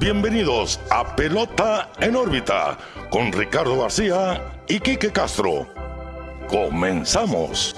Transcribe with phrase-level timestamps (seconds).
[0.00, 2.78] bienvenidos a Pelota en órbita
[3.10, 5.68] con Ricardo García y Quique Castro.
[6.48, 7.76] Comenzamos.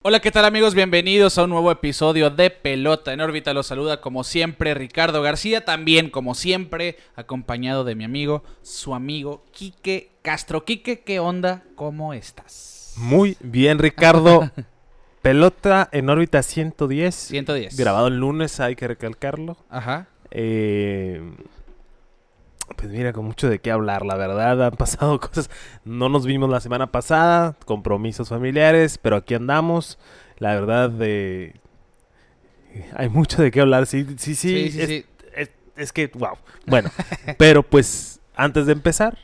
[0.00, 0.74] Hola, ¿qué tal amigos?
[0.74, 3.52] Bienvenidos a un nuevo episodio de Pelota en órbita.
[3.52, 9.44] Los saluda como siempre Ricardo García, también como siempre acompañado de mi amigo, su amigo
[9.52, 10.64] Quique Castro.
[10.64, 11.64] Quique, ¿qué onda?
[11.74, 12.94] ¿Cómo estás?
[12.96, 14.50] Muy bien, Ricardo.
[15.26, 17.12] Pelota en órbita 110.
[17.12, 17.76] 110.
[17.76, 19.56] Grabado el lunes, hay que recalcarlo.
[19.68, 20.06] Ajá.
[20.30, 21.20] Eh,
[22.76, 24.62] pues mira, con mucho de qué hablar, la verdad.
[24.66, 25.50] Han pasado cosas.
[25.84, 29.98] No nos vimos la semana pasada, compromisos familiares, pero aquí andamos.
[30.38, 31.56] La verdad, de.
[32.94, 33.86] Hay mucho de qué hablar.
[33.86, 34.36] Sí, sí, sí.
[34.36, 35.06] Sí, sí, es, sí.
[35.34, 36.36] es- es que, wow.
[36.66, 36.88] Bueno,
[37.36, 39.18] pero pues antes de empezar,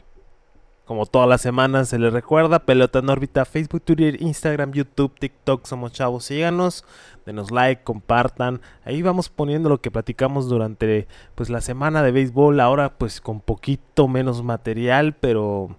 [0.85, 5.67] como todas las semanas se les recuerda, Pelota en órbita, Facebook, Twitter, Instagram, YouTube, TikTok,
[5.67, 6.85] somos chavos, síganos,
[7.25, 12.61] denos like, compartan, ahí vamos poniendo lo que platicamos durante pues la semana de béisbol,
[12.61, 15.77] ahora pues con poquito menos material, pero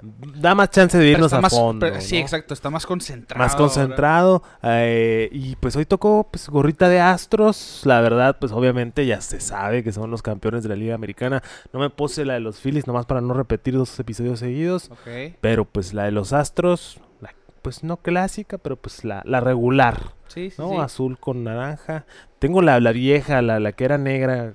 [0.00, 1.86] da más chance de irnos a más- fondo.
[1.86, 2.22] pero- Sí, ¿no?
[2.22, 3.42] exacto, está más concentrado.
[3.44, 4.42] Más concentrado.
[4.62, 7.82] eh, y pues hoy tocó pues gorrita de Astros.
[7.84, 11.42] La verdad, pues obviamente ya se sabe que son los campeones de la Liga Americana.
[11.72, 14.90] No me puse la de los Phillies nomás para no repetir dos episodios seguidos.
[15.40, 20.12] Pero pues la de los Astros, la- pues no clásica, pero pues la, la regular,
[20.28, 20.70] Sí, sí, ¿no?
[20.70, 20.76] sí.
[20.76, 22.04] Azul con naranja.
[22.38, 24.54] Tengo la, la vieja, la, la que era negra.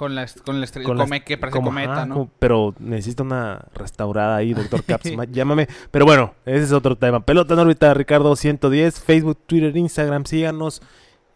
[0.00, 2.14] Con la, con la estrella, con la- come, que parece como- cometa, ajá, ¿no?
[2.14, 5.12] como- pero necesito una restaurada ahí, doctor Caps.
[5.14, 5.68] ma- llámame.
[5.90, 7.20] Pero bueno, ese es otro tema.
[7.20, 8.98] Pelota en órbita, Ricardo 110.
[8.98, 10.80] Facebook, Twitter, Instagram, síganos.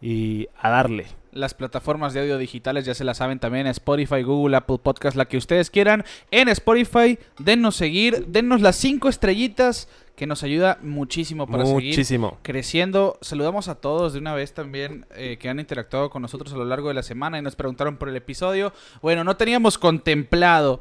[0.01, 1.05] Y a darle.
[1.35, 5.25] Las plataformas de audio digitales ya se las saben también, Spotify, Google, Apple Podcast, la
[5.25, 6.05] que ustedes quieran.
[6.31, 11.93] En Spotify, dennos seguir, dennos las cinco estrellitas que nos ayuda muchísimo para seguir
[12.41, 13.17] creciendo.
[13.19, 16.63] Saludamos a todos de una vez también eh, que han interactuado con nosotros a lo
[16.63, 18.71] largo de la semana y nos preguntaron por el episodio.
[19.01, 20.79] Bueno, no teníamos contemplado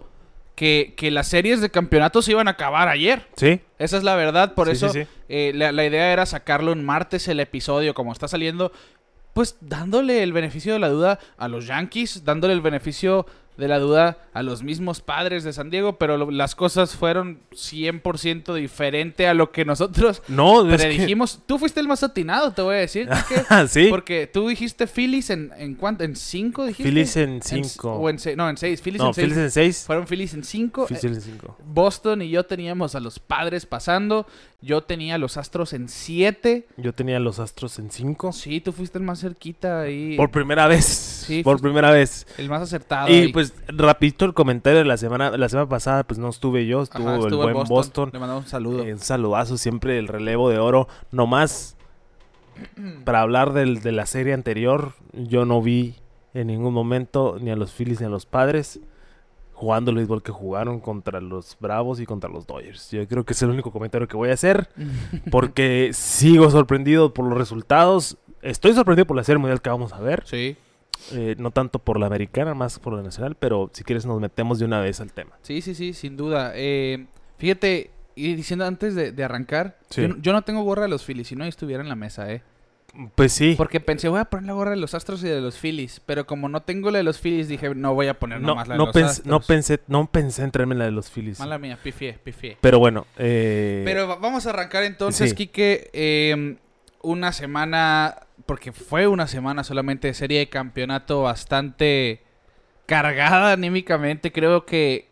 [0.54, 3.26] que, que las series de campeonatos iban a acabar ayer.
[3.36, 3.60] ¿Sí?
[3.80, 5.08] Esa es la verdad, por Sí, eso sí, sí.
[5.28, 8.70] eh, la, la idea era sacarlo en martes el episodio, como está saliendo,
[9.34, 13.78] pues dándole el beneficio de la duda a los Yankees, dándole el beneficio de la
[13.78, 19.28] duda a los mismos padres de San Diego, pero lo- las cosas fueron 100% diferente
[19.28, 21.40] a lo que nosotros No, es que- predijimos.
[21.46, 23.08] Tú fuiste el más atinado, te voy a decir.
[23.68, 23.86] Sí.
[23.90, 26.82] Porque tú dijiste Phillies en, en cuánto, en 5 dijiste.
[26.90, 27.92] Phillies en s- 5.
[27.94, 28.80] O en se- no, en 6.
[28.82, 29.24] Phillies No, en 6.
[29.24, 29.84] Phillies en 6.
[29.86, 30.86] Fueron Phillies en 5.
[30.86, 31.58] Phillies en 5.
[31.64, 34.26] Boston y yo teníamos a los padres pasando.
[34.64, 36.66] Yo tenía los Astros en 7.
[36.78, 38.32] Yo tenía los Astros en 5.
[38.32, 40.16] Sí, tú fuiste el más cerquita ahí.
[40.16, 40.86] Por primera vez.
[40.86, 42.26] Sí, por primera vez.
[42.38, 43.08] El más acertado.
[43.10, 43.32] Y ahí.
[43.32, 47.06] pues rapidito el comentario de la semana la semana pasada pues no estuve yo, estuvo,
[47.10, 48.08] Ajá, el buen Boston.
[48.10, 48.84] Le mandamos un saludo.
[48.84, 50.88] Eh, un saludazo siempre el relevo de oro.
[51.10, 51.76] Nomás
[53.04, 55.96] para hablar del, de la serie anterior, yo no vi
[56.32, 58.80] en ningún momento ni a los Phillies ni a los Padres
[59.64, 62.90] jugando el béisbol que jugaron contra los Bravos y contra los Dodgers.
[62.90, 64.68] Yo creo que es el único comentario que voy a hacer
[65.30, 68.18] porque sigo sorprendido por los resultados.
[68.42, 70.22] Estoy sorprendido por la serie mundial que vamos a ver.
[70.26, 70.56] sí,
[71.12, 74.58] Eh, no tanto por la americana, más por la nacional, pero si quieres nos metemos
[74.58, 75.32] de una vez al tema.
[75.42, 76.52] sí, sí, sí, sin duda.
[76.54, 77.06] Eh,
[77.38, 80.02] fíjate, y diciendo antes de, de arrancar, Sí.
[80.02, 82.30] yo, no- yo no tengo gorra de los Phillies, si no estuviera en la mesa,
[82.32, 82.42] ¿eh?
[83.16, 83.54] Pues sí.
[83.56, 86.00] Porque pensé, voy a poner la gorra de los Astros y de los Phillies.
[86.06, 88.68] Pero como no tengo la de los Phillies, dije, no voy a poner No, nomás
[88.68, 89.26] la de no, los Astros.
[89.26, 91.38] no pensé, no pensé en traerme la de los Phillies.
[91.40, 92.56] Mala mía, pifié, pifié.
[92.60, 95.36] Pero bueno, eh, Pero va- vamos a arrancar entonces, sí.
[95.36, 96.56] Quique, eh,
[97.02, 98.16] una semana,
[98.46, 102.22] porque fue una semana solamente de serie de campeonato bastante
[102.86, 104.32] cargada anímicamente.
[104.32, 105.08] Creo que,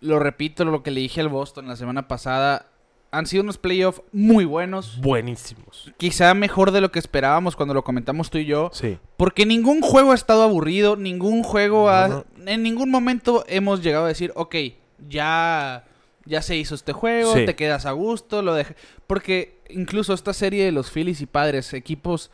[0.00, 2.66] lo repito, lo que le dije al Boston la semana pasada,
[3.12, 4.98] han sido unos playoffs muy buenos.
[5.00, 5.92] buenísimos.
[5.98, 8.70] Quizá mejor de lo que esperábamos cuando lo comentamos tú y yo.
[8.72, 8.98] Sí.
[9.16, 12.08] Porque ningún juego ha estado aburrido, ningún juego No, ha...
[12.08, 12.24] no.
[12.46, 14.56] En ningún momento hemos llegado a decir, ok,
[15.08, 15.84] ya,
[16.24, 17.44] ya se hizo este juego, Sí.
[17.46, 18.74] te quedas a gusto, lo dej-".
[19.06, 22.30] Porque incluso esta serie de los Phillies y Padres, equipos,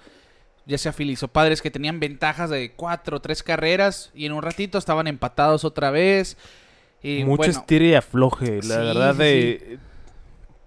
[0.64, 4.32] ya sea Phillies o Padres, que tenían ventajas de cuatro o tres carreras y en
[4.32, 6.36] un ratito estaban empatados otra vez.
[7.02, 9.78] Y Mucho bueno, estire y afloje, la Sí, verdad sí, de...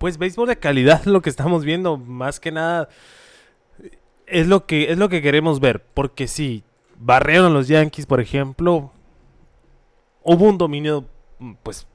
[0.02, 2.90] Pues béisbol de calidad lo que estamos viendo, más que nada
[4.26, 6.64] es lo que es lo que queremos ver, porque sí,
[6.98, 8.92] barrieron a los Yankees, por ejemplo,
[10.24, 11.06] hubo un dominio
[11.64, 11.86] pues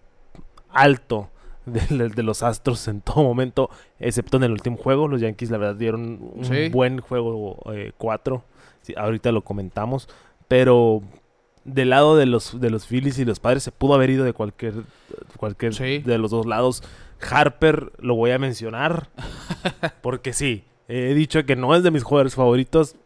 [0.70, 1.31] alto
[1.64, 1.81] de,
[2.14, 5.75] de los Astros en todo momento, excepto en el último juego, los Yankees la verdad
[5.76, 6.69] dieron un Sí.
[6.69, 7.58] buen juego
[7.99, 8.44] 4,
[8.97, 10.08] ahorita lo comentamos,
[10.47, 11.03] pero
[11.64, 14.32] del lado de los de los Phillies y los Padres se pudo haber ido de
[14.32, 14.75] cualquier
[15.37, 15.99] cualquier Sí.
[15.99, 16.85] de los dos lados.
[17.31, 19.09] Harper lo voy a mencionar
[20.03, 22.97] porque sí, he dicho que no es de mis jugadores favoritos.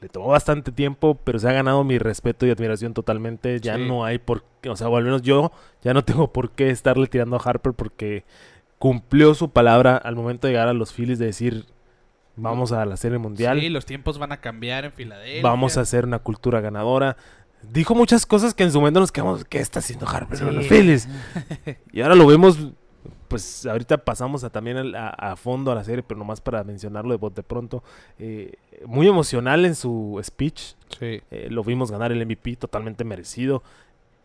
[0.00, 3.58] Le tomó bastante tiempo, pero se ha ganado mi respeto y admiración totalmente.
[3.60, 3.86] Ya Sí.
[3.88, 5.52] no hay por qué, o sea, o al menos yo
[5.82, 8.24] ya no tengo por qué estarle tirando a Harper porque
[8.78, 11.64] cumplió su palabra al momento de llegar a los Phillies de decir,
[12.36, 13.58] vamos a la Serie Mundial.
[13.58, 15.42] Sí, los tiempos van a cambiar en Filadelfia.
[15.42, 17.16] Vamos a hacer una cultura ganadora.
[17.62, 20.44] Dijo muchas cosas que en su momento nos quedamos, ¿qué está haciendo Harper Sí.
[20.44, 21.08] los Phillies?
[21.92, 22.58] y ahora lo vemos,
[23.28, 27.10] pues ahorita pasamos a, también a, a fondo a la serie, pero nomás para mencionarlo
[27.10, 27.82] de bote pronto.
[28.18, 28.54] eh,
[28.86, 30.74] muy emocional en su speech.
[30.98, 31.20] Sí.
[31.30, 33.62] eh, lo vimos ganar el MVP totalmente merecido.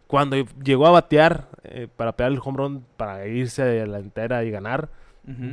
[0.08, 4.44] Cuando llegó a batear eh, para pegar el home run, para irse a la entera
[4.44, 4.90] y ganar,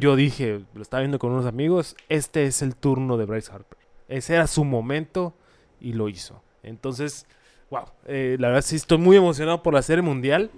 [0.00, 3.79] yo dije, lo estaba viendo con unos amigos, este es el turno de Bryce Harper.
[4.09, 5.35] Ese era su momento
[5.81, 6.43] y lo hizo.
[6.62, 7.27] Entonces,
[7.71, 10.50] wow, la verdad sí estoy muy emocionado por la serie mundial.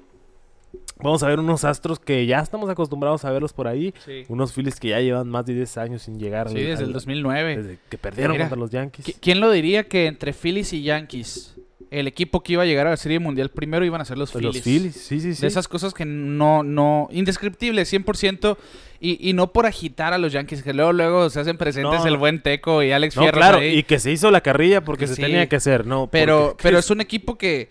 [1.03, 3.93] Vamos a ver unos astros que ya estamos acostumbrados a verlos por ahí.
[4.05, 4.25] Sí.
[4.29, 6.89] Unos Phillies que ya llevan más de 10 años sin llegar Sí, al- desde el
[6.89, 7.57] al- 2009.
[7.57, 9.07] desde que perdieron Mira, contra los Yankees.
[9.07, 11.55] ¿Qui- ¿Quién lo diría que entre Phillies y Yankees,
[11.91, 14.31] el equipo que iba a llegar a la Serie Mundial primero iban a ser los
[14.31, 14.57] Pues Phillies?
[14.57, 15.41] los Phillies, sí, sí, sí.
[15.41, 18.57] De esas cosas que no, no, indescriptibles, 100%,
[19.01, 22.07] y, y no por agitar a los Yankees, que luego, luego se hacen presentes No,
[22.07, 23.79] el buen Teco y Alex No, Fierro claro, ahí.
[23.79, 25.23] y que se hizo la carrilla porque se Sí.
[25.23, 26.07] tenía que hacer, ¿no?
[26.09, 27.71] Pero, porque- pero es un equipo que,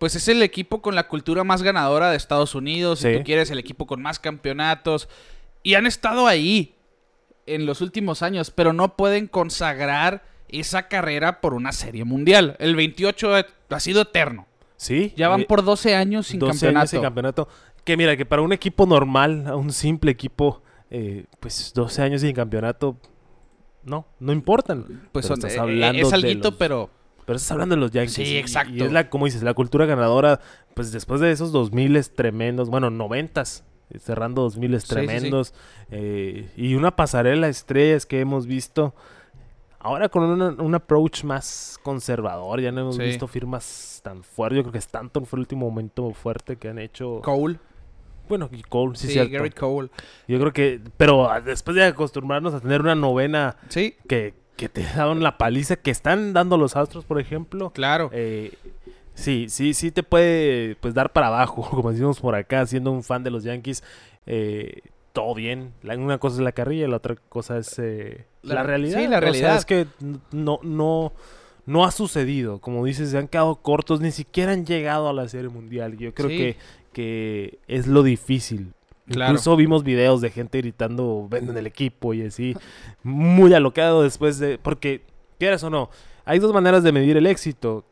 [0.00, 3.50] pues es el equipo con la cultura más ganadora de Estados Unidos, si tú quieres,
[3.50, 5.10] el equipo con más campeonatos.
[5.62, 6.74] Y han estado ahí
[7.44, 12.56] en los últimos años, pero no pueden consagrar esa carrera por una serie mundial.
[12.60, 13.30] El 28
[13.68, 14.46] ha sido eterno.
[14.78, 15.12] Sí.
[15.16, 16.78] Ya van eh, por 12 años sin 12 campeonato.
[16.78, 17.48] años sin campeonato.
[17.84, 22.34] Que mira, que para un equipo normal, un simple equipo, eh, pues 12 años sin
[22.34, 22.96] campeonato,
[23.84, 25.08] no, no importan.
[25.12, 26.90] Pues son- estás eh, hablando es de alguito, los- pero
[27.30, 28.12] Pero estás hablando de los Yankees.
[28.14, 28.74] Sí, exacto.
[28.74, 30.40] Y es la, como dices, la cultura ganadora,
[30.74, 33.44] pues después de esos 2000 tremendos, bueno, 90
[34.00, 34.94] cerrando 2000 Sí, sí, sí.
[34.94, 35.54] tremendos,
[35.92, 38.96] eh, y una pasarela de estrellas que hemos visto.
[39.78, 44.56] Ahora con una- un approach más conservador, ya no hemos visto firmas tan fuertes.
[44.56, 47.20] Yo creo que Stanton fue el último momento fuerte que han hecho.
[47.22, 47.60] Cole.
[48.28, 49.32] Bueno, y Cole, sí, Sí, cierto.
[49.34, 49.88] Garrett Cole.
[50.26, 54.68] Yo creo que, pero ah, después de acostumbrarnos a tener una novena Sí, que, que
[54.68, 58.10] te dan la paliza que están dando los Astros, por ejemplo, claro.
[58.12, 58.52] eh,
[59.14, 63.02] sí, sí, sí te puede pues dar para abajo, como decimos por acá, siendo un
[63.02, 63.82] fan de los Yankees.
[64.26, 65.72] eh, todo bien.
[65.82, 68.98] La- una cosa es la carrilla la otra cosa es eh, la, La- realidad.
[69.00, 69.56] sí, la O sea, realidad.
[69.56, 69.86] es que
[70.30, 71.12] no, no,
[71.66, 72.60] no ha sucedido.
[72.60, 75.96] Como dices, se han quedado cortos, ni siquiera han llegado a la Serie Mundial.
[75.96, 76.36] Yo creo Sí.
[76.36, 76.56] que,
[76.92, 78.72] que es lo difícil.
[79.10, 79.32] Claro.
[79.32, 82.56] Incluso vimos videos de gente gritando, venden el equipo y así.
[83.02, 84.56] Muy alocado después de...
[84.58, 85.02] Porque,
[85.38, 85.90] quieras o no,
[86.24, 87.84] hay dos maneras de medir el éxito.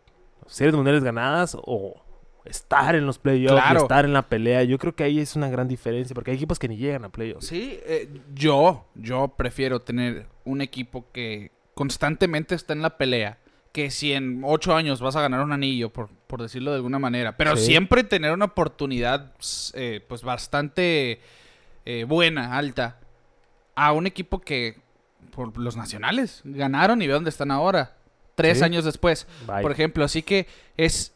[0.47, 1.94] Series mundiales ganadas o
[2.44, 3.81] estar en los playoffs, Claro.
[3.81, 4.62] estar en la pelea.
[4.65, 7.09] Yo creo que ahí es una gran diferencia porque hay equipos que ni llegan a
[7.11, 7.47] playoffs.
[7.47, 13.38] Sí, eh, yo, yo prefiero tener un equipo que constantemente está en la pelea.
[13.73, 17.00] Que si en ocho años vas a ganar un anillo, por, por decirlo de alguna
[17.00, 17.36] manera.
[17.36, 17.66] Pero Sí.
[17.66, 19.32] siempre tener una oportunidad,
[19.75, 21.20] eh, pues bastante
[21.84, 22.98] eh, buena, alta.
[23.75, 24.76] A un equipo que,
[25.34, 27.96] por los nacionales, ganaron y ve dónde están ahora.
[28.34, 28.64] Tres Sí.
[28.64, 29.26] años después.
[29.46, 29.62] Bye.
[29.62, 30.46] Por ejemplo, así que
[30.76, 31.14] es,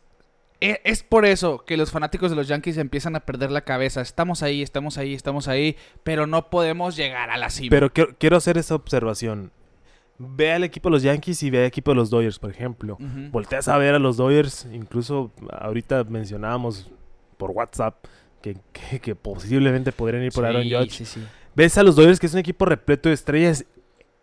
[0.60, 4.00] e- es por eso que los fanáticos de los Yankees empiezan a perder la cabeza.
[4.00, 7.68] Estamos ahí, estamos ahí, estamos ahí, pero no podemos llegar a la cima.
[7.70, 9.52] Pero quiero, quiero hacer esa observación.
[10.18, 12.94] Ve al equipo de los Yankees y ve al equipo de los Dodgers, por ejemplo.
[12.94, 13.30] Ujú.
[13.30, 16.90] Volteas a ver a los Dodgers, incluso ahorita mencionábamos
[17.38, 18.04] por WhatsApp
[18.40, 20.90] que, que- que posiblemente podrían ir por Aaron Judge.
[20.90, 21.22] sí, sí.
[21.54, 23.64] Ves a los Dodgers que es un equipo repleto de estrellas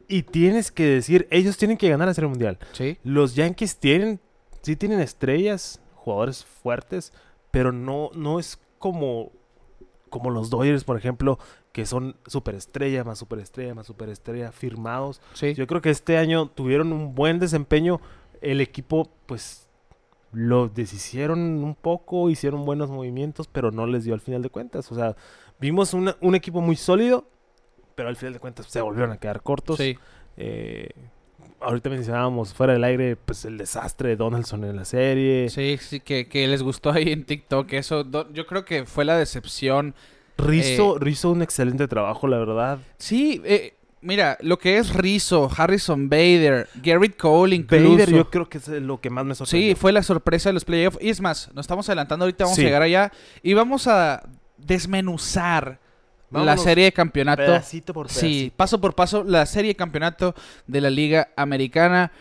[0.07, 2.57] y tienes que decir, ellos tienen que ganar la Serie Mundial.
[3.03, 4.19] Los Yankees tienen,
[4.61, 7.13] sí tienen estrellas, jugadores fuertes,
[7.51, 9.31] pero no, no es como,
[10.09, 11.37] como los Dodgers, por ejemplo,
[11.71, 15.21] que son superestrella, más superestrella, más superestrella, firmados.
[15.33, 15.53] Sí.
[15.53, 18.01] Yo creo que este año tuvieron un buen desempeño.
[18.41, 19.67] El equipo, pues,
[20.31, 24.91] lo deshicieron un poco, hicieron buenos movimientos, pero no les dio al final de cuentas.
[24.91, 25.15] O sea,
[25.59, 27.25] vimos una- un equipo muy sólido,
[27.95, 29.77] pero al final de cuentas se volvieron a quedar cortos.
[29.77, 29.97] Sí.
[30.37, 30.89] Eh,
[31.61, 35.49] ahorita mencionábamos fuera del aire, pues, el desastre de Donaldson en la serie.
[35.49, 37.73] Sí, sí, que, que les gustó ahí en TikTok.
[37.73, 39.93] Eso, do- yo creo que fue la decepción.
[40.39, 42.79] Rizzo, Eh, Rizzo un excelente trabajo, la verdad.
[42.97, 47.91] Sí, eh, mira, lo que es Rizzo, Harrison Bader, Garrett Cole incluso.
[47.91, 49.69] Bader yo creo que es lo que más me sorprendió.
[49.69, 50.97] Sí, fue la sorpresa de los playoffs.
[51.01, 52.61] Y es más, nos estamos adelantando ahorita, vamos Sí.
[52.63, 53.11] a llegar allá.
[53.43, 54.23] Y vamos a
[54.57, 55.79] desmenuzar
[56.31, 57.41] la serie de campeonato.
[57.43, 58.27] Pedacito por pedacito.
[58.27, 60.35] Sí, paso por paso, la serie de campeonato
[60.67, 62.11] de la Liga Americana.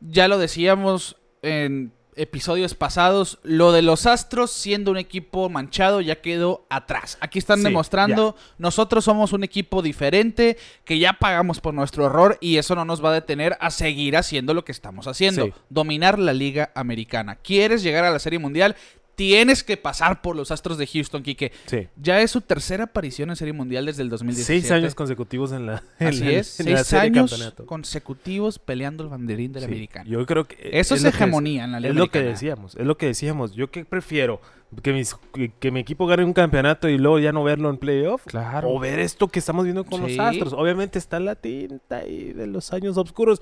[0.00, 6.20] Ya lo decíamos, en episodios pasados, lo de los Astros siendo un equipo manchado ya
[6.20, 7.16] quedó atrás.
[7.20, 12.36] Aquí están Sí, demostrando, nosotros somos un equipo diferente, que ya pagamos por nuestro error
[12.40, 15.52] y eso no nos va a detener a seguir haciendo lo que estamos haciendo, Sí.
[15.68, 17.36] dominar la liga americana.
[17.36, 18.76] ¿Quieres llegar a la Serie Mundial?
[19.18, 21.50] Tienes que pasar por los Astros de Houston, Quique.
[21.66, 21.88] Sí.
[22.00, 24.60] Ya es su tercera aparición en Serie Mundial desde el 2017.
[24.60, 27.66] Seis años consecutivos en la, en Así la- es, en la seis serie años campeonato.
[27.66, 30.08] consecutivos peleando el banderín del Sí, americano.
[30.08, 32.86] Yo creo que Eso es, que hegemonía en la liga Es lo que decíamos, es
[32.86, 33.54] lo que decíamos.
[33.56, 34.40] Yo que prefiero
[34.82, 37.78] que, mis- que, que mi equipo gane un campeonato y luego ya no verlo en
[37.78, 38.24] playoff.
[38.26, 38.70] Claro.
[38.70, 40.16] O ver esto que estamos viendo con Sí.
[40.16, 40.52] los Astros.
[40.52, 43.40] Obviamente está la tinta ahí de los años oscuros.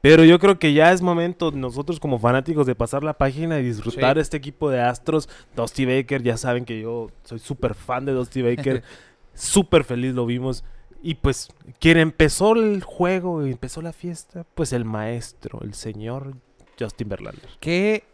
[0.00, 3.64] Pero yo creo que ya es momento nosotros como fanáticos de pasar la página y
[3.64, 4.20] disfrutar Sí.
[4.22, 5.28] este equipo de Astros.
[5.56, 8.82] Dusty Baker, ya saben que yo soy súper fan de Dusty Baker.
[9.34, 10.64] súper feliz lo vimos.
[11.02, 11.48] Y pues
[11.80, 16.34] quien empezó el juego y empezó la fiesta, pues el maestro, el señor
[16.80, 17.48] Justin Verlander.
[17.60, 18.04] Qué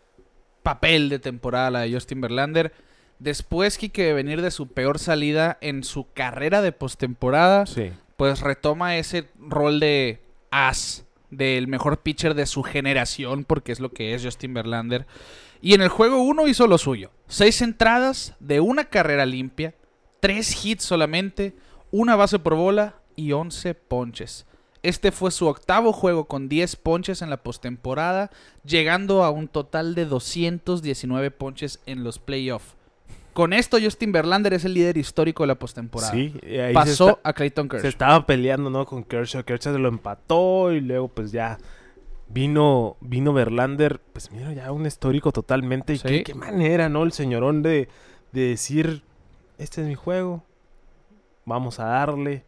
[0.62, 2.73] papel de temporada la de Justin Verlander.
[3.19, 7.93] Después Quique, de venir de su peor salida en su carrera de postemporada, Sí.
[8.17, 13.90] pues retoma ese rol de as, del mejor pitcher de su generación, porque es lo
[13.90, 15.07] que es Justin Verlander.
[15.62, 17.11] Y en el juego 1 hizo lo suyo.
[17.29, 19.75] Seis entradas de una carrera limpia,
[20.21, 21.55] tres hits solamente,
[21.90, 24.47] una base por bola y 11 ponches.
[24.82, 28.30] Este fue su octavo juego con 10 ponches en la postemporada,
[28.64, 32.75] llegando a un total de 219 ponches en los playoffs.
[33.34, 36.10] Con esto, Justin Verlander es el líder histórico de la postemporada.
[36.12, 37.88] Sí, ahí se Pasó está- a Clayton se, Kershaw.
[37.88, 38.84] estaba peleando, ¿no?
[38.87, 39.44] Con Kershaw.
[39.44, 41.58] Kershaw se lo empató y luego pues ya
[42.28, 44.00] vino, vino Verlander.
[44.12, 45.92] Pues mira, ya un histórico totalmente.
[45.92, 46.08] Y Sí.
[46.08, 47.02] qué, qué manera, ¿no?
[47.04, 47.88] El señorón de,
[48.32, 49.02] de decir,
[49.58, 50.42] este es mi juego,
[51.44, 52.44] vamos a darle.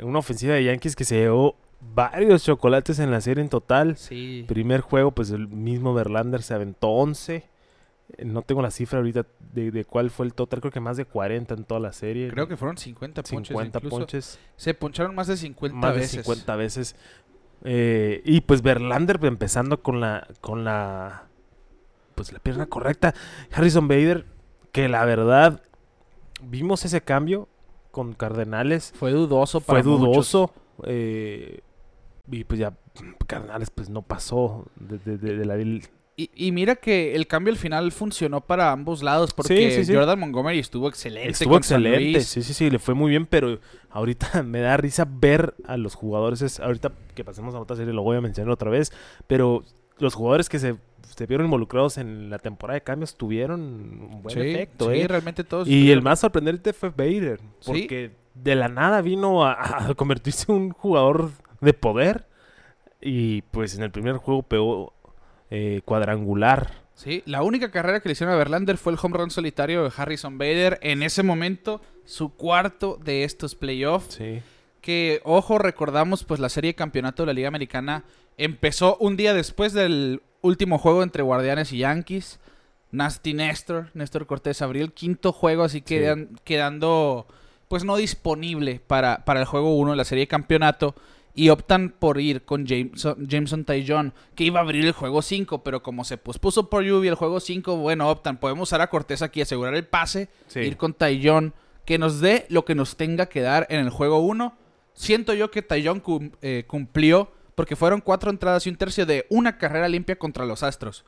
[0.00, 1.56] Una ofensiva de Yankees que se llevó
[1.94, 3.96] varios chocolates en la serie en total.
[3.96, 4.44] Sí.
[4.48, 7.44] Primer juego, pues el mismo Verlander se aventó 11.
[8.18, 10.96] Eh, No tengo la cifra ahorita de, de cuál fue el total, creo que más
[10.96, 12.28] de 40 en toda la serie.
[12.28, 13.48] Creo que fueron 50 ponches.
[13.48, 13.96] 50 incluso.
[13.96, 16.24] ponches, Se poncharon más de 50 más de veces.
[16.24, 16.96] 50 veces.
[17.64, 21.24] Eh, y pues Verlander empezando con la con la
[22.14, 23.14] pues la pierna correcta.
[23.52, 24.26] Harrison Bader,
[24.72, 25.62] que la verdad
[26.42, 27.48] vimos ese cambio
[27.96, 30.00] con Cardenales, Fue dudoso fue para muchos.
[30.06, 30.52] dudoso.
[30.84, 31.60] eh,
[32.30, 32.74] y pues ya
[33.26, 37.52] Cardenales pues no pasó de, de- de- de la Y, y mira que el cambio
[37.52, 39.94] al final funcionó para ambos lados porque Sí, sí, sí.
[39.94, 41.30] Jordan Montgomery estuvo excelente.
[41.30, 42.26] Estuvo con San excelente, Luis.
[42.26, 43.58] sí, sí, sí, le fue muy bien, pero
[43.90, 47.92] ahorita me da risa ver a los jugadores, es, ahorita que pasemos a otra serie
[47.94, 48.92] lo voy a mencionar otra vez,
[49.26, 49.62] pero
[49.98, 50.76] los jugadores que se,
[51.16, 55.08] se vieron involucrados en la temporada de cambios tuvieron un buen Sí, efecto, sí, ¿eh?
[55.08, 55.66] realmente todos.
[55.66, 57.66] Y el más sorprendente fue Bader, Sí.
[57.66, 61.30] porque de la nada vino a, a convertirse en un jugador
[61.60, 62.26] de poder
[63.00, 64.92] y pues en el primer juego pegó
[65.50, 66.72] eh, cuadrangular.
[66.94, 69.92] Sí, la única carrera que le hicieron a Verlander fue el home run solitario de
[69.96, 70.78] Harrison Bader.
[70.82, 74.14] En ese momento, su cuarto de estos playoffs.
[74.14, 74.40] Sí.
[74.80, 78.04] que, ojo, recordamos, pues la serie de campeonato de la Liga Americana
[78.38, 82.38] empezó un día después del último juego entre Guardianes y Yankees.
[82.92, 86.36] Nasty Néstor, Néstor Cortés abrió el quinto juego, así que Sí.
[86.44, 87.26] quedando,
[87.68, 90.94] pues no disponible para, para el juego 1 de la serie de campeonato.
[91.38, 95.62] Y optan por ir con Jameson, Jameson Taillon, que iba a abrir el juego 5,
[95.62, 99.20] pero como se pospuso por lluvia el juego 5, bueno, optan, podemos usar a Cortés
[99.20, 100.60] aquí, asegurar el pase, Sí.
[100.60, 101.52] ir con Taillon,
[101.84, 104.56] que nos dé lo que nos tenga que dar en el juego 1.
[104.94, 109.26] Siento yo que Taillon cum- eh, cumplió, porque fueron cuatro entradas y un tercio de
[109.30, 111.04] una carrera limpia contra los Astros.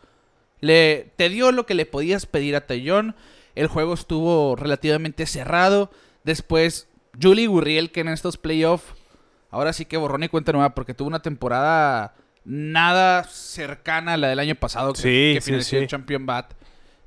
[0.61, 3.15] Le, te dio lo que le podías pedir a Taillon.
[3.55, 5.91] El juego estuvo relativamente cerrado.
[6.25, 6.89] Después,
[7.21, 8.95] Julie Gurriel, que en estos playoffs,
[9.51, 12.15] ahora sí que borrón y cuenta nueva, porque tuvo una temporada
[12.45, 15.77] nada cercana a la del año pasado, que, Sí, que finalizó sí.
[15.77, 16.55] el Champion Bat.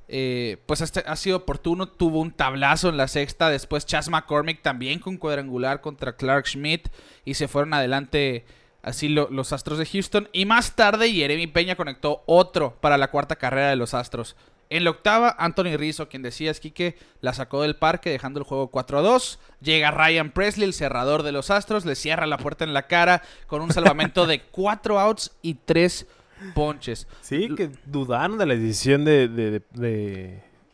[0.08, 4.62] Eh, pues este ha sido oportuno, tuvo un tablazo en la sexta, después Chas McCormick
[4.62, 6.90] también con cuadrangular contra Clark Schmidt
[7.24, 8.44] y se fueron adelante
[8.84, 13.10] así lo- los Astros de Houston y más tarde Jeremy Peña conectó otro para la
[13.12, 14.36] cuarta carrera de los Astros.
[14.70, 18.72] En la octava, Anthony Rizzo, quien decía Quique, la sacó del parque dejando el juego
[18.72, 19.38] 4-2.
[19.60, 23.22] Llega Ryan Presley, el cerrador de los Astros, le cierra la puerta en la cara
[23.48, 26.08] con un salvamento de 4 outs y 3
[26.56, 27.06] ponches.
[27.20, 29.62] Sí, que dudaron de la decisión de, de,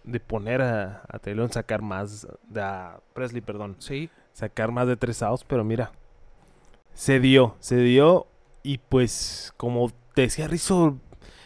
[0.04, 4.96] de, poner a, a Taylor sacar más, de a Presley, perdón, Sí, sacar más de
[4.96, 5.92] tres outs, pero mira,
[6.98, 8.26] se dio, se dio
[8.64, 10.98] y pues como te decía Rizzo,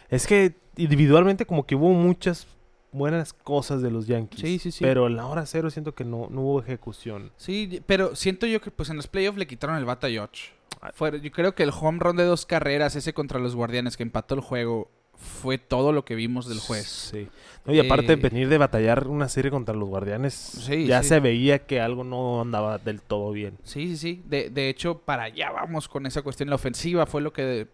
[0.10, 2.48] es que individualmente como que hubo muchas
[2.93, 4.84] buenas cosas de los Yankees, Sí, sí, sí.
[4.84, 7.31] pero en la hora cero siento que no, no hubo ejecución.
[7.36, 10.51] Sí, pero siento yo que pues en los playoffs le quitaron el bata a George.
[10.93, 14.03] Fue- yo creo que el home run de dos carreras, ese contra los Guardianes que
[14.03, 14.89] empató el juego,
[15.21, 16.87] fue todo lo que vimos del juez.
[16.87, 17.27] Sí.
[17.65, 21.09] No, y aparte Eh, venir de batallar una serie contra los guardianes, Sí, ya sí.
[21.09, 23.57] se veía que algo no andaba del todo bien.
[23.63, 24.23] Sí, sí, sí.
[24.25, 26.49] De, de hecho, para allá vamos con esa cuestión.
[26.49, 27.67] La ofensiva fue lo que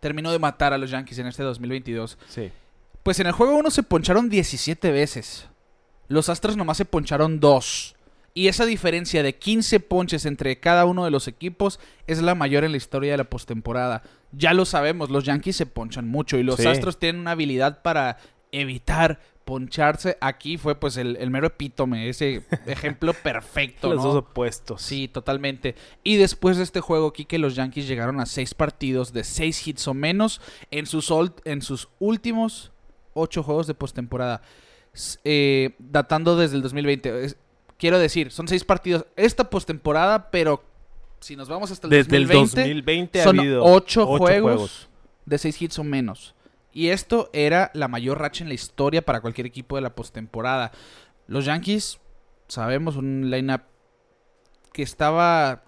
[0.00, 2.18] terminó de matar a los Yankees en este 2022.
[2.28, 2.50] Sí.
[3.02, 5.48] Pues en el juego 1 se poncharon 17 veces.
[6.08, 7.94] Los Astros nomás se poncharon 2.
[8.38, 12.62] Y esa diferencia de 15 ponches entre cada uno de los equipos es la mayor
[12.62, 14.04] en la historia de la postemporada.
[14.30, 16.66] Ya lo sabemos, los Yankees se ponchan mucho y los Sí.
[16.68, 18.18] Astros tienen una habilidad para
[18.52, 20.18] evitar poncharse.
[20.20, 23.92] Aquí fue pues el, el mero epítome, ese ejemplo perfecto.
[23.92, 24.82] Los dos opuestos.
[24.82, 25.74] Sí, totalmente.
[26.04, 29.88] Y después de este juego, Kike, los Yankees llegaron a seis partidos de seis hits
[29.88, 30.40] o menos
[30.70, 32.70] en sus, ol- en sus últimos
[33.14, 34.42] ocho juegos de postemporada.
[35.24, 37.24] Eh, datando desde el 2020.
[37.24, 37.36] Es-
[37.78, 40.62] quiero decir, son seis partidos esta postemporada, pero
[41.20, 44.88] si nos vamos hasta el Desde el 2020, 2020 son ha habido ocho, ocho juegos,
[45.24, 46.34] de seis hits o menos.
[46.72, 50.70] Y esto era la mayor racha en la historia para cualquier equipo de la postemporada.
[51.26, 51.98] Los Yankees,
[52.46, 53.62] sabemos, un lineup
[54.72, 55.64] que estaba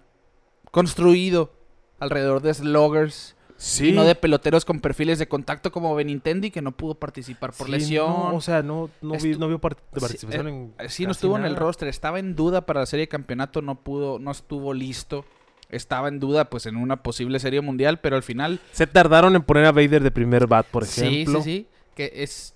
[0.71, 1.53] construido
[1.99, 3.89] alrededor de sluggers Sí.
[3.89, 7.67] y no de peloteros con perfiles de contacto como Benintendi que no pudo participar por
[7.67, 8.07] Sí, lesión.
[8.07, 10.73] no, o sea, no, no, vi, Estu- no vio part- Sí, participación eh, en.
[10.79, 13.61] eh, sí, no estuvo en el roster, estaba en duda para la serie de campeonato,
[13.61, 15.25] no pudo, no estuvo listo.
[15.69, 19.43] Estaba en duda pues en una posible serie mundial, pero al final Se tardaron en
[19.43, 21.41] poner a Vader de primer bat, por Sí, ejemplo.
[21.43, 21.67] sí, sí.
[21.95, 22.55] Que es.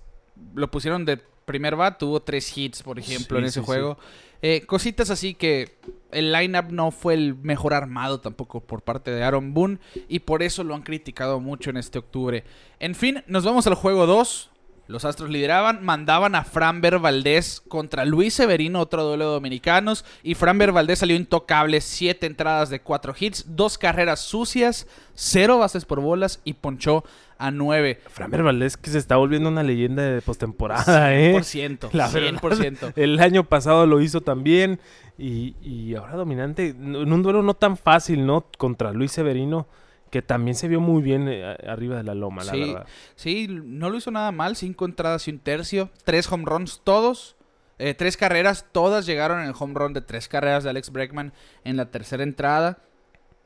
[0.54, 3.96] Lo pusieron de primer bat, tuvo tres hits, por ejemplo, Sí, en ese sí, juego.
[4.42, 5.78] Eh, cositas así que
[6.12, 9.78] el lineup no fue el mejor armado tampoco por parte de Aaron Boone.
[10.08, 12.44] Y por eso lo han criticado mucho en este octubre.
[12.78, 14.50] En fin, nos vamos al juego 2.
[14.88, 20.04] Los Astros lideraban, mandaban a Framber Valdés contra Luis Severino, otro duelo de dominicanos.
[20.22, 25.84] Y Framber Valdés salió intocable, siete entradas de cuatro hits, dos carreras sucias, cero bases
[25.84, 27.02] por bolas y ponchó
[27.38, 28.00] a nueve.
[28.08, 31.34] Framer Valdés que se está volviendo una leyenda de postemporada, ¿eh?
[31.34, 31.90] 100%.
[31.92, 32.40] La verdad.
[32.40, 32.92] 100%.
[32.96, 34.80] El año pasado lo hizo también.
[35.18, 36.68] Y, y ahora dominante.
[36.68, 38.46] En un duelo no tan fácil, ¿no?
[38.56, 39.66] Contra Luis Severino.
[40.10, 42.60] Que también se vio muy bien eh, arriba de la loma, la Sí.
[42.60, 42.86] verdad.
[43.16, 44.56] Sí, no lo hizo nada mal.
[44.56, 45.90] Cinco entradas y un tercio.
[46.04, 47.36] Tres home runs todos.
[47.78, 48.66] Eh, tres carreras.
[48.72, 51.32] Todas llegaron en el home run de tres carreras de Alex Bregman
[51.64, 52.78] en la tercera entrada.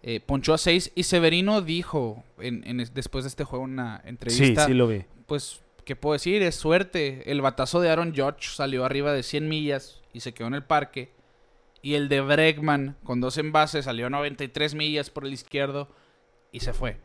[0.02, 0.92] Eh, ponchó a seis.
[0.94, 4.66] Y Severino dijo en, en es- después de este juego una Sí, entrevista.
[4.66, 5.04] sí lo vi.
[5.26, 6.42] Pues, ¿qué puedo decir?
[6.42, 7.30] Es suerte.
[7.30, 10.62] El batazo de Aaron Judge salió arriba de 100 millas y se quedó en el
[10.64, 11.10] parque.
[11.82, 15.88] Y el de Bregman, con dos envases, salió a 93 millas por el izquierdo
[16.52, 16.96] y se fue.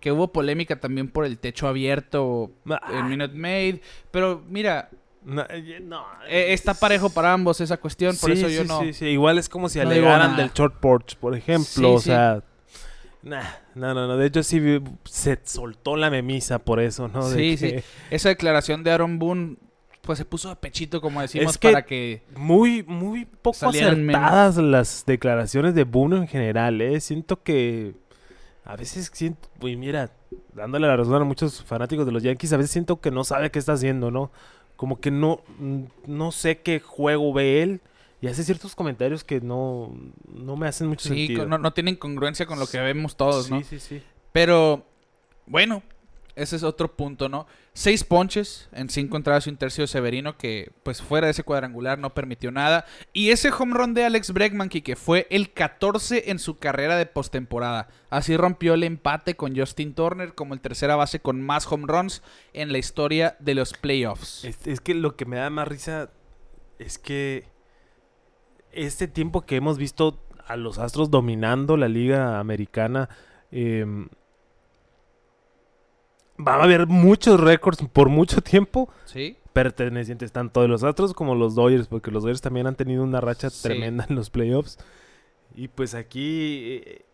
[0.00, 2.80] Que hubo polémica también por el techo abierto Ah.
[2.98, 3.76] en Minute Maid.
[4.10, 4.90] Pero mira,
[5.24, 8.16] No, eh, no, eh, está parevo para ambos esa cuestión.
[8.16, 8.80] Por Sí, eso yo sí, no.
[8.80, 9.06] sí, sí.
[9.06, 11.92] Igual es como si no alegaran del short porch, por ejemplo.
[11.92, 12.42] O sea.
[13.22, 13.44] nah,
[13.76, 14.16] no, no, no.
[14.16, 14.60] De hecho, sí
[15.04, 17.28] se soltó la memisa por eso, ¿no?
[17.28, 17.76] De Sí, sí.
[18.10, 19.58] Esa declaración de Aaron Boone,
[20.00, 22.22] pues se puso de pechito, como decimos, Es que- para que.
[22.34, 26.98] Muy, muy poco acertadas las declaraciones de Boone en general, ¿eh?
[27.00, 27.94] Siento que
[28.64, 30.10] a veces siento, uy, mira,
[30.54, 33.50] dándole la razón a muchos fanáticos de los Yankees, a veces siento que no sabe
[33.50, 34.30] qué está haciendo, ¿no?
[34.76, 37.80] Como que no, mm, no sé qué juego ve él
[38.20, 39.92] y hace ciertos comentarios que no,
[40.32, 41.46] no me hacen mucho Sí, sentido.
[41.46, 43.58] no, no tienen congruencia con lo que vemos todos, ¿no?
[43.58, 44.02] Sí, sí, sí.
[44.32, 44.84] Pero,
[45.46, 45.82] bueno,
[46.36, 47.46] ese es otro punto, ¿no?
[47.74, 51.42] Seis ponches en cinco entradas y un tercio de Severino, que pues fuera de ese
[51.42, 52.84] cuadrangular no permitió nada.
[53.12, 57.06] Y ese home run de Alex Bregman, que fue el 14 en su carrera de
[57.06, 57.88] postemporada.
[58.10, 62.22] Así rompió el empate con Justin Turner como el tercera base con más home runs
[62.52, 64.44] en la historia de los playoffs.
[64.44, 66.10] Es, es que lo que me da más risa
[66.78, 67.46] es que
[68.72, 73.08] este tiempo que hemos visto a los Astros dominando la liga americana,
[73.50, 74.08] em,
[76.38, 79.36] va a haber muchos récords por mucho tiempo ¿Sí?
[79.52, 83.20] pertenecientes tanto de los Astros como los Dodgers, porque los Dodgers también han tenido una
[83.20, 83.62] racha Sí.
[83.62, 84.78] tremenda en los playoffs.
[85.54, 87.04] Y pues aquí, eh,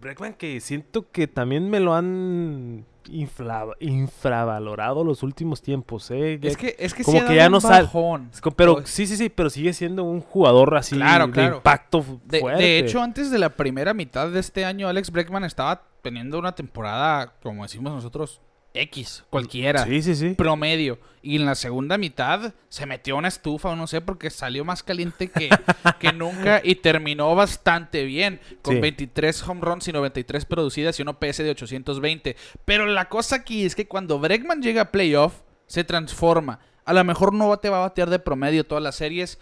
[0.00, 6.38] Bregman que siento que también me lo han infla- infravalorado los últimos tiempos, ¿eh?
[6.40, 8.30] Ya Es que, es que como que ya un no sal- bajón.
[8.32, 11.44] es co- Pero Pues- sí, sí, sí, pero sigue siendo un jugador así Claro, de
[11.44, 12.62] impacto De, fuerte.
[12.62, 16.54] de hecho, antes de la primera mitad de este año, Alex Bregman estaba teniendo una
[16.54, 18.40] temporada, como decimos nosotros,
[18.72, 20.34] X, cualquiera, Sí, sí, sí.
[20.34, 20.98] promedio.
[21.22, 24.82] Y en la segunda mitad se metió una estufa, o no sé, porque salió más
[24.82, 25.48] caliente que,
[25.98, 28.80] que nunca y terminó bastante bien, con Sí.
[28.80, 32.36] 23 home runs y 93 producidas y un OPS de 820.
[32.64, 35.34] Pero la cosa aquí es que cuando Bregman llega a playoff,
[35.66, 36.60] se transforma.
[36.84, 39.38] A lo mejor no te va a batear de promedio todas las series,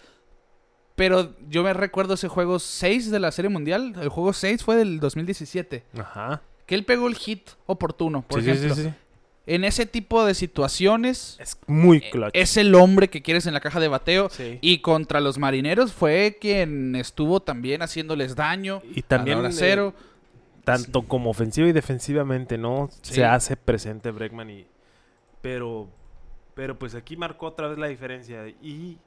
[0.95, 3.93] pero yo me recuerdo ese juego 6 de la Serie Mundial.
[4.01, 5.85] El juego 6 fue del 2017.
[5.97, 6.41] Ajá.
[6.65, 8.75] Que él pegó el hit oportuno, por Sí, sí, ejemplo.
[8.75, 8.89] sí, sí.
[9.49, 12.31] En ese tipo de situaciones Es muy eh, clutch.
[12.33, 14.29] es el hombre que quieres en la caja de bateo.
[14.29, 14.59] Sí.
[14.61, 18.81] Y contra los marineros fue quien estuvo también haciéndoles daño.
[18.93, 19.91] Y también, a la hora eh,
[20.63, 22.89] tanto como ofensiva y defensivamente, ¿no?
[23.01, 23.15] Sí.
[23.15, 24.67] Se hace presente Bregman y
[25.41, 25.87] pero
[26.53, 28.99] pero pues aquí marcó otra vez la diferencia y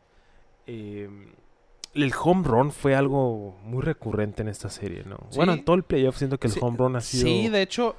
[0.66, 1.08] eh,
[1.94, 5.18] el home run fue algo muy recurrente en esta serie, ¿no?
[5.36, 7.94] Bueno, en todo el playoff siento que el home run ha sido Sí, de hecho,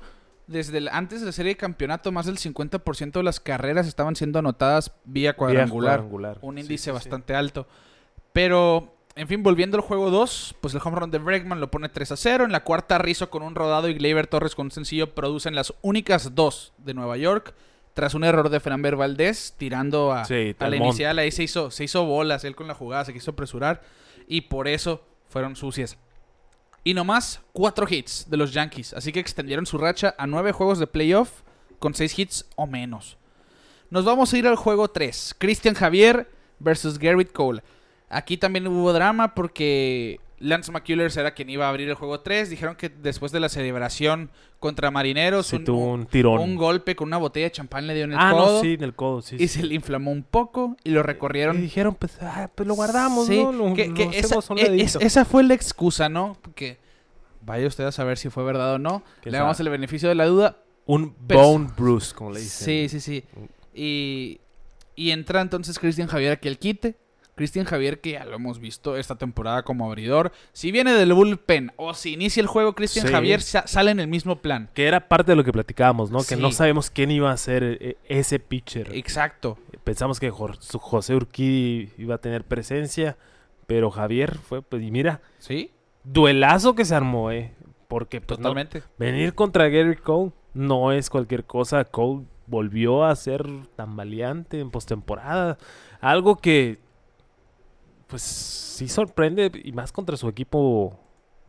[0.54, 4.16] desde el- antes de la serie de campeonato, más del 50% de las carreras estaban
[4.16, 6.00] siendo anotadas vía vía cuadrangular.
[6.42, 6.92] Un índice sí, sí.
[6.92, 7.68] bastante alto.
[8.32, 11.90] Pero, en fin, volviendo al juego 2, pues el home run de Bregman lo pone
[11.90, 12.46] 3 a 0.
[12.46, 15.74] En la cuarta, Rizzo con un rodado y Gleyber Torres con un sencillo producen las
[15.82, 17.54] únicas dos de Nueva York.
[17.94, 20.26] Tras un error de Framber Valdés, tirando a,
[20.60, 23.32] a la inicial, ahí se hizo, se hizo bolas él con la jugada, se quiso
[23.32, 23.84] apresurar.
[24.28, 25.98] Y por eso fueron sucias.
[26.84, 28.94] Y nomás cuatro hits de los Yankees.
[28.94, 31.42] Así que extendieron su racha a nueve juegos de playoff
[31.80, 33.18] con seis hits o menos.
[33.90, 35.36] Nos vamos a ir al juego 3.
[35.38, 37.62] Christian Javier versus Garrett Cole.
[38.10, 42.50] Aquí también hubo drama porque Lance McCullers era quien iba a abrir el juego 3.
[42.50, 44.30] Dijeron que después de la celebración
[44.60, 46.40] contra Marineros, Sí, un, tuvo un tirón.
[46.40, 48.54] un golpe con una botella de champán le dio en el ah, codo.
[48.58, 49.36] no, sí, en el codo, sí.
[49.40, 49.62] Y sí.
[49.62, 53.30] se le inflamó un poco y lo Y recorrieron dijeron, pues, ah, pues lo guardamos,
[53.30, 53.52] ¿no?
[53.52, 56.38] Lo- que- lo que esa, hacemos a un e- es- esa fue la excusa, ¿no?
[56.56, 56.78] Que
[57.42, 59.04] vaya usted a saber si fue verdad o no.
[59.22, 60.58] ¿Quién Le damos el beneficio de la duda.
[60.86, 62.66] Un Pero- bone bruise, como le dicen.
[62.90, 63.24] Sí, sí, sí.
[63.74, 64.40] Y,
[64.96, 66.98] y entra entonces Cristian Javier aquí al quite.
[67.36, 70.32] Cristian Javier, que ya lo hemos visto esta temporada como abridor.
[70.52, 73.12] Si viene del bullpen o si inicia el juego, Cristian Sí.
[73.14, 74.70] Javier sa- sale en el mismo plan.
[74.74, 76.24] Que era parte de lo que platicábamos, ¿no?
[76.24, 78.96] Que no sabemos quién iba a ser eh, ese pitcher.
[78.96, 79.58] Exacto.
[79.84, 83.18] Pensamos que José Urquidi iba a tener presencia,
[83.68, 85.72] pero Javier fue, pues, y mira, ¿Sí?
[86.04, 87.52] duelazo que se armó, ¿eh?
[87.88, 88.84] Porque pues, no- Totalmente.
[88.98, 91.84] venir contra Gary Cole no es cualquier cosa.
[91.86, 95.58] Cole volvió a ser tan valiante en postemporada.
[96.02, 96.80] Algo que,
[98.08, 101.00] pues, sí sorprende, y más contra su equipo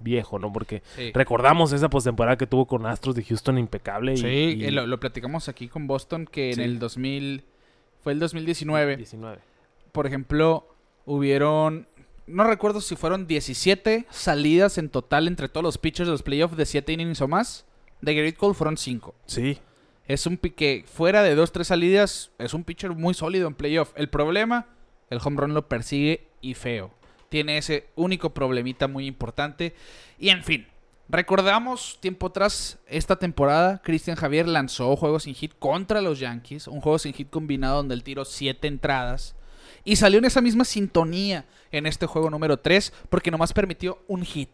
[0.01, 0.53] viejo, ¿no?
[0.53, 1.13] Porque Sí.
[1.15, 4.15] recordamos esa postemporada que tuvo con Astros de Houston impecable.
[4.15, 4.27] y- Sí,
[4.61, 7.45] y, eh, lo, lo platicamos aquí con Boston que en el 2000...
[8.03, 8.97] Fue el 2019.
[8.99, 9.39] 19.
[9.93, 10.69] por ejemplo,
[11.07, 11.87] hubieron,
[12.27, 16.57] no recuerdo si fueron 17 salidas en total entre todos los pitchers de los playoffs
[16.57, 17.65] de 7 innings o más.
[18.03, 19.15] De Garrett Cole fueron 5.
[19.27, 19.59] Sí,
[20.07, 23.93] Es un pique fuera de 2-3 salidas, es un pitcher muy sólido en playoff.
[23.97, 24.67] El problema,
[25.09, 26.91] el home run lo persigue y feo.
[27.29, 29.75] Tiene ese único problemita muy importante.
[30.19, 30.67] Y en fin,
[31.09, 36.69] recordamos tiempo atrás, esta temporada, Cristian Javier lanzó juegos sin hit contra los Yankees.
[36.69, 39.35] Un juego sin hit combinado donde él tiró 7 entradas.
[39.85, 44.23] Y salió en esa misma sintonía en este juego número 3 porque nomás permitió un
[44.25, 44.51] hit.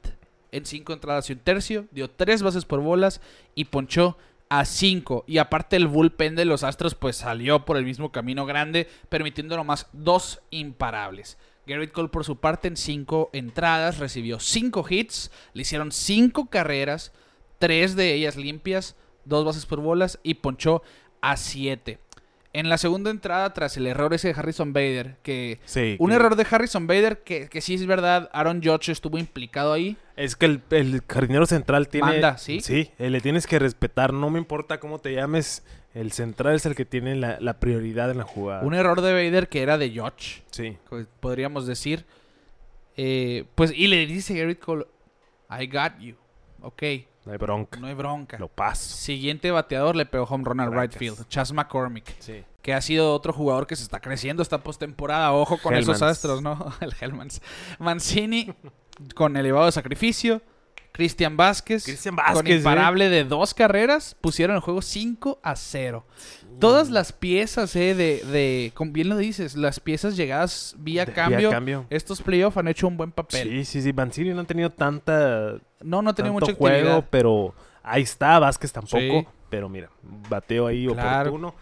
[0.53, 3.21] En 5 entradas y un tercio, dio 3 bases por bolas
[3.55, 4.17] y ponchó
[4.51, 5.25] a 5.
[5.27, 9.57] Y aparte el bullpen de los Astros pues salió por el mismo camino grande, permitiendo
[9.57, 11.39] nomás dos imparables.
[11.71, 17.13] Garrett Cole por su parte en 5 entradas recibió 5 hits, le hicieron 5 carreras,
[17.61, 20.83] 3 de ellas limpias, 2 bases por bolas y ponchó
[21.21, 21.99] a 7.
[22.53, 25.95] En la segunda entrada, tras el error ese de Harrison Bader, que sí.
[26.01, 29.73] un que- error de Harrison Bader, que, que sí es verdad, Aaron Judge estuvo implicado
[29.73, 29.97] ahí.
[30.17, 32.09] Es que el, el jardinero central tiene...
[32.09, 32.61] Manda, ¿sí?
[32.61, 34.13] Sí, eh, le tienes que respetar.
[34.13, 35.63] No me importa cómo te llames.
[35.95, 38.63] El central es el que tiene la, la prioridad en la jugada.
[38.63, 40.43] Un error de Bader que era de Judge.
[40.51, 40.77] Sí.
[41.21, 42.05] podríamos decir.
[42.97, 44.87] Eh, pues, y le dice Garrett Cole,
[45.49, 46.17] I got you.
[46.63, 46.83] Ok,
[47.31, 47.79] No hay bronca.
[47.79, 48.39] no hay bronca.
[48.41, 48.97] Lo paso.
[48.97, 52.43] Siguiente bateador le pegó home run al right field, Chas McCormick, Sí.
[52.61, 55.33] que ha sido otro jugador que se está creciendo esta postemporada.
[55.33, 56.73] Ojo con esos astros, ¿no?
[56.81, 57.41] El Hellmans.
[57.79, 58.53] Mancini
[59.15, 60.43] con elevado sacrificio.
[60.93, 62.57] Cristian Vázquez, Cristian con Vázquez, ¿eh?
[62.59, 66.05] imparable de dos carreras, pusieron el juego 5 a 0.
[66.59, 71.13] Todas las piezas, eh, de, de, como bien lo dices, las piezas llegadas vía De-
[71.13, 71.87] cambio, cambio.
[71.91, 73.49] estos playoffs han hecho un buen papel.
[73.49, 73.93] Sí, sí, sí.
[73.93, 77.07] Mancini no ha tenido tanta No, no ha tenido mucha juego, actividad.
[77.11, 78.39] pero ahí está.
[78.39, 78.99] Vázquez tampoco.
[78.99, 79.27] Sí.
[79.49, 79.91] Pero mira,
[80.29, 81.31] bateo ahí Claro.
[81.31, 81.55] oportuno.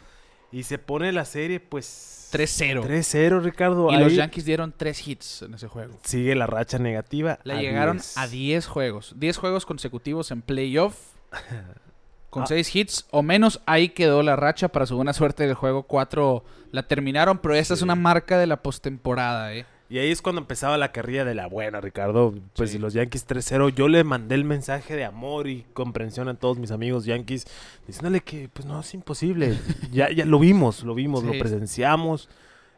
[0.50, 2.14] Y se pone la serie, pues...
[2.32, 2.84] 3-0.
[2.86, 3.90] 3-0, Ricardo.
[3.90, 5.98] Y Ahí los Yankees dieron 3 hits en ese juego.
[6.02, 7.38] Sigue la racha negativa.
[7.44, 8.18] Le llegaron 10.
[8.18, 9.14] a 10 juegos.
[9.16, 10.94] 10 juegos consecutivos en playoff.
[12.30, 12.46] Con Ah.
[12.46, 14.68] 6 hits o menos, ahí quedó la racha.
[14.68, 17.84] Para su buena suerte del juego 4 la terminaron, pero esta es Sí.
[17.84, 19.64] una marca de la postemporada, ¿eh?
[19.90, 22.34] Y ahí es cuando empezaba la carrilla de la buena, Ricardo.
[22.54, 22.76] Pues Sí.
[22.76, 26.58] si los Yankees 3-0, yo le mandé el mensaje de amor y comprensión a todos
[26.58, 27.46] mis amigos Yankees,
[27.86, 29.56] diciéndole que pues no es imposible.
[29.90, 32.28] ya, ya lo vimos, lo vimos, lo presenciamos.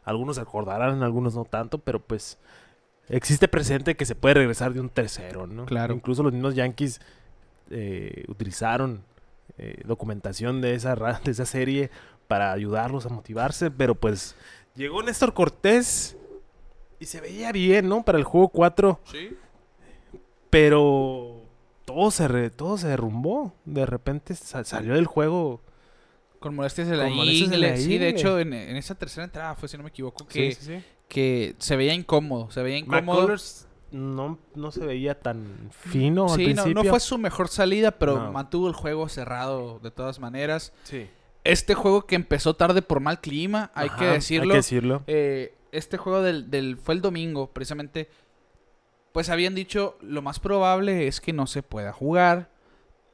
[0.05, 2.37] Algunos se acordarán, algunos no tanto, pero pues
[3.09, 5.65] existe presente que se puede regresar de un 3-0, ¿no?
[5.65, 5.93] Claro.
[5.93, 7.01] Incluso los mismos Yankees
[7.71, 9.01] eh, utilizaron
[9.57, 11.91] eh, documentación de esa, de esa serie
[12.29, 14.35] para ayudarlos a motivarse, pero pues
[14.75, 16.15] llegó Néstor Cortés
[17.01, 18.03] y se veía bien, ¿no?
[18.03, 19.35] Para el juego 4, Sí.
[20.49, 21.41] pero
[21.85, 23.53] todo se, re- todo se derrumbó.
[23.65, 25.61] De repente sa- salió del juego.
[26.39, 29.23] Con molestias de la Con molestias de la Sí, de hecho, en, en esa tercera
[29.25, 30.83] entrada fue, si no me equivoco, que, Sí, sí, sí.
[31.07, 32.49] que se veía incómodo.
[32.49, 33.19] Se veía incómodo.
[33.19, 36.83] McCullers no, no se veía tan fino al Sí, no, principio.
[36.83, 38.31] no fue su mejor salida, pero No.
[38.31, 40.73] mantuvo el juego cerrado de todas maneras.
[40.83, 41.07] Sí.
[41.43, 44.43] Este juego que empezó tarde por mal clima, hay que decirlo.
[44.45, 45.03] Hay que decirlo.
[45.07, 48.09] Eh, este juego del, del- fue el domingo, precisamente.
[49.11, 52.49] Pues habían dicho, lo más probable es que no se pueda jugar.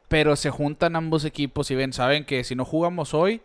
[0.08, 3.42] Pero se juntan ambos equipos y ven, saben que si no jugamos hoy,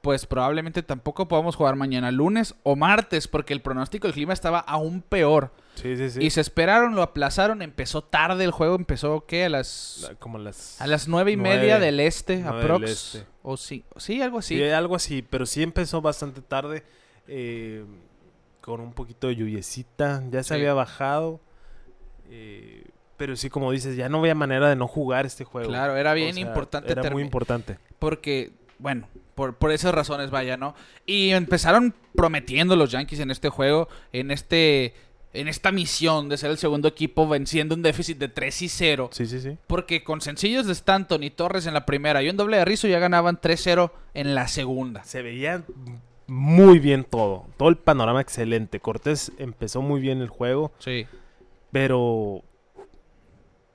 [0.00, 4.58] pues probablemente tampoco podamos jugar mañana lunes o martes, porque el pronóstico del clima estaba
[4.58, 5.52] aún peor.
[5.76, 6.18] Sí, sí, sí.
[6.20, 9.44] Y se esperaron, lo aplazaron, empezó tarde el juego, empezó ¿qué?
[9.44, 10.80] A las Como las...
[10.80, 11.58] a las nueve y Nueve.
[11.60, 12.90] media del este, aprox.
[13.14, 13.26] este.
[13.44, 14.56] O sí, sí, algo así.
[14.56, 16.82] Sí, algo así, pero sí empezó bastante tarde.
[17.28, 17.84] eh,
[18.64, 20.22] con un poquito de lluviecita.
[20.30, 20.54] Ya se Sí.
[20.54, 21.40] había bajado.
[22.30, 22.84] eh,
[23.16, 25.68] pero sí, como dices, ya no había manera de no jugar este juego.
[25.68, 27.78] Claro, era bien O sea, importante Era muy importante.
[28.00, 30.74] Porque, bueno, por, por esas razones, vaya, ¿no?
[31.06, 34.94] Y empezaron prometiendo los Yankees en este juego, en este.
[35.32, 39.10] En esta misión de ser el segundo equipo venciendo un déficit de 3 y 0.
[39.12, 39.58] Sí, sí, sí.
[39.66, 42.86] Porque con sencillos de Stanton y Torres en la primera y un doble de Rizzo
[42.88, 45.02] ya ganaban 3-0 en la segunda.
[45.04, 45.64] Se veía
[46.26, 47.46] muy bien todo.
[47.56, 48.80] Todo el panorama excelente.
[48.80, 50.72] Cortés empezó muy bien el juego.
[50.78, 51.06] Sí.
[51.72, 52.42] Pero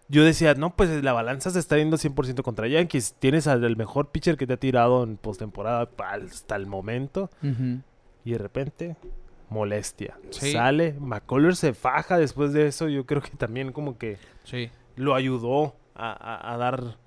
[0.07, 3.15] yo decía, no, pues la balanza se está yendo 100% contra Yankees.
[3.19, 7.29] Tienes al mejor pitcher que te ha tirado en postemporada hasta el momento.
[8.25, 8.95] Y de repente,
[9.49, 10.17] molestia.
[10.31, 10.51] Sí.
[10.53, 12.88] Sale, McCullers se faja después de eso.
[12.88, 14.69] Yo creo que también como que Sí.
[14.95, 16.97] lo ayudó a, a- a dar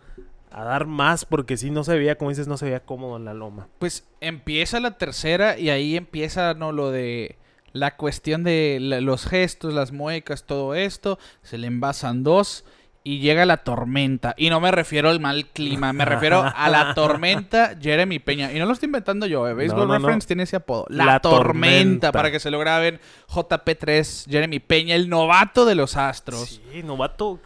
[0.55, 3.25] a dar más porque si no se veía, como dices, no se veía cómodo en
[3.25, 3.69] la loma.
[3.79, 7.39] Pues empieza la tercera y ahí empieza no lo de
[7.73, 11.19] la cuestión de la- los gestos, las muecas, todo esto.
[11.43, 12.65] Se le envasan dos
[13.05, 14.35] y llega la tormenta.
[14.37, 18.53] Y no me refiero al mal clima, me refiero a la tormenta Jeremy Peña.
[18.53, 19.55] Y no lo estoy inventando yo, eh.
[19.55, 19.99] Baseball No, no, no.
[20.01, 20.85] Reference tiene ese apodo.
[20.89, 22.13] La, La tormenta, tormenta.
[22.13, 23.01] para que se lo graben.
[23.29, 26.61] JP3, Jeremy Peña, el novato de los Astros.
[26.73, 27.41] Sí, novato.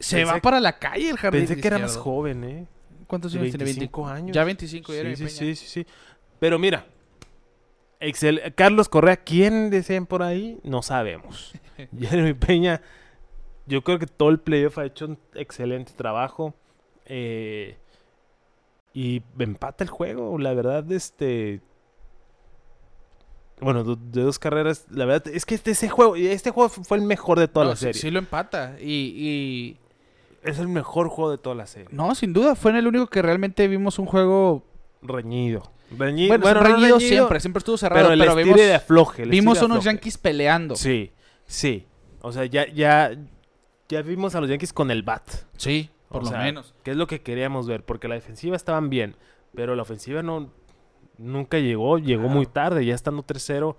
[0.00, 2.04] Se Pensé- va para la calle el jardín Pensé que era más izquierdo.
[2.04, 2.66] joven, ¿eh?
[3.06, 3.64] ¿Cuántos años tiene?
[3.64, 4.18] 25 20?
[4.18, 4.34] años.
[4.34, 5.36] Ya 25 Sí, Jeremy sí, Peña.
[5.36, 5.86] sí, sí, sí.
[6.38, 6.86] Pero mira,
[8.00, 10.58] excel- Carlos Correa, ¿quién decían por ahí?
[10.64, 11.52] No sabemos.
[11.98, 12.80] Jeremy Peña,
[13.66, 16.54] yo creo que todo el playoff ha hecho un excelente trabajo.
[17.06, 17.76] eh,
[18.94, 21.60] y empata el juego, la verdad, este...
[23.60, 26.96] Bueno, do- de dos carreras, la verdad es que este, ese juego, este juego fue
[26.96, 28.00] el mejor de toda No, la sí- serie.
[28.00, 28.76] sí lo empata.
[28.80, 29.76] Y, y
[30.42, 31.88] Es el mejor juego de toda la serie.
[31.92, 34.64] No, sin duda, fue en el único que realmente vimos un juego.
[35.02, 35.62] Reñido.
[35.96, 39.22] Reñi- Bueno, no reñido siempre, siempre estuvo cerrado, pero pero, el vimos, estire de afloje.
[39.24, 39.96] el vimos de unos afloje.
[39.96, 40.76] Yankees peleando.
[40.76, 41.12] Sí,
[41.46, 41.86] Sí, sí.
[42.22, 43.10] O sea, ya, ya,
[43.88, 45.22] ya vimos a los Yankees con el bat.
[46.08, 46.74] por O lo sea, menos.
[46.84, 49.16] Que es lo que queríamos ver, porque la defensiva estaban bien,
[49.54, 50.50] pero la ofensiva no
[51.18, 52.34] nunca llegó, llegó Claro.
[52.36, 53.76] muy tarde, ya estando 3-0.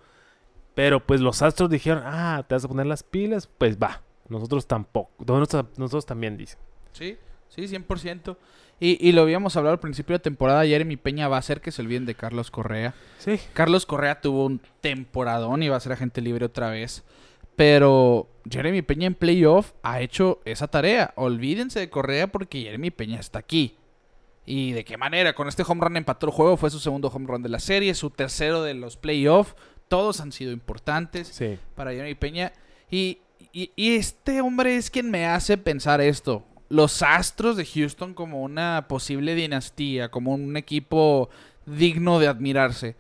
[0.76, 4.02] Pero pues los Astros dijeron, ah, te vas a poner las pilas, pues va.
[4.32, 5.12] Nosotros tampoco.
[5.26, 6.60] Nosotros, nosotros también dicen.
[6.94, 7.18] Sí,
[7.50, 8.36] sí, 100%.
[8.80, 10.66] Y, y lo habíamos hablado al principio de temporada.
[10.66, 12.96] Jeremy Peña va a hacer que se olviden de Carlos Correa.
[13.20, 13.40] Sí.
[13.54, 17.04] Carlos Correa tuvo un temporadón y va a ser agente libre otra vez.
[17.56, 21.14] Pero Jeremy Peña en playoff ha hecho esa tarea.
[21.16, 23.76] Olvídense de Correa porque Jeremy Peña está aquí.
[24.46, 25.34] ¿Y de qué manera?
[25.34, 26.58] Con este home run empató el juego.
[26.58, 29.56] Fue su segundo home run de la serie, su tercero de los playoffs.
[29.90, 31.60] Todos han sido importantes Sí.
[31.76, 32.52] para Jeremy Peña.
[32.90, 33.20] Y,
[33.54, 36.46] y- este hombre es quien me hace pensar esto.
[36.70, 41.30] Los Astros de Houston como una posible dinastía, como un equipo
[41.66, 42.96] digno de admirarse.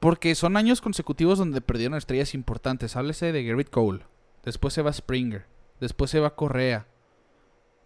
[0.00, 2.96] Porque son años consecutivos donde perdieron estrellas importantes.
[2.96, 4.04] Háblese de Garrett Cole.
[4.44, 5.46] Después se va Springer.
[5.78, 6.86] Después se va Correa.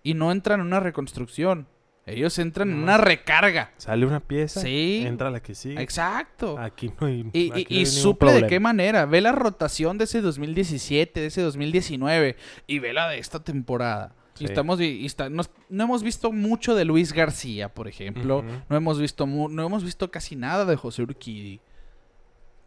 [0.03, 1.69] Y no entran en una reconstrucción.
[2.07, 3.73] Ellos entran en una recarga.
[3.79, 5.03] Sale una pieza, Sí.
[5.05, 5.83] entra la que sigue.
[5.83, 6.57] Exacto.
[6.57, 9.07] Aquí no hay, Y, aquí y- no y hay ningún suple de qué manera.
[9.07, 12.37] Ve la rotación de ese 2017, de ese 2019
[12.69, 14.15] y ve la de esta temporada.
[14.35, 14.45] Sí.
[14.45, 18.45] Y estamos vi- y está- nos- no hemos visto mucho de Luis García, por ejemplo.
[18.69, 21.59] No hemos visto mu- no hemos visto casi nada de José Urquidi.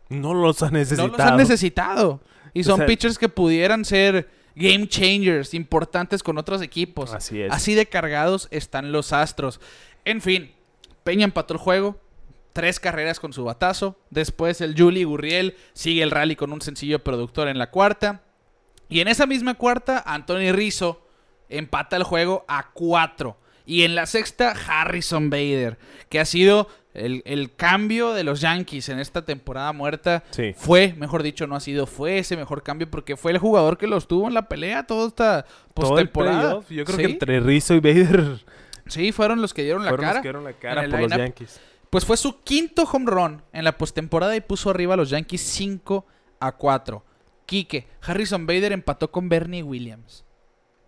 [0.10, 1.08] No los ha necesitado.
[1.10, 2.21] No los han necesitado.
[2.54, 4.28] Y O son sea- pitchers que pudieran ser
[4.60, 7.13] game changers importantes con otros equipos.
[7.13, 7.52] Así es.
[7.52, 9.60] Así de cargados están los Astros.
[10.06, 10.52] En fin,
[11.04, 12.00] Peña empató el juego.
[12.52, 13.98] Tres carreras con su batazo.
[14.10, 18.22] Después el Juli Gurriel sigue el rally con un sencillo productor en la cuarta.
[18.89, 21.02] Y en esa misma cuarta, Anthony Rizzo
[21.48, 23.38] empata el juego a cuatro.
[23.69, 25.77] Y en la sexta, Harrison Bader,
[26.10, 30.23] que ha sido el, el cambio de los Yankees en esta temporada muerta.
[30.32, 30.55] Sí.
[30.58, 33.86] Fue, mejor dicho, no ha sido, fue ese mejor cambio porque fue el jugador que
[33.86, 36.62] los tuvo en la pelea toda esta postemporada.
[36.67, 38.39] Yo creo que entre Rizzo y Bader
[38.88, 40.21] Sí, fueron los que dieron la fueron los cara.
[40.23, 41.12] que dieron la cara por los.
[41.12, 41.62] Yankees.
[41.91, 45.41] Pues fue su quinto home run en la postemporada y puso arriba a los Yankees
[45.41, 46.08] 5
[46.39, 47.05] a 4.
[47.45, 50.25] Quique, Harrison Bader empató con Bernie Williams.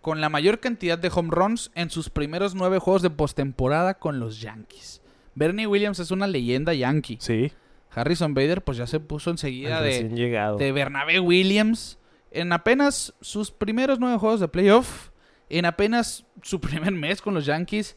[0.02, 4.20] Con la mayor cantidad de home runs en sus primeros nueve juegos de postemporada con
[4.20, 5.00] los Yankees.
[5.34, 7.16] Bernie Williams es una leyenda yankee.
[7.20, 7.52] Sí,
[7.94, 10.56] Harrison Bader pues ya se puso enseguida de, llegado.
[10.56, 11.98] de Bernabé Williams
[12.30, 15.10] en apenas sus primeros nueve juegos de playoff,
[15.48, 17.96] en apenas su primer mes con los Yankees,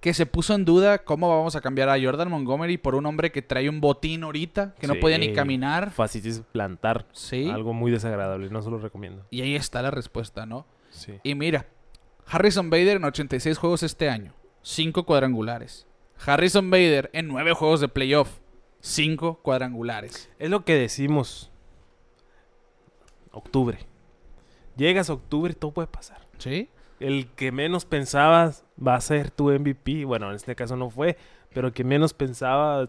[0.00, 3.32] que se puso en duda cómo vamos a cambiar a Jordan Montgomery por un hombre
[3.32, 5.90] que trae un botín ahorita, que no podía ni caminar.
[5.90, 7.06] Fácil es plantar.
[7.12, 7.48] Sí.
[7.50, 9.26] Algo muy desagradable, no se lo recomiendo.
[9.30, 10.66] Y ahí está la respuesta, ¿no?
[10.94, 11.20] Sí.
[11.22, 11.66] Y mira,
[12.26, 15.86] Harrison Bader en 86 juegos este año, 5 cuadrangulares.
[16.24, 18.38] Harrison Bader en 9 juegos de playoff,
[18.80, 20.30] 5 cuadrangulares.
[20.38, 21.50] Es lo que decimos.
[23.32, 23.78] Octubre.
[24.76, 26.26] Llegas a octubre y todo puede pasar.
[26.38, 26.68] ¿Sí?
[27.00, 30.04] El que menos pensabas va a ser tu MVP.
[30.04, 31.16] Bueno, en este caso no fue,
[31.52, 32.88] pero el que menos pensaba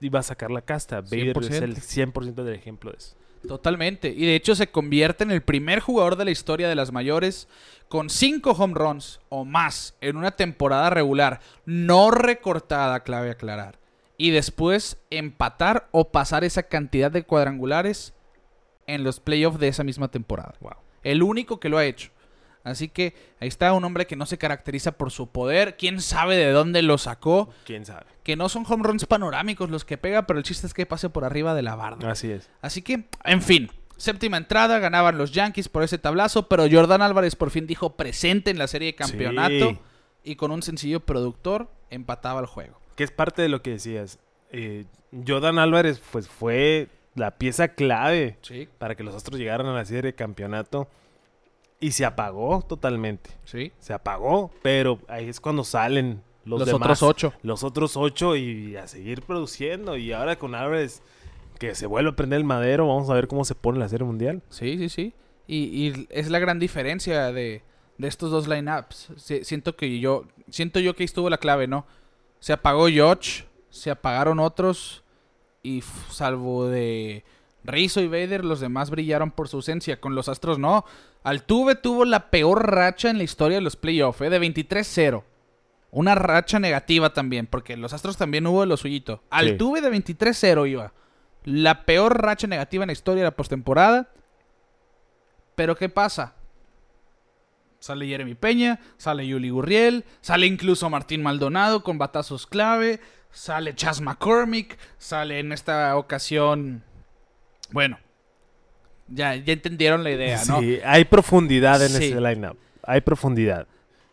[0.00, 1.00] iba a sacar la casta.
[1.02, 3.16] Bader es el 100% del ejemplo de eso.
[3.46, 4.08] Totalmente.
[4.08, 7.48] Y de hecho se convierte en el primer jugador de la historia de las mayores
[7.88, 13.78] con 5 home runs o más en una temporada regular, no recortada, clave aclarar.
[14.18, 18.14] Y después empatar o pasar esa cantidad de cuadrangulares
[18.86, 20.54] en los playoffs de esa misma temporada.
[20.60, 20.72] Wow.
[21.02, 22.10] El único que lo ha hecho.
[22.66, 25.76] Así que ahí está un hombre que no se caracteriza por su poder.
[25.76, 27.48] ¿Quién sabe de dónde lo sacó?
[27.64, 28.06] ¿Quién sabe?
[28.24, 31.08] Que no son home runs panorámicos los que pega, pero el chiste es que pase
[31.08, 32.10] por arriba de la barda.
[32.10, 32.50] Así es.
[32.60, 37.36] Así que, en fin, séptima entrada, ganaban los Yankees por ese tablazo, pero Jordan Álvarez
[37.36, 39.78] por fin dijo presente en la serie de campeonato Sí.
[40.24, 42.80] y con un sencillo productor empataba el juego.
[42.96, 44.18] Que es parte de lo que decías.
[44.50, 44.86] Eh,
[45.24, 49.84] Jordan Álvarez pues fue la pieza clave Sí, para que los Astros llegaran a la
[49.84, 50.88] serie de campeonato
[51.80, 53.30] y se apagó totalmente.
[53.44, 53.72] sí.
[53.78, 56.82] Se apagó, pero ahí es cuando salen los, Los, demás.
[56.82, 57.32] otros ocho.
[57.42, 59.96] Los otros ocho y a seguir produciendo.
[59.96, 61.02] Y ahora con Álvarez
[61.58, 64.06] que se vuelve a prender el madero, vamos a ver cómo se pone la serie
[64.06, 64.42] mundial.
[64.50, 65.14] Sí, sí, sí.
[65.46, 67.62] Y, y es la gran diferencia de,
[67.98, 69.12] de estos dos lineups.
[69.16, 71.86] Si- siento que yo, siento yo que ahí estuvo la clave, ¿no?
[72.40, 75.02] Se apagó George, se apagaron otros
[75.62, 77.24] y salvo de
[77.66, 80.00] Rizzo y Vader, los demás brillaron por su ausencia.
[80.00, 80.84] Con los Astros no.
[81.22, 84.30] Altuve tuvo la peor racha en la historia de los playoffs, ¿eh?
[84.30, 85.22] de 23-0.
[85.90, 89.22] Una racha negativa también, porque los Astros también hubo de lo suyito.
[89.30, 90.92] Altuve de 23-0 iba.
[91.44, 94.10] La peor racha negativa en la historia de la postemporada.
[95.54, 96.34] Pero ¿qué pasa?
[97.78, 103.00] Sale Jeremy Peña, sale Yuli Gurriel, sale incluso Martín Maldonado con batazos clave,
[103.30, 106.84] sale Chas McCormick, sale en esta ocasión...
[107.72, 107.98] Bueno,
[109.08, 110.60] ya, ya entendieron la idea, ¿no?
[110.60, 112.04] Sí, hay profundidad en Sí.
[112.06, 112.56] ese lineup.
[112.82, 113.66] Hay profundidad.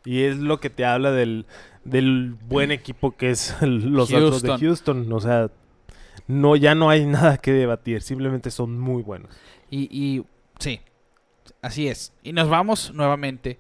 [0.06, 1.46] Y es lo que te habla del,
[1.84, 4.60] del buen equipo que es el- los Astros de Houston.
[5.06, 5.14] Houston.
[5.14, 5.50] O sea,
[6.28, 8.02] no, ya no hay nada que debatir.
[8.02, 9.32] Simplemente son muy buenos.
[9.70, 10.24] Y, y
[10.60, 10.82] sí,
[11.62, 12.14] así es.
[12.24, 13.60] Y nos vamos nuevamente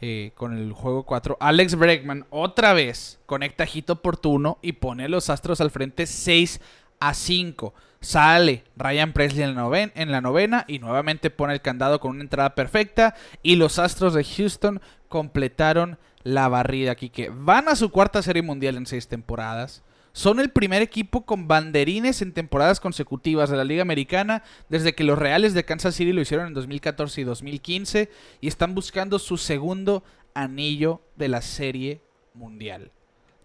[0.00, 1.36] eh, con el juego 4.
[1.40, 6.60] Alex Bregman otra vez conecta hit oportuno y pone a los Astros al frente 6
[7.00, 7.74] a 5.
[8.00, 12.12] Sale Ryan Presley en la, noven- en la novena y nuevamente pone el candado con
[12.12, 13.14] una entrada perfecta.
[13.42, 18.76] Y los Astros de Houston completaron la barrida que van a su cuarta serie mundial
[18.76, 19.82] en seis temporadas.
[20.12, 25.04] Son el primer equipo con banderines en temporadas consecutivas de la Liga Americana desde que
[25.04, 29.36] los Reales de Kansas City lo hicieron en 2014 y 2015 y están buscando su
[29.36, 30.02] segundo
[30.34, 32.00] anillo de la Serie
[32.34, 32.90] Mundial.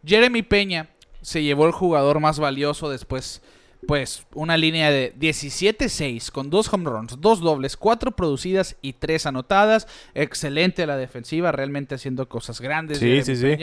[0.05, 0.89] Jeremy Peña
[1.23, 3.41] se llevó el jugador más valioso después,
[3.87, 9.25] pues, una línea de 17-6 con dos home runs, dos dobles, cuatro producidas y tres
[9.25, 9.87] anotadas.
[10.13, 12.99] Excelente la defensiva, realmente haciendo cosas grandes.
[12.99, 13.55] Sí, sí, sí.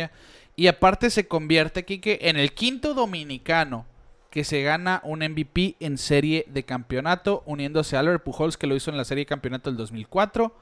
[0.57, 3.87] Y aparte se convierte, Kike, en el quinto dominicano
[4.31, 8.77] que se gana un MVP en serie de campeonato, uniéndose a Albert Pujols, que lo
[8.77, 10.54] hizo en la serie de campeonato del 2004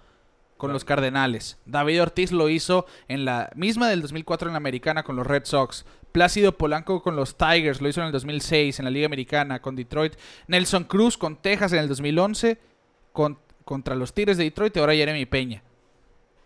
[0.58, 1.56] con los Cardenales.
[1.64, 5.44] David Ortiz lo hizo en la misma del 2004 en la Americana con los Red
[5.46, 5.86] Sox.
[6.12, 9.74] Plácido Polanco con los Tigers lo hizo en el 2006 en la Liga Americana con
[9.76, 10.14] Detroit.
[10.48, 12.58] Nelson Cruz con Texas en el 2011
[13.12, 15.62] con- contra los Tigres de Detroit y ahora Jeremy Peña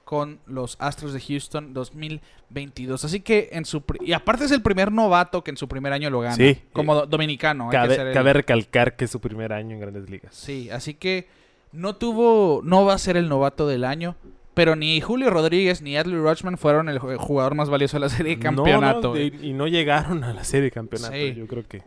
[0.04, 3.04] con los Astros de Houston 2022.
[3.04, 6.10] Así que en su y aparte es el primer novato que en su primer año
[6.10, 6.58] lo gana Sí.
[6.72, 7.64] como do- dominicano.
[7.64, 10.34] hay que Cabe, el- cabe recalcar que es su primer año en Grandes Ligas.
[10.34, 11.28] Sí, así que
[11.72, 14.16] no tuvo, no va a ser el novato del año,
[14.54, 18.08] Pero ni Julio Rodríguez ni Adley Rutschman fueron el ju- jugador más valioso de la
[18.10, 19.14] serie de No, no, campeonato.
[19.14, 19.46] de- güey.
[19.48, 21.14] y no llegaron a la serie de campeonato.
[21.14, 21.34] Sí.
[21.34, 21.82] Yo creo que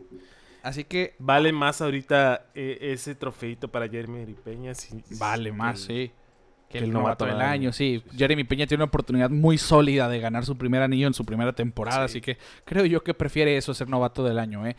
[0.64, 4.74] Así que vale más ahorita eh, ese trofeito para Jeremy Peña.
[4.74, 6.10] Si, vale más, sí.
[6.68, 7.72] Que que el, novato novato del año, año.
[7.72, 8.02] sí.
[8.10, 8.18] Sí.
[8.18, 11.52] Jeremy Peña tiene una oportunidad muy sólida de ganar su primer anillo en su primera
[11.52, 12.18] temporada, Sí.
[12.18, 14.74] así que creo yo que prefiere eso, ser novato del año, ¿eh?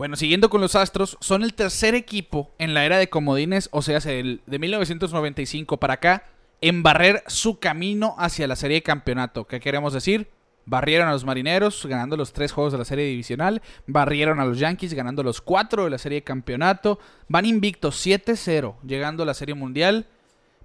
[0.00, 3.82] Bueno, siguiendo con los Astros, son el tercer equipo en la era de comodines, o
[3.82, 6.24] sea, de 1995 para acá,
[6.62, 9.46] en barrer su camino hacia la serie de campeonato.
[9.46, 10.30] ¿Qué queremos decir?
[10.64, 13.60] Barrieron a los Marineros, ganando los tres juegos de la serie divisional.
[13.86, 16.98] Barrieron a los Yankees, ganando los cuatro de la serie de campeonato.
[17.28, 20.06] Van invictos 7-0, llegando a la serie mundial.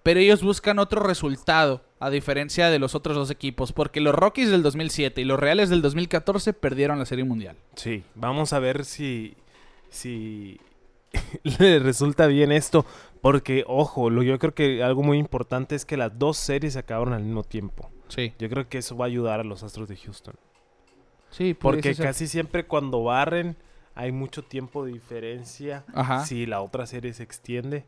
[0.01, 4.51] Pero ellos buscan otro resultado, a diferencia de los otros dos equipos, porque los Rockies
[4.51, 7.57] del 2007 y los Reales del 2014 perdieron la serie mundial.
[7.75, 9.35] Sí, vamos a ver si,
[9.89, 10.59] si
[11.59, 12.85] le resulta bien esto.
[13.21, 16.79] Porque, ojo, lo, yo creo que algo muy importante es que las dos series se
[16.79, 17.89] acabaron al mismo tiempo.
[18.07, 20.35] Sí, Yo creo que eso va a ayudar a los Astros de Houston.
[21.31, 23.57] sí, Porque casi siempre cuando barren
[23.95, 26.23] hay mucho tiempo de diferencia Ajá.
[26.23, 27.83] si la otra serie se extiende.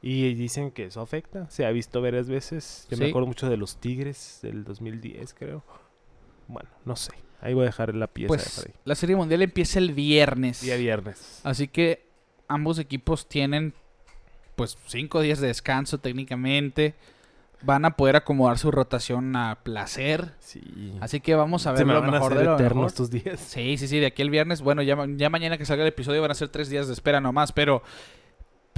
[0.00, 1.50] Y dicen que eso afecta.
[1.50, 2.86] Se ha visto varias veces.
[2.90, 5.64] Yo me acuerdo mucho de los Tigres del 2010, creo.
[6.46, 7.12] Bueno, no sé.
[7.40, 10.60] Ahí voy a dejar la pieza Pues la serie mundial empieza el viernes.
[10.62, 11.40] Día viernes.
[11.44, 12.08] Así que
[12.48, 13.74] ambos equipos tienen
[14.56, 16.94] pues cinco días de descanso técnicamente.
[17.62, 20.32] Van a poder acomodar su rotación a placer.
[20.38, 20.96] Sí.
[21.00, 22.76] Así que vamos a ver Se me lo van a mejor hacer de lo eternos
[22.76, 22.86] mejor.
[22.88, 23.40] estos días.
[23.40, 24.60] Sí, sí, sí, de aquí el viernes.
[24.60, 27.20] Bueno, ya, ya mañana que salga el episodio van a ser tres días de espera
[27.20, 27.82] nomás, pero,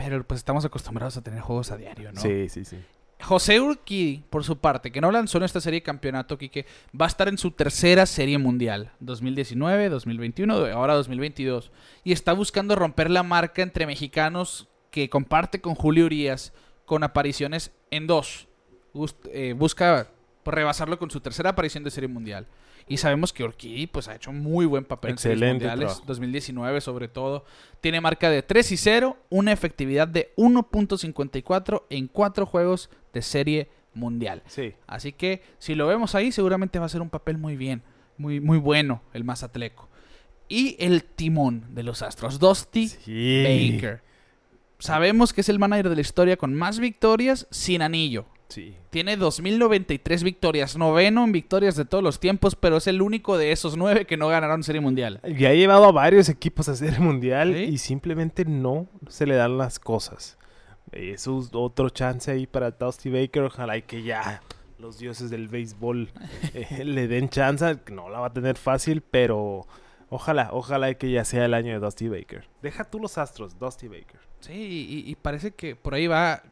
[0.08, 2.20] pero pues estamos acostumbrados a tener juegos a diario, ¿no?
[2.20, 2.76] Sí, sí, sí.
[3.22, 6.64] José Urquidi, por su parte, que no lanzó en esta serie de campeonato, Quique,
[6.98, 11.70] va a estar en su tercera serie mundial, 2019, 2021, ahora 2022,
[12.02, 16.54] y está buscando romper la marca entre mexicanos que comparte con Julio Urias,
[16.86, 18.48] con apariciones en dos.
[18.94, 20.08] Bus- eh, busca
[20.42, 22.46] pues, rebasarlo con su tercera aparición de serie mundial.
[22.90, 26.06] Y sabemos que Urquidi pues, ha hecho muy buen papel en series Excelente mundiales, trabajo.
[26.06, 27.44] 2019 sobre todo.
[27.80, 33.68] Tiene marca de 3 y 0, una efectividad de 1.54 en cuatro juegos de serie
[33.94, 34.42] mundial.
[34.46, 34.74] Sí.
[34.86, 37.82] Así que si lo vemos ahí, seguramente va a ser un papel muy bien,
[38.18, 39.88] muy, muy bueno el Mazatleco.
[40.48, 43.44] Y el timón de los Astros, Dusty Sí.
[43.44, 44.02] Baker.
[44.80, 48.26] Sabemos que es el manager de la historia con más victorias sin anillo.
[48.50, 48.74] Sí.
[48.90, 53.52] Tiene 2.093 victorias, noveno en victorias de todos los tiempos, pero es el único de
[53.52, 55.20] esos nueve que no ganaron Serie Mundial.
[55.24, 57.62] Y ha llevado a varios equipos a ser mundial Sí.
[57.64, 60.36] y simplemente no se le dan las cosas.
[60.92, 63.44] Eso es otro chance ahí para Dusty Baker.
[63.44, 64.42] Ojalá y que ya
[64.78, 66.10] los dioses del béisbol
[66.54, 67.76] eh, le den chance.
[67.92, 69.66] No la va a tener fácil, pero
[70.08, 72.48] ojalá, ojalá y que ya sea el año de Dusty Baker.
[72.62, 74.18] Deja tú los astros, Dusty Baker.
[74.40, 76.42] Sí, y, y parece que por ahí va.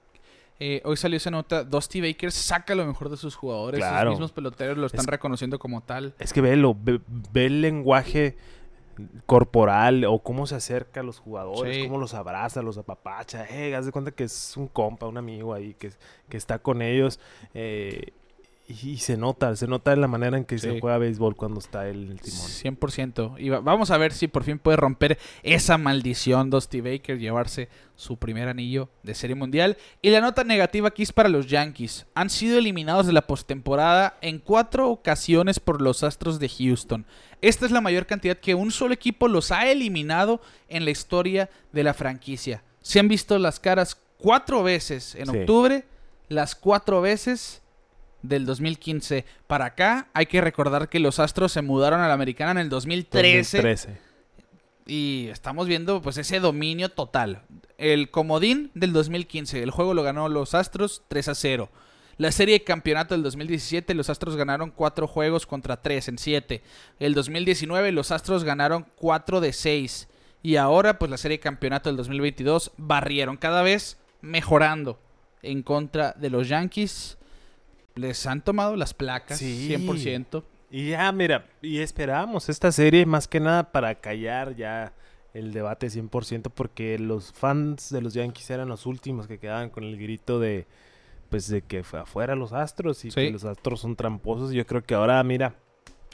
[0.60, 1.64] Eh, hoy salió esa nota.
[1.64, 3.78] Dusty Baker saca lo mejor de sus jugadores.
[3.80, 4.10] Claro.
[4.10, 6.14] Sus mismos peloteros lo están Es- reconociendo como tal.
[6.18, 7.00] Es que velo, ve,
[7.32, 8.36] ve el lenguaje
[9.26, 11.82] corporal o cómo se acerca a los jugadores, Sí.
[11.84, 13.46] cómo los abraza, los apapacha.
[13.48, 15.92] Eh, haz de cuenta que es un compa, un amigo ahí que,
[16.28, 17.20] que está con ellos.
[17.54, 18.12] eh,
[18.68, 20.68] y, y se nota, se nota en la manera en que Sí.
[20.68, 22.46] se juega béisbol cuando está él en el timón.
[22.46, 23.36] 100%.
[23.38, 27.68] Y va- vamos a ver si por fin puede romper esa maldición Dusty Baker, llevarse
[27.96, 29.76] su primer anillo de Serie Mundial.
[30.02, 32.06] Y la nota negativa aquí es para los Yankees.
[32.14, 37.06] Han sido eliminados de la postemporada en cuatro ocasiones por los Astros de Houston.
[37.40, 41.48] Esta es la mayor cantidad que un solo equipo los ha eliminado en la historia
[41.72, 42.62] de la franquicia.
[42.82, 45.38] Se han visto las caras cuatro veces en Sí.
[45.38, 45.84] octubre,
[46.28, 47.62] las cuatro veces
[48.22, 50.08] del 2015 para acá.
[50.14, 53.98] Hay que recordar que los Astros se mudaron a la Americana en el 2013 2013.
[54.86, 57.42] y estamos viendo pues ese dominio total.
[57.76, 61.70] El comodín del 2015, el juego lo ganó los Astros 3 a 0.
[62.18, 66.62] La serie de campeonato del 2017, los Astros ganaron 4 juegos contra 3 en 7.
[66.98, 70.08] El 2019, los Astros ganaron 4 de 6.
[70.42, 74.98] Y ahora, pues la serie de campeonato del 2022 barrieron cada vez mejorando
[75.42, 77.17] en contra de los Yankees.
[77.98, 79.68] Les han tomado las placas Sí.
[79.68, 80.44] 100%.
[80.70, 84.92] Y ya, mira, y esperamos esta serie más que nada para callar ya
[85.34, 89.84] el debate 100% porque los fans de los Yankees eran los últimos que quedaban con
[89.84, 90.66] el grito de
[91.30, 93.16] pues de que fue afuera los Astros y Sí.
[93.26, 94.52] que los Astros son tramposos.
[94.52, 95.54] Yo creo que ahora, mira,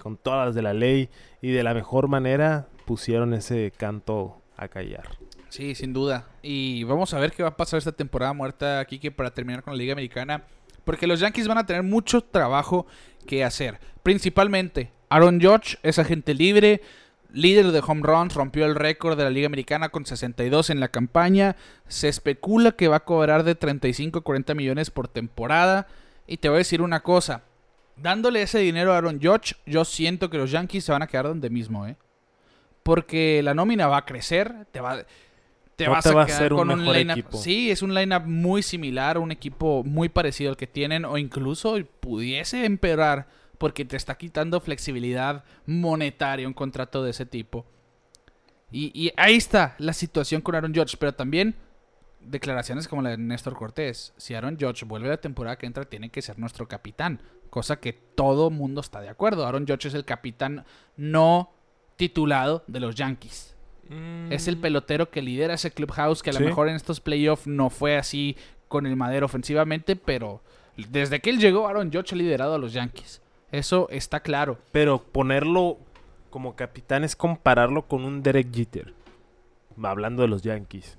[0.02, 1.08] con todas las de la ley
[1.40, 5.08] y de la mejor manera pusieron ese canto a callar.
[5.50, 6.26] Sí, sin duda.
[6.42, 9.62] Y vamos a ver qué va a pasar esta temporada muerta aquí que para terminar
[9.62, 10.44] con la Liga Americana.
[10.84, 12.86] Porque los Yankees van a tener mucho trabajo
[13.26, 13.80] que hacer.
[14.02, 16.82] Principalmente, Aaron Judge es agente libre,
[17.32, 20.88] líder de home runs, rompió el récord de la Liga Americana con 62 en la
[20.88, 21.56] campaña.
[21.88, 25.86] Se especula que va a cobrar de 35 a 40 millones por temporada.
[26.26, 27.42] Y te voy a decir una cosa.
[27.96, 31.26] Dándole ese dinero a Aaron Judge, yo siento que los Yankees se van a quedar
[31.26, 31.96] donde mismo, ¿eh?
[32.82, 35.04] Porque la nómina va a crecer, te va,
[35.76, 37.34] te No vas te a va a quedar ser un con un mejor lineup.
[37.34, 41.76] Sí, es un lineup muy similar, un equipo muy parecido al que tienen, o incluso
[42.00, 47.66] pudiese empeorar, porque te está quitando flexibilidad monetaria un contrato de ese tipo.
[48.70, 51.54] Y, y ahí está la situación con Aaron Judge, pero también
[52.20, 54.12] declaraciones como la de Néstor Cortés.
[54.16, 57.20] Si Aaron Judge vuelve la temporada que entra, tiene que ser nuestro capitán.
[57.50, 59.46] Cosa que todo mundo está de acuerdo.
[59.46, 60.64] Aaron Judge es el capitán
[60.96, 61.52] no
[61.96, 63.53] titulado de los Yankees.
[64.30, 67.70] Es el pelotero que lidera ese clubhouse, que a lo mejor en estos playoffs no
[67.70, 68.36] fue así
[68.68, 70.40] con el madero ofensivamente, pero
[70.76, 73.20] desde que él llegó, Aaron Judge ha liderado a los Yankees.
[73.52, 74.58] Eso está claro.
[74.72, 75.78] Pero ponerlo
[76.30, 78.92] como capitán es compararlo con un Derek Jeter.
[79.82, 80.98] Hablando de los Yankees.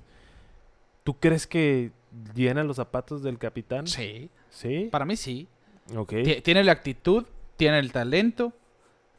[1.04, 1.90] ¿Tú crees que
[2.34, 3.86] llena los zapatos del capitán?
[3.86, 4.30] Sí.
[4.50, 4.88] ¿Sí?
[4.90, 5.48] Para mí sí.
[5.94, 6.14] Ok.
[6.24, 7.24] Ti- Tiene la actitud,
[7.56, 8.52] tiene el talento.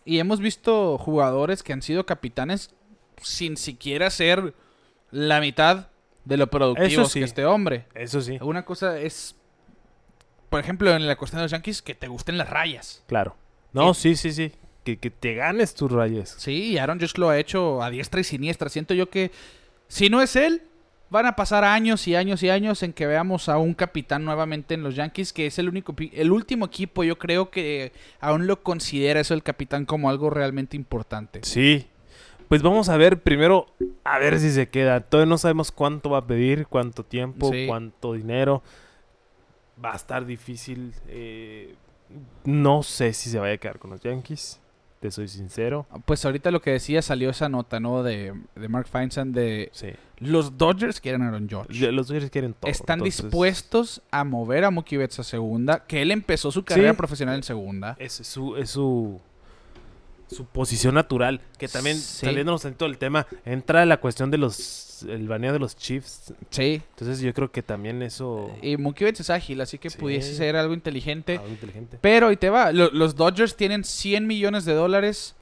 [0.04, 2.74] Y hemos visto jugadores que han sido capitanes
[3.22, 4.54] sin siquiera ser
[5.12, 5.88] la mitad
[6.26, 7.20] de lo productivos sí.
[7.20, 7.86] que este hombre.
[7.94, 9.36] Eso sí, Una cosa es,
[10.50, 13.04] por ejemplo, en la cuestión de los Yankees, que te gusten las rayas.
[13.08, 13.36] claro.
[13.74, 14.54] No, sí, sí, sí.
[14.84, 16.36] Que, que te ganes tus rayas.
[16.40, 18.70] Sí, y Aaron Judge lo ha hecho a diestra y siniestra.
[18.70, 19.30] Siento yo que
[19.88, 20.64] si no es él,
[21.10, 24.74] van a pasar años y años y años en que veamos a un capitán nuevamente
[24.74, 28.64] en los Yankees, que es el único, el último equipo, yo creo que aún lo
[28.64, 31.42] considera eso el capitán como algo realmente importante.
[31.44, 31.88] Sí.
[32.48, 33.68] Pues vamos a ver primero,
[34.04, 35.02] a ver si se queda.
[35.02, 37.66] Todavía no sabemos cuánto va a pedir, cuánto tiempo, Sí.
[37.68, 38.64] cuánto dinero.
[39.84, 40.94] Va a estar difícil.
[41.08, 41.76] eh,
[42.46, 44.62] no sé si se vaya a quedar con los Yankees.
[45.02, 45.86] Te soy sincero.
[46.06, 48.02] Pues ahorita lo que decía salió esa nota, ¿no?
[48.02, 49.90] De, de Mark Feinsand de Sí.
[50.20, 51.92] los Dodgers quieren a Aaron Judge.
[51.92, 52.72] Los Dodgers quieren todo.
[52.72, 56.92] Están entonces, dispuestos a mover a Mookie Betts a segunda, que él empezó su carrera
[56.94, 56.98] Sí.
[56.98, 57.96] profesional en segunda.
[58.00, 59.20] Es su, es su,
[60.30, 61.42] su posición natural.
[61.58, 62.26] Que también, Sí.
[62.26, 64.86] saliéndonos en todo el tema, entra la cuestión de los.
[65.08, 66.34] El baneo de los Chiefs.
[66.50, 66.82] Sí.
[66.90, 68.50] Entonces yo creo que también eso.
[68.64, 69.98] Y Mookie Betts es ágil, así que Sí.
[70.00, 71.38] pudiese ser algo inteligente.
[71.38, 72.00] algo inteligente.
[72.02, 75.36] Pero, y te va, lo- los Dodgers tienen 100 millones de dólares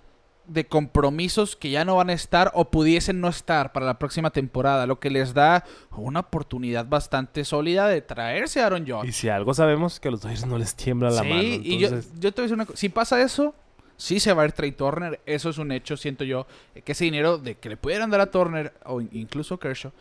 [0.47, 4.29] de compromisos que ya no van a estar o pudiesen no estar para la próxima
[4.29, 9.11] temporada, lo que les da una oportunidad bastante sólida de traerse a Aaron Y Judge.
[9.13, 11.41] si algo sabemos que a los Dodgers no les tiembla la sí, mano.
[11.41, 13.55] y yo, entonces- yo te voy a decir una cosa, si pasa eso,
[13.97, 16.91] sí se va a ir Trey Turner, eso es un hecho, siento yo, eh, que
[16.93, 19.91] ese dinero de que le pudieran dar a Turner o in- incluso Kershaw,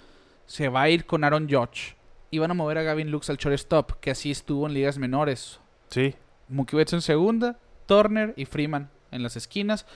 [0.46, 1.94] se va a ir con Aaron Judge
[2.30, 5.60] y van a mover a Gavin Lux al shortstop, que así estuvo en ligas menores.
[5.90, 6.14] Sí.
[6.48, 9.86] Mookie Betts en segunda, Turner y Freeman en las esquinas.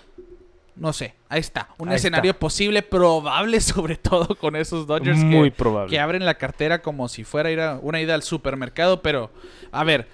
[0.76, 1.70] No sé, ahí está.
[1.78, 2.38] Un Ahí escenario está.
[2.40, 5.90] posible, probable sobre todo con esos Dodgers Muy que, probable.
[5.90, 9.02] que abren la cartera como si fuera ir a- una ida al supermercado.
[9.02, 9.32] Pero,
[9.72, 10.06] a ver,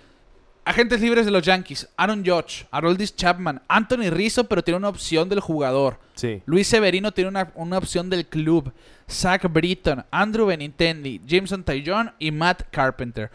[0.64, 5.28] agentes libres de los Yankees, Aaron Judge, Aroldis Chapman, Anthony Rizzo, pero tiene una opción
[5.28, 5.98] del jugador.
[6.14, 6.42] Sí.
[6.46, 8.72] Luis Severino tiene una, una opción del club.
[9.10, 13.30] Zach Britton, Andrew Benintendi, Jameson Taillon y Matt Carpenter.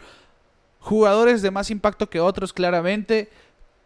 [0.80, 3.28] Jugadores de más impacto que otros, claramente.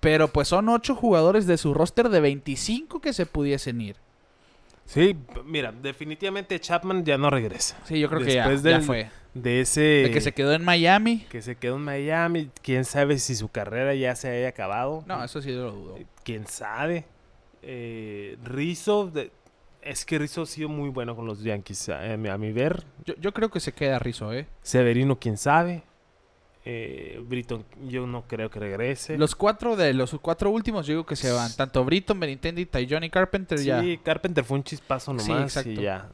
[0.01, 3.97] Pero pues son ocho jugadores de su roster de 25 que se pudiesen ir.
[4.87, 7.77] Sí, mira, definitivamente Chapman ya no regresa.
[7.85, 9.11] Sí, yo creo que ya, Después ya del- fue.
[9.35, 9.81] De ese...
[9.81, 11.27] De que se quedó en Miami.
[11.29, 12.51] que se quedó en Miami.
[12.63, 15.03] Quién sabe si su carrera ya se haya acabado.
[15.07, 15.99] No, eso sí lo dudo.
[16.23, 17.05] Quién sabe.
[17.63, 19.33] Eh, Rizzo, de-
[19.83, 21.89] es que Rizzo ha sido muy bueno con los Yankees.
[21.89, 24.47] A, mi- a mi ver, Yo, yo creo que se queda Rizzo, ¿eh?
[24.63, 25.83] Severino, quién sabe.
[26.67, 29.19] Eh, Britton, yo no creo que regrese.
[29.19, 31.55] Los cuatro de los cuatro últimos, yo digo que se van.
[31.55, 33.83] Tanto Britton, Benintendi, Taillon y Carpenter sí, ya.
[34.03, 35.71] Carpenter fue un chispazo Sí, nomás exacto.
[35.71, 36.09] y ya.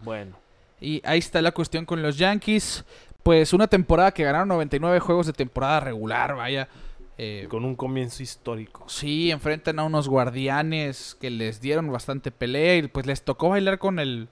[0.00, 0.36] Bueno.
[0.80, 2.84] Y ahí está la cuestión con los Yankees.
[3.22, 6.68] Pues una temporada que ganaron 99 juegos de temporada regular, vaya.
[7.18, 8.84] Eh, Con un comienzo histórico.
[8.88, 13.78] sí, enfrentan a unos guardianes que les dieron bastante pelea y pues les tocó bailar
[13.78, 14.28] con el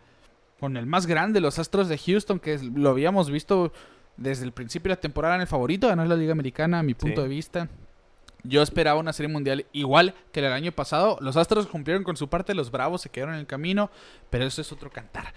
[0.59, 3.73] con el más grande, los Astros de Houston, que lo habíamos visto
[4.21, 6.95] desde el principio de la temporada en el favorito, ganar la Liga Americana, a mi
[6.95, 7.29] punto Sí.
[7.29, 7.69] de vista.
[8.45, 11.19] Yo esperaba una serie mundial igual que el año pasado.
[11.21, 13.91] Los Astros cumplieron con su parte, los Bravos se quedaron en el camino,
[14.31, 15.35] pero eso es otro cantar.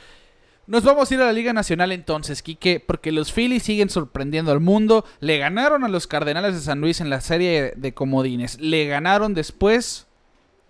[0.67, 4.53] Nos vamos a ir a la Liga Nacional entonces, Quique, porque los Phillies siguen sorprendiendo
[4.53, 5.03] al mundo.
[5.19, 8.57] Le ganaron a los Cardenales de San Luis en la serie de comodines.
[8.61, 10.07] Le ganaron después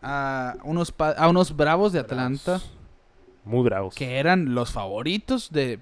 [0.02, 2.72] a unos, a unos Bravos de Atlanta, Bravos.
[3.46, 3.94] Muy bravos.
[3.94, 5.80] que eran los favoritos de,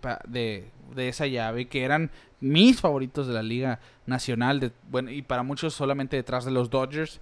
[0.96, 5.44] de esa llave, que eran mis favoritos de la Liga Nacional, de, bueno, y para
[5.44, 7.20] muchos solamente detrás de los Dodgers.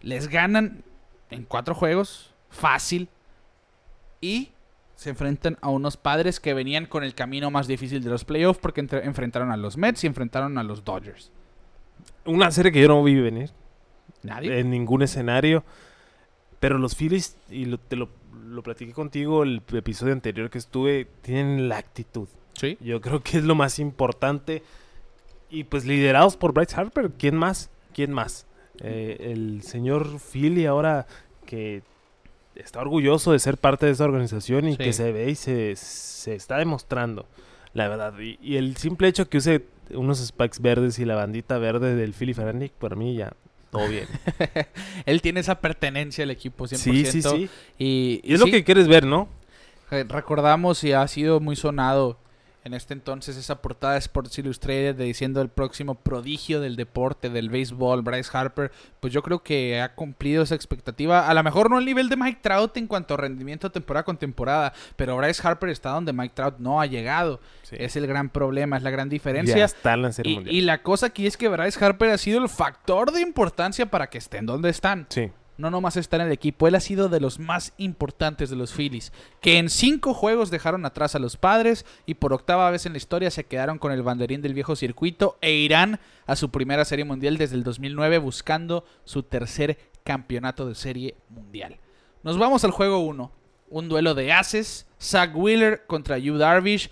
[0.00, 0.82] Les ganan
[1.30, 3.08] en cuatro juegos, fácil,
[4.20, 4.50] y
[4.96, 8.58] se enfrentan a unos padres que venían con el camino más difícil de los playoffs
[8.60, 11.30] porque entre- enfrentaron a los Mets y enfrentaron a los Dodgers.
[12.24, 13.50] Una serie que yo no vi venir
[14.22, 14.58] Nadie.
[14.58, 15.64] en ningún escenario.
[16.60, 18.08] Pero los Phillies, y lo- te lo,
[18.48, 22.28] lo platiqué contigo el episodio anterior que estuve, tienen la actitud.
[22.58, 22.76] Sí.
[22.80, 24.62] Yo creo que es lo más importante.
[25.50, 27.70] Y pues liderados por Bryce Harper, ¿quién más?
[27.94, 28.46] ¿Quién más?
[28.80, 31.06] Eh, el señor Philly ahora
[31.46, 31.82] que
[32.54, 34.78] está orgulloso de ser parte de esa organización y Sí.
[34.78, 37.26] que se ve y se, se está demostrando,
[37.72, 38.12] la verdad.
[38.18, 42.12] Y, y el simple hecho que use unos spikes verdes y la bandita verde del
[42.12, 43.32] Philly Ferranic, para mí ya
[43.70, 44.06] todo bien.
[45.06, 46.76] Él tiene esa pertenencia al equipo 100%.
[46.76, 47.48] sí, sí, sí.
[47.78, 49.28] Y, Y es lo que quieres ver, ¿no?
[49.90, 52.18] eh, recordamos y ha sido muy sonado
[52.68, 57.28] en este entonces esa portada de Sports Illustrated de diciendo el próximo prodigio del deporte,
[57.30, 58.70] del béisbol, Bryce Harper.
[59.00, 61.28] Pues yo creo que ha cumplido esa expectativa.
[61.28, 64.16] A lo mejor no al nivel de Mike Trout en cuanto a rendimiento temporada con
[64.16, 67.40] temporada, pero Bryce Harper está donde Mike Trout no ha llegado.
[67.62, 67.76] Sí.
[67.78, 69.64] Es el gran problema, es la gran ya diferencia.
[69.64, 70.54] está en la Serie Y, Mundial.
[70.54, 74.08] y la cosa aquí es que Bryce Harper ha sido el factor de importancia para
[74.08, 75.06] que estén donde están.
[75.08, 75.30] Sí.
[75.58, 78.72] No nomás está en el equipo, él ha sido de los más importantes de los
[78.72, 82.92] Phillies, que en cinco juegos dejaron atrás a los padres y por octava vez en
[82.92, 86.84] la historia se quedaron con el banderín del viejo circuito e irán a su primera
[86.84, 91.76] serie mundial desde el 2009 buscando su tercer campeonato de serie mundial.
[92.22, 93.32] Nos vamos al juego 1,
[93.70, 96.88] un duelo de ases, Zach Wheeler contra Yu Darvish.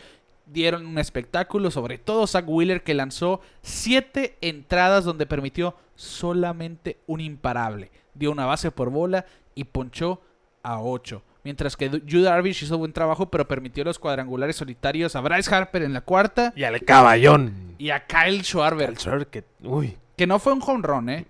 [0.46, 7.20] Dieron un espectáculo, sobre todo Zach Wheeler que lanzó siete entradas donde permitió solamente un
[7.20, 7.90] imparable.
[8.18, 10.20] Dio una base por bola y ponchó
[10.62, 11.22] a 8.
[11.44, 15.82] Mientras que Yu Darvish hizo buen trabajo, pero permitió los cuadrangulares solitarios a Bryce Harper
[15.82, 17.74] en la cuarta Y al caballón.
[17.78, 21.26] y a Kyle Schwarber, El Schwarber que, uy, que no fue un home run, ¿eh?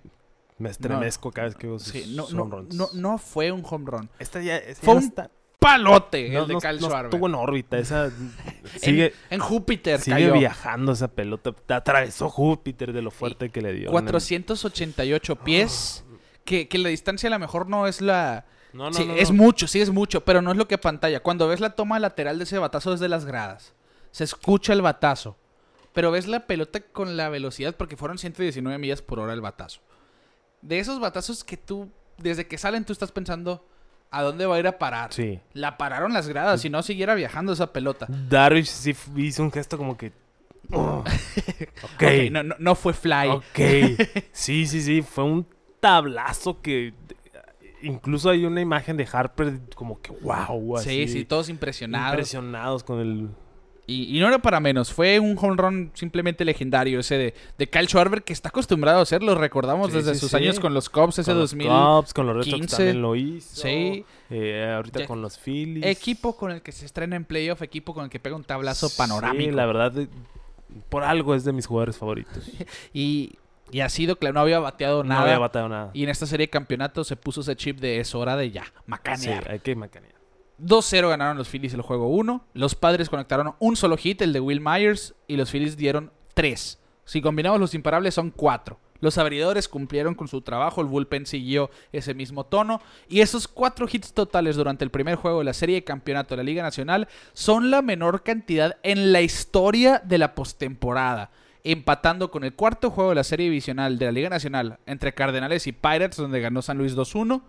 [0.58, 2.74] me estremezco cada vez que veo Sí, no, home runs.
[2.74, 4.08] no, no fue un home run.
[4.18, 7.06] Esta ya, esta Fue ya un está- Palote no, el de Kyle Schwarber.
[7.06, 7.76] estuvo en órbita.
[7.78, 8.32] Esa En-
[8.80, 10.32] sigue, en, Júpiter sigue cayó.
[10.34, 11.52] viajando esa pelota.
[11.68, 13.90] Atravesó Júpiter de lo fuerte que le dio.
[13.90, 16.04] 488 pies.
[16.46, 18.46] Que, que la distancia a lo mejor no es la...
[18.72, 21.20] No, no, sí, no, es mucho, sí es mucho, pero no es lo que pantalla.
[21.20, 23.74] Cuando ves la toma lateral de ese batazo desde las gradas,
[24.10, 25.36] se escucha el batazo.
[25.92, 29.80] Pero ves la pelota con la velocidad, porque fueron 119 millas por hora el batazo.
[30.60, 33.66] De esos batazos que tú, desde que salen, tú estás pensando,
[34.10, 35.12] ¿a dónde va a ir a parar?
[35.12, 35.40] Sí.
[35.54, 38.06] La pararon las gradas, si no siguiera viajando esa pelota.
[38.08, 40.12] Darvish sí hizo un gesto como que.
[40.72, 41.94] oh, ok.
[41.94, 43.28] Ok, no, no, no fue fly.
[43.28, 43.60] Ok.
[44.32, 45.00] Sí, sí, sí.
[45.00, 45.46] Fue un
[45.80, 46.92] tablazo que.
[47.82, 50.78] Incluso hay una imagen de Harper como que wow.
[50.78, 52.12] sí, así, sí, todos impresionados.
[52.14, 53.28] Impresionados con el.
[53.88, 57.70] Y, y no era para menos, fue un home run simplemente legendario ese de, de
[57.70, 60.36] Kyle Schwarber que está acostumbrado a hacerlo, recordamos Sí, desde sí, sus sí.
[60.38, 61.68] años con los Cubs ese con los 2000.
[61.68, 62.76] Cubs, con los Red Sox 15.
[62.76, 63.62] también lo hizo.
[63.62, 64.04] Sí.
[64.30, 65.86] Eh, ahorita Ya- con los Phillies.
[65.86, 68.88] Equipo con el que se estrena en playoff, equipo con el que pega un tablazo
[68.96, 69.50] panorámico.
[69.50, 70.08] Sí, la verdad, eh,
[70.88, 72.50] por algo es de mis jugadores favoritos.
[72.92, 73.34] y,
[73.70, 75.22] y ha sido claro, no había bateado No nada.
[75.22, 75.90] había batado nada.
[75.94, 78.64] y en esta serie de campeonato se puso ese chip de es hora de ya,
[78.64, 79.50] Sí, macanear.
[79.50, 80.14] hay que macanear.
[80.58, 82.46] 2-0 ganaron los Phillies el juego 1.
[82.54, 86.78] Los padres conectaron un solo hit, el de Will Myers, y los Phillies dieron 3.
[87.04, 88.78] Si combinamos los imparables son 4.
[89.00, 92.80] Los abridores cumplieron con su trabajo, el bullpen siguió ese mismo tono.
[93.06, 96.38] Y esos 4 hits totales durante el primer juego de la serie de campeonato de
[96.38, 101.30] la Liga Nacional son la menor cantidad en la historia de la postemporada.
[101.68, 105.66] Empatando con el cuarto juego de la serie divisional de la Liga Nacional entre Cardenales
[105.66, 107.42] y Pirates, donde ganó San Luis 2-1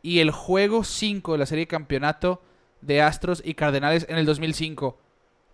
[0.00, 2.40] y el juego 5 de la serie de campeonato
[2.80, 4.96] de Astros y Cardenales en el 2005,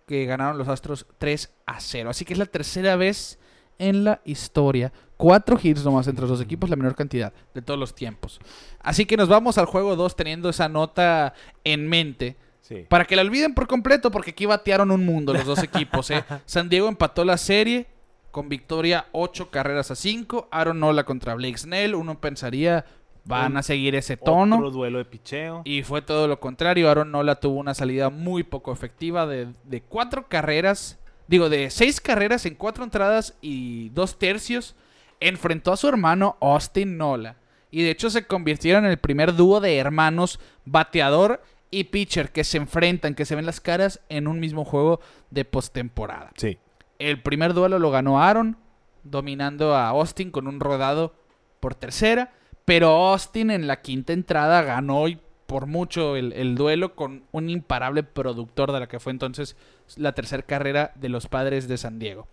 [0.07, 2.11] que ganaron los Astros 3 a 0.
[2.11, 3.39] Así que es la tercera vez
[3.79, 4.93] en la historia.
[5.17, 8.39] Cuatro hits nomás entre los dos equipos, la menor cantidad de todos los tiempos.
[8.79, 11.33] Así que nos vamos al juego 2 teniendo esa nota
[11.63, 12.37] en mente.
[12.69, 12.85] Sí.
[12.87, 16.11] Para que la olviden por completo, porque aquí batearon un mundo los dos equipos.
[16.11, 16.23] ¿eh?
[16.45, 17.87] San Diego empató la serie
[18.29, 20.49] con victoria 8 carreras a 5.
[20.51, 21.95] Aaron Nola contra Blake Snell.
[21.95, 22.85] Uno pensaría,
[23.25, 24.57] van a seguir ese tono.
[24.57, 25.63] Otro duelo de picheo.
[25.65, 26.91] Y fue todo lo contrario.
[26.91, 30.99] Aaron Nola tuvo una salida muy poco efectiva de, de cuatro carreras.
[31.27, 34.75] Digo, de seis carreras en cuatro entradas y dos tercios.
[35.19, 37.35] Enfrentó a su hermano Austin Nola.
[37.71, 41.41] Y de hecho se convirtieron en el primer dúo de hermanos bateador
[41.71, 44.99] y pitcher que se enfrentan, que se ven las caras en un mismo juego
[45.29, 46.31] de postemporada.
[46.35, 46.57] Sí.
[46.97, 48.57] El primer duelo lo ganó Aaron,
[49.03, 51.13] dominando a Austin con un rodado
[51.59, 52.33] por tercera.
[52.65, 57.49] Pero Austin en la quinta entrada ganó y por mucho el, el duelo con un
[57.49, 59.55] imparable productor de la que fue entonces
[59.97, 62.27] la tercera carrera de los padres de San Diego.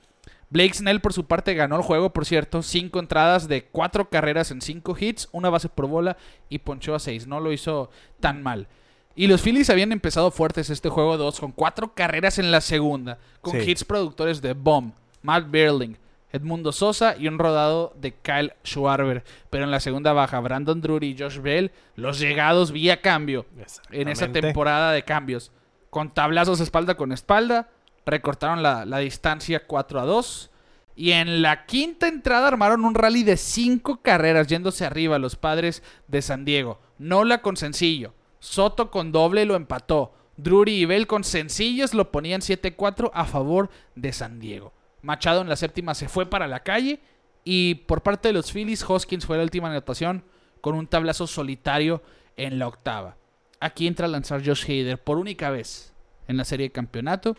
[0.51, 4.51] Blake Snell por su parte ganó el juego, por cierto, cinco entradas de cuatro carreras
[4.51, 6.17] en cinco hits, una base por bola
[6.49, 7.27] y ponchó a seis.
[7.27, 8.69] No lo hizo tan mal.
[9.17, 13.19] Y los Phillies habían empezado fuertes este juego 2 con cuatro carreras en la segunda,
[13.41, 13.71] con Sí.
[13.71, 14.93] hits productores de Bomb,
[15.23, 15.97] Matt Berling,
[16.33, 19.25] Edmundo Sosa y un rodado de Kyle Schwarber.
[19.49, 23.47] Pero en la segunda baja, Brandon Drury y Josh Bell, los llegados vía cambio
[23.91, 25.51] en esa temporada de cambios.
[25.89, 27.71] Con tablazos espalda con espalda,
[28.05, 30.51] recortaron la, la distancia 4 a 2.
[30.95, 35.83] Y en la quinta entrada armaron un rally de 5 carreras yéndose arriba los padres
[36.07, 36.81] de San Diego.
[36.99, 38.13] Nola con sencillo.
[38.47, 40.15] Soto con doble lo empató.
[40.37, 44.73] Drury y Bell con sencillos lo ponían 7-4 a favor de San Diego.
[45.03, 47.01] Machado en la séptima se fue para la calle.
[47.43, 50.23] Y por parte de los Phillies, Hoskins fue la última anotación
[50.61, 52.03] con un tablazo solitario
[52.37, 53.17] en la octava.
[53.59, 55.93] Aquí entra a lanzar Josh Hader por única vez
[56.29, 57.37] en la serie de campeonato.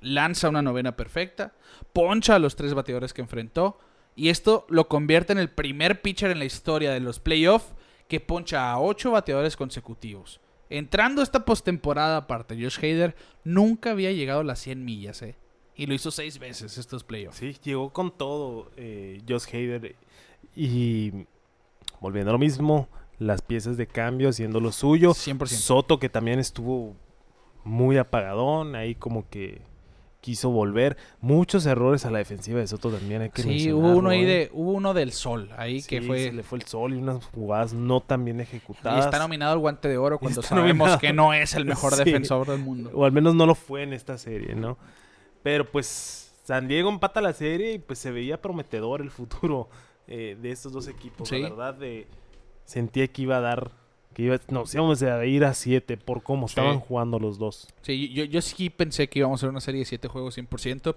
[0.00, 1.52] Lanza una novena perfecta.
[1.92, 3.76] Poncha a los tres bateadores que enfrentó.
[4.14, 7.74] Y esto lo convierte en el primer pitcher en la historia de los playoffs
[8.12, 10.38] que poncha a ocho bateadores consecutivos.
[10.68, 15.34] Entrando esta postemporada, aparte, Josh Hader nunca había llegado a las 100 millas, ¿eh?
[15.74, 17.38] Y lo hizo seis veces estos playoffs.
[17.38, 19.96] Sí, llegó con todo eh, Josh Hader.
[20.54, 21.24] Y
[22.00, 22.86] volviendo a lo mismo,
[23.18, 25.12] las piezas de cambio haciendo lo suyo.
[25.12, 25.46] 100%.
[25.46, 26.94] Soto que también estuvo
[27.64, 29.62] muy apagadón, ahí como que
[30.22, 30.96] quiso volver.
[31.20, 34.48] Muchos errores a la defensiva de Soto también hay que Sí, hubo uno ahí de,
[34.54, 37.74] hubo uno del sol ahí que fue se le fue el sol y unas jugadas
[37.74, 39.04] no tan bien y ejecutadas.
[39.04, 40.98] está nominado al guante de oro cuando Está sabemos nominado.
[41.00, 42.04] que no es el mejor Sí.
[42.04, 42.90] defensor del mundo.
[42.94, 44.78] O al menos no lo fue en esta serie, ¿no?
[45.42, 49.68] Pero pues San Diego empata la serie y pues se veía prometedor el futuro
[50.06, 51.28] eh, de estos dos equipos.
[51.28, 51.40] Sí.
[51.42, 52.06] La verdad, de,
[52.64, 53.72] sentía que iba a dar,
[54.12, 56.52] que iba, nos íbamos a ir a 7 por cómo Sí.
[56.52, 57.68] estaban jugando los dos.
[57.82, 60.96] Sí, yo, yo sí pensé que íbamos a hacer una serie de 7 juegos 100%.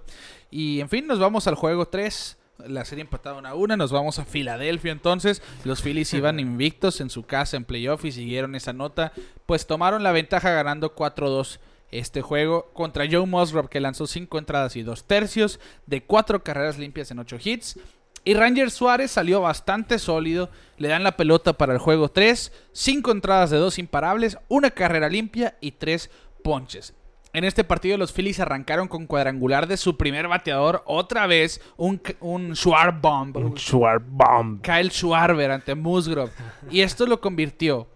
[0.51, 2.38] Y en fin, nos vamos al juego 3.
[2.68, 3.76] La serie empatada 1 a 1.
[3.78, 5.41] Nos vamos a Filadelfia entonces.
[5.66, 9.11] Los Phillies iban invictos en su casa en playoff y siguieron esa nota.
[9.45, 11.59] Pues tomaron la ventaja ganando 4-2
[11.91, 16.78] este juego contra Joe Musgrove que lanzó 5 entradas y 2 tercios de 4 carreras
[16.78, 17.80] limpias en 8 hits.
[18.28, 20.49] Y Ranger Suárez salió bastante sólido.
[20.78, 22.51] Le dan la pelota para el juego 3.
[22.73, 26.09] 5 entradas de 2 imparables, una carrera limpia y 3
[26.43, 26.95] ponches.
[27.34, 30.84] En este partido los Phillies arrancaron con cuadrangular de su primer bateador.
[30.86, 33.36] Otra vez un, un Schwarbomb.
[33.36, 34.61] Un Schwarbomb.
[34.61, 36.32] Kyle Schwarber ante Musgrove.
[36.71, 37.89] Y esto lo convirtió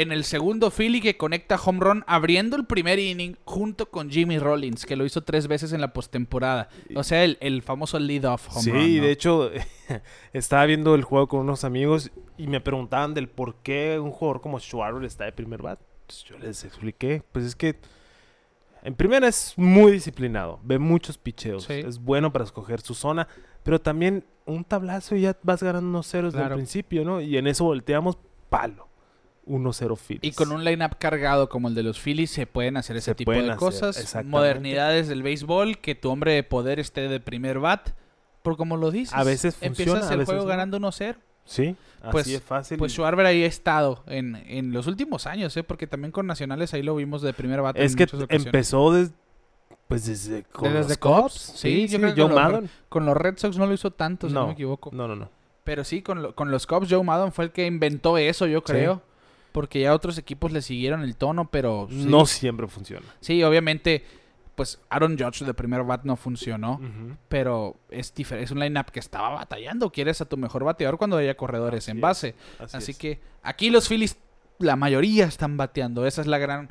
[0.00, 4.38] en el segundo Philly que conecta home run abriendo el primer inning junto con Jimmy
[4.38, 6.68] Rollins, que lo hizo tres veces en la postemporada.
[6.94, 8.96] O sea, el, el famoso lead-off home Sí, run.
[8.98, 9.02] ¿no?
[9.04, 9.50] de hecho,
[10.32, 14.40] estaba viendo el juego con unos amigos y me preguntaban del por qué un jugador
[14.40, 15.80] como Schwarber está de primer bat.
[16.06, 17.76] Pues yo les expliqué, pues es que
[18.82, 21.74] en primera es muy disciplinado, ve muchos picheos, Sí.
[21.74, 23.26] es bueno para escoger su zona,
[23.62, 26.54] pero también un tablazo y ya vas ganando unos ceros Claro.
[26.54, 27.20] el principio, ¿no?
[27.20, 28.16] Y en eso volteamos
[28.48, 28.87] palo.
[29.48, 30.22] 1-0 Phillies.
[30.22, 33.14] Y con un lineup cargado como el de los Phillies se pueden hacer ese Se
[33.14, 34.16] tipo de hacer, cosas.
[34.24, 37.90] Modernidades del béisbol, que tu hombre de poder esté de primer bat.
[38.42, 40.48] Por como lo dices, A veces funciona, empiezas a el veces juego no.
[40.48, 41.16] ganando 1-0.
[41.44, 42.78] Sí, así Pues- es fácil.
[42.78, 45.62] Pues Schwarber ahí ha estado en, en los últimos años, ¿eh?
[45.64, 47.82] porque también con Nacionales ahí lo vimos de primer bate.
[47.82, 49.12] es en que empezó des-
[49.88, 52.52] pues desde, con Desde los Cubs, sí, Sí, yo sí, creo que Joe con los-
[52.52, 52.70] Maddon.
[52.90, 54.46] Con los Red Sox no lo hizo tanto, si no, No.
[54.48, 54.90] me equivoco.
[54.92, 55.30] No, no, no.
[55.64, 58.62] Pero sí, con, lo- con los Cubs, Joe Maddon fue el que inventó eso, yo
[58.62, 59.00] creo.
[59.52, 63.06] Porque ya otros equipos le siguieron el tono, pero sí, No siempre funciona.
[63.20, 64.04] sí, obviamente,
[64.54, 66.80] pues Aaron Judge de primer bat no funcionó.
[67.28, 69.90] Pero es diferente, es un lineup que estaba batallando.
[69.90, 72.02] Quieres a tu mejor bateador cuando haya corredores Así en es.
[72.02, 72.34] base.
[72.58, 72.98] Así, Así es.
[72.98, 74.16] que aquí los Phillies,
[74.58, 76.06] la mayoría están bateando.
[76.06, 76.70] Esa es la gran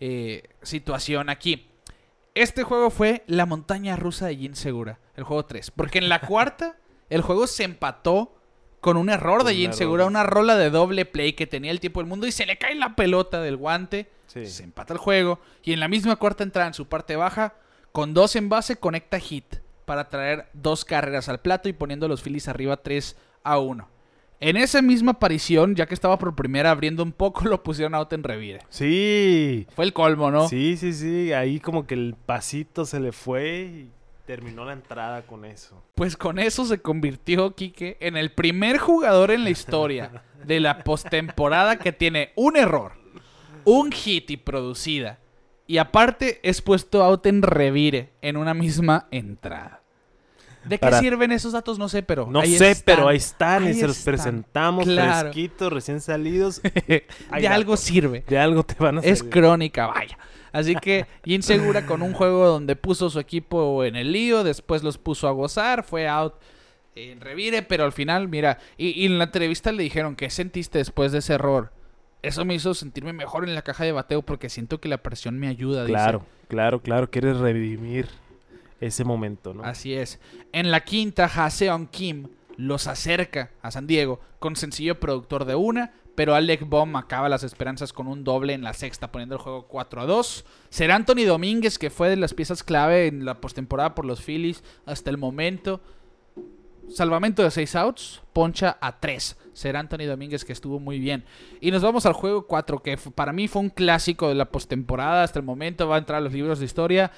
[0.00, 1.66] eh, situación aquí.
[2.34, 5.70] Este juego fue la montaña rusa de Jin Segura, el juego 3.
[5.72, 6.76] Porque en la cuarta,
[7.10, 8.34] el juego se empató
[8.80, 12.00] con un error de Jin Segura, una rola de doble play que tenía el tiempo
[12.00, 14.08] del mundo y se le cae la pelota del guante.
[14.26, 14.46] Sí.
[14.46, 15.40] Se empata el juego.
[15.64, 17.54] Y en la misma cuarta entrada, en su parte baja,
[17.92, 22.08] con dos en base, conecta hit para traer dos carreras al plato y poniendo a
[22.08, 23.88] los Phillies arriba 3 a 1.
[24.40, 28.12] En esa misma aparición, ya que estaba por primera abriendo un poco, lo pusieron out
[28.12, 28.60] en revire.
[28.68, 29.66] Sí.
[29.74, 30.48] Fue el colmo, ¿no?
[30.48, 31.32] Sí, sí, sí.
[31.32, 33.90] Ahí como que el pasito se le fue y
[34.28, 35.82] terminó la entrada con eso.
[35.94, 40.84] Pues con eso se convirtió Quique en el primer jugador en la historia de la
[40.84, 42.92] postemporada que tiene un error,
[43.64, 45.18] un hit y producida.
[45.66, 49.80] Y aparte es puesto out en revire en una misma entrada.
[50.64, 51.78] ¿De qué Para- sirven esos datos?
[51.78, 52.26] No sé, pero.
[52.30, 52.96] No ahí sé, están.
[52.96, 55.30] pero ahí están y se los presentamos Claro.
[55.30, 56.60] fresquitos, recién salidos.
[56.86, 58.24] De algo sirve.
[58.28, 59.32] De algo te van a Es servir.
[59.32, 60.18] crónica, vaya.
[60.52, 64.98] Así que insegura con un juego donde puso su equipo en el lío, después los
[64.98, 66.34] puso a gozar, fue out
[66.94, 70.78] en revire, pero al final, mira, y, y en la entrevista le dijeron, ¿qué sentiste
[70.78, 71.72] después de ese error?
[72.22, 75.38] Eso me hizo sentirme mejor en la caja de bateo porque siento que la presión
[75.38, 75.82] me ayuda.
[75.82, 75.92] dice.
[75.92, 77.10] Claro, claro, claro.
[77.10, 78.08] Quieres redimir
[78.80, 79.62] ese momento, ¿no?
[79.62, 80.20] Así es.
[80.52, 85.92] En la quinta, Haseon Kim los acerca a San Diego con sencillo productor de una,
[86.18, 89.68] pero Alec Baum acaba las esperanzas con un doble en la sexta, poniendo el juego
[89.68, 90.44] 4 a 2.
[90.68, 94.64] Será Anthony Domínguez, que fue de las piezas clave en la postemporada por los Phillies
[94.84, 95.80] hasta el momento.
[96.88, 99.36] Salvamento de 6 outs, poncha a 3.
[99.52, 101.24] Será Anthony Domínguez que estuvo muy bien.
[101.60, 105.22] Y nos vamos al juego 4, que para mí fue un clásico de la postemporada
[105.22, 105.86] hasta el momento.
[105.86, 107.12] Va a entrar a los libros de historia.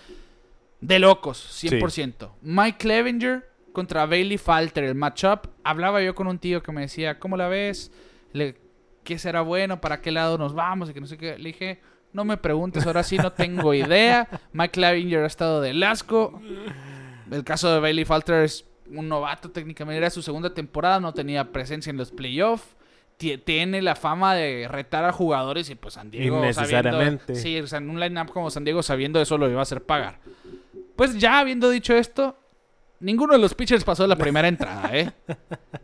[0.82, 2.32] De locos, 100%.
[2.42, 5.46] Mike Clevenger contra Bailey Falter, el matchup.
[5.64, 7.90] Hablaba yo con un tío que me decía, ¿cómo la ves?
[8.34, 8.68] Le,
[9.10, 9.80] ¿Qué será bueno?
[9.80, 10.88] ¿Para qué lado nos vamos?
[10.88, 11.36] Y que no sé qué.
[11.36, 11.80] Le dije,
[12.12, 14.28] no me preguntes, ahora sí no tengo idea.
[14.52, 16.40] Mike Clevenger ha estado de lasco.
[17.28, 19.98] El caso de Bailey Falter es un novato técnicamente.
[19.98, 22.76] Era su segunda temporada, no tenía presencia en los playoffs.
[23.16, 27.34] Tiene la fama de retar a jugadores y pues San Diego Innecesariamente.
[27.34, 29.82] sí, o sea, en un lineup como San Diego sabiendo eso lo iba a hacer
[29.82, 30.20] pagar.
[30.94, 32.38] Pues ya habiendo dicho esto,
[33.00, 35.10] ninguno de los pitchers pasó la primera entrada, ¿eh?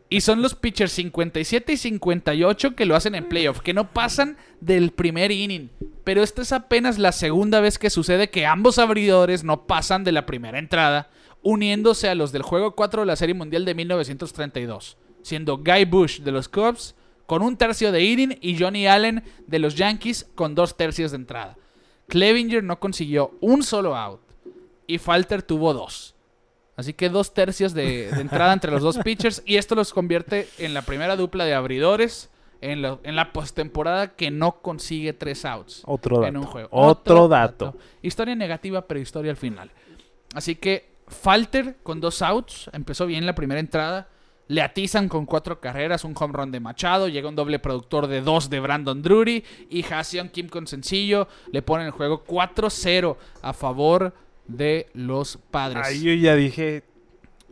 [0.09, 4.37] Y son los pitchers 57 y 58 que lo hacen en playoff, que no pasan
[4.61, 5.71] del primer inning.
[6.05, 10.13] Pero esta es apenas la segunda vez que sucede que ambos abridores no pasan de
[10.13, 11.11] la primera entrada,
[11.43, 16.21] uniéndose a los del juego 4 de la Serie Mundial de 1932, siendo Guy Bush
[16.21, 16.95] de los Cubs
[17.27, 21.17] con un tercio de inning y Johnny Allen de los Yankees con dos tercios de
[21.17, 21.57] entrada.
[22.09, 24.21] Clevinger no consiguió un solo out
[24.87, 26.16] y Falter tuvo dos.
[26.77, 30.47] Así que dos tercios de, de entrada entre los dos pitchers y esto los convierte
[30.59, 32.29] en la primera dupla de abridores
[32.61, 36.29] en, lo- en la postemporada que no consigue tres outs Otro dato.
[36.29, 36.69] en un juego.
[36.73, 37.77] Otro, dato.
[38.03, 39.71] Historia negativa, pero historia al final.
[40.35, 44.09] Así que Falter con dos outs, empezó bien la primera entrada.
[44.49, 48.21] Le atizan con cuatro carreras, un home run de Machado, llega un doble productor de
[48.21, 53.53] dos de Brandon Drury y Haseon Kim con sencillo le ponen el juego 4-0 a
[53.53, 54.13] favor
[54.49, 55.87] de los padres.
[55.87, 56.85] Ahí yo ya dije,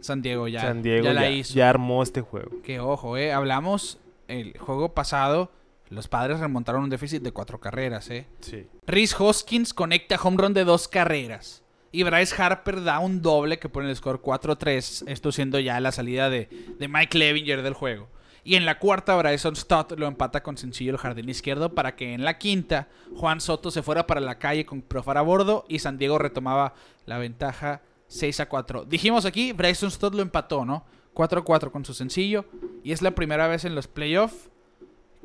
[0.01, 1.55] San Diego ya, San Diego ya ya, la hizo.
[1.55, 2.63] ya armó este juego.
[2.63, 5.51] Que ojo, eh, hablamos el juego pasado,
[5.89, 8.27] los padres remontaron un déficit de cuatro carreras, eh.
[8.41, 8.67] Sí.
[8.87, 11.63] Rhys Hoskins conecta home run de dos carreras.
[11.93, 15.05] Y Bryce Harper da un doble que pone el score 4-3.
[15.07, 18.09] Esto siendo ya la salida de, de Mike Levinger del juego.
[18.45, 22.13] Y en la cuarta, Bryson Stott lo empata con sencillo el jardín izquierdo para que
[22.13, 25.79] en la quinta Juan Soto se fuera para la calle con Profar a bordo y
[25.79, 26.75] San Diego retomaba
[27.07, 28.85] la ventaja 6 a 4.
[28.85, 30.85] Dijimos aquí, Bryson Stott lo empató, ¿no?
[31.15, 32.45] 4 a 4 con su sencillo.
[32.83, 34.51] Y es la primera vez en los playoffs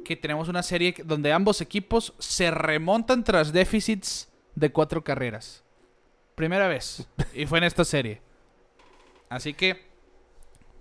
[0.06, 5.64] que tenemos una serie donde ambos equipos se remontan tras déficits de cuatro carreras.
[6.36, 7.08] Primera vez.
[7.34, 8.22] Y fue en esta serie.
[9.30, 9.89] Así que,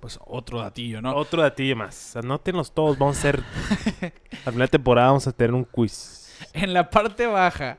[0.00, 1.14] pues otro datillo, ¿no?
[1.16, 2.16] Otro datillo más.
[2.16, 2.98] Anótenlos todos.
[2.98, 3.42] Vamos a hacer.
[4.44, 6.32] Final de temporada vamos a tener un quiz.
[6.52, 7.78] En la parte baja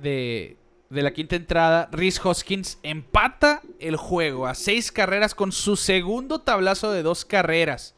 [0.00, 0.56] de,
[0.90, 6.40] de la quinta entrada, Rhys Hoskins empata el juego a seis carreras con su segundo
[6.40, 7.94] tablazo de dos carreras.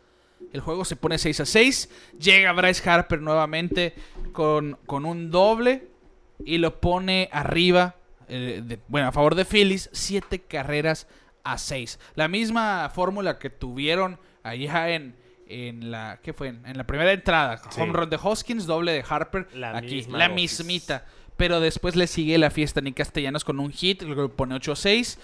[0.52, 1.90] El juego se pone 6 a 6.
[2.20, 3.94] Llega Bryce Harper nuevamente
[4.32, 5.88] con, con un doble
[6.44, 7.96] y lo pone arriba.
[8.28, 11.08] eh, de- bueno, a favor de Phillies, siete carreras
[11.52, 11.98] a 6.
[12.14, 15.14] La misma fórmula que tuvieron allá en,
[15.48, 16.20] en la.
[16.22, 16.48] ¿Qué fue?
[16.48, 17.60] En la primera entrada.
[17.70, 17.80] Sí.
[17.80, 19.48] Home run de Hoskins, doble de Harper.
[19.54, 21.04] La aquí, misma la mismita.
[21.36, 24.76] Pero después le sigue la fiesta Nick Castellanos con un hit, lo pone 8 a
[24.76, 25.18] 6.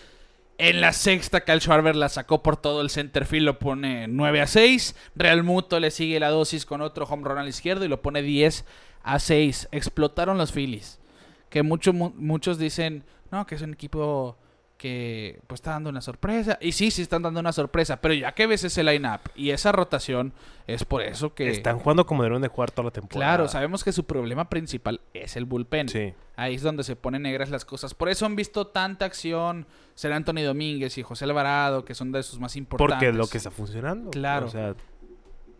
[0.58, 4.42] En la sexta, Kyle Schwarber la sacó por todo el center field, lo pone 9
[4.42, 4.94] a 6.
[5.16, 8.20] Real Muto le sigue la dosis con otro home run al izquierdo y lo pone
[8.22, 8.64] 10
[9.02, 9.68] a 6.
[9.72, 11.00] Explotaron los Phillies.
[11.48, 14.36] Que mucho- mu- muchos dicen, no, que es un equipo
[14.82, 16.58] que pues está dando una sorpresa.
[16.60, 19.70] Y sí, sí están dando una sorpresa, pero ya que ves ese line-up y esa
[19.70, 20.32] rotación,
[20.66, 21.50] es por eso que...
[21.50, 23.30] Están jugando como debieron de jugar toda la temporada.
[23.30, 25.88] Claro, sabemos que su problema principal es el bullpen.
[25.88, 26.14] Sí.
[26.34, 27.94] Ahí es donde se ponen negras las cosas.
[27.94, 29.68] Por eso han visto tanta acción.
[29.94, 32.96] Será Anthony Domínguez y José Alvarado, que son de sus más importantes.
[32.96, 34.10] Porque es lo que está funcionando.
[34.10, 34.46] Claro.
[34.46, 34.74] O sea,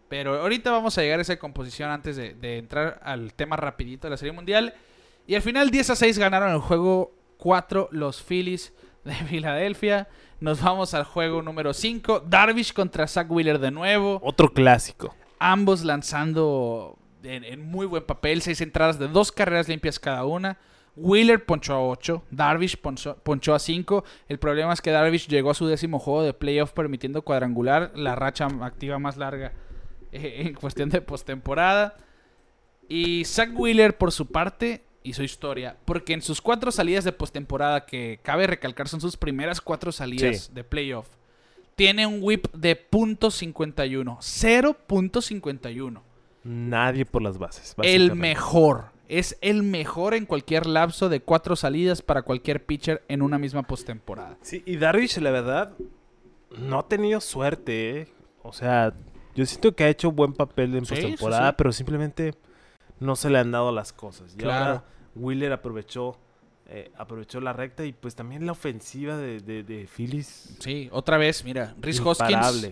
[0.09, 4.09] Pero ahorita vamos a llegar a esa composición antes de, de entrar al tema rapidito
[4.09, 4.75] de la Serie Mundial.
[5.29, 8.73] Y al final 10 a 6 ganaron el juego 4 los Phillies
[9.05, 10.09] de Filadelfia.
[10.41, 12.21] Nos vamos al juego número 5.
[12.21, 14.21] Darvish contra Zach Wheeler de nuevo.
[14.23, 15.15] otro clásico.
[15.39, 18.43] Ambos lanzando en, en muy buen papel.
[18.43, 20.59] Seis entradas de dos carreras limpias cada una.
[20.97, 22.25] Wheeler ponchó a 8.
[22.31, 24.05] Darvish ponchó, ponchó a 5.
[24.29, 27.93] El problema es que Darvish llegó a su décimo juego de playoff permitiendo cuadrangular.
[27.95, 29.53] La racha activa más larga
[30.13, 31.97] eh, en cuestión de postemporada.
[32.89, 35.77] Y Zach Wheeler, por su parte, hizo historia.
[35.85, 40.45] Porque en sus cuatro salidas de postemporada, que cabe recalcar son sus primeras cuatro salidas
[40.47, 40.53] Sí.
[40.55, 41.09] de playoff,
[41.75, 44.19] tiene un whip de .51.
[44.21, 46.03] 0.51.
[46.45, 47.75] Nadie por las bases.
[47.83, 48.87] El mejor.
[49.09, 53.63] es el mejor en cualquier lapso de cuatro salidas para cualquier pitcher en una misma
[53.63, 54.39] postemporada.
[54.41, 55.75] Sí, y Darvish, la verdad,
[56.59, 58.09] no ha tenido suerte, ¿eh?
[58.43, 58.95] O sea,
[59.35, 61.55] yo siento que ha hecho buen papel en Sí, postemporada, sí.
[61.59, 62.35] pero simplemente
[63.03, 64.35] no se le han dado las cosas.
[64.35, 64.65] Y Claro.
[64.65, 64.85] ahora
[65.15, 66.17] Wheeler aprovechó,
[66.67, 70.57] eh, aprovechó la recta y pues también la ofensiva de, de, de Phillies.
[70.61, 72.71] Sí, otra vez, mira, Rhys Hoskins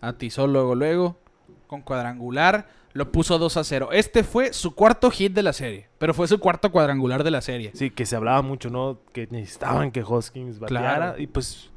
[0.00, 1.18] atizó luego, luego,
[1.66, 3.88] con cuadrangular, lo puso 2 a 0.
[3.92, 7.40] Este fue su cuarto hit de la serie, pero fue su cuarto cuadrangular de la
[7.40, 7.70] serie.
[7.74, 8.98] Sí, que se hablaba mucho, ¿no?
[9.12, 10.96] Que necesitaban que Hoskins bateara.
[10.96, 11.22] Claro.
[11.22, 11.70] Y pues,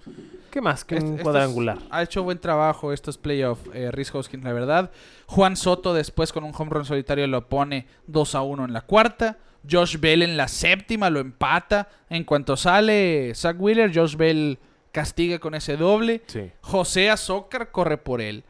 [0.51, 1.77] ¿qué más que un estos- cuadrangular?
[1.89, 4.91] Ha hecho buen trabajo estos playoffs, eh, Rhys Hoskins, la verdad.
[5.27, 8.81] Juan Soto después con un home run solitario lo pone 2 a 1 en la
[8.81, 9.37] cuarta.
[9.69, 11.87] Josh Bell en la séptima lo empata.
[12.09, 14.59] En cuanto sale Zach Wheeler, Josh Bell
[14.91, 16.21] castiga con ese doble.
[16.27, 16.51] Sí.
[16.61, 18.43] José Azócar corre por él,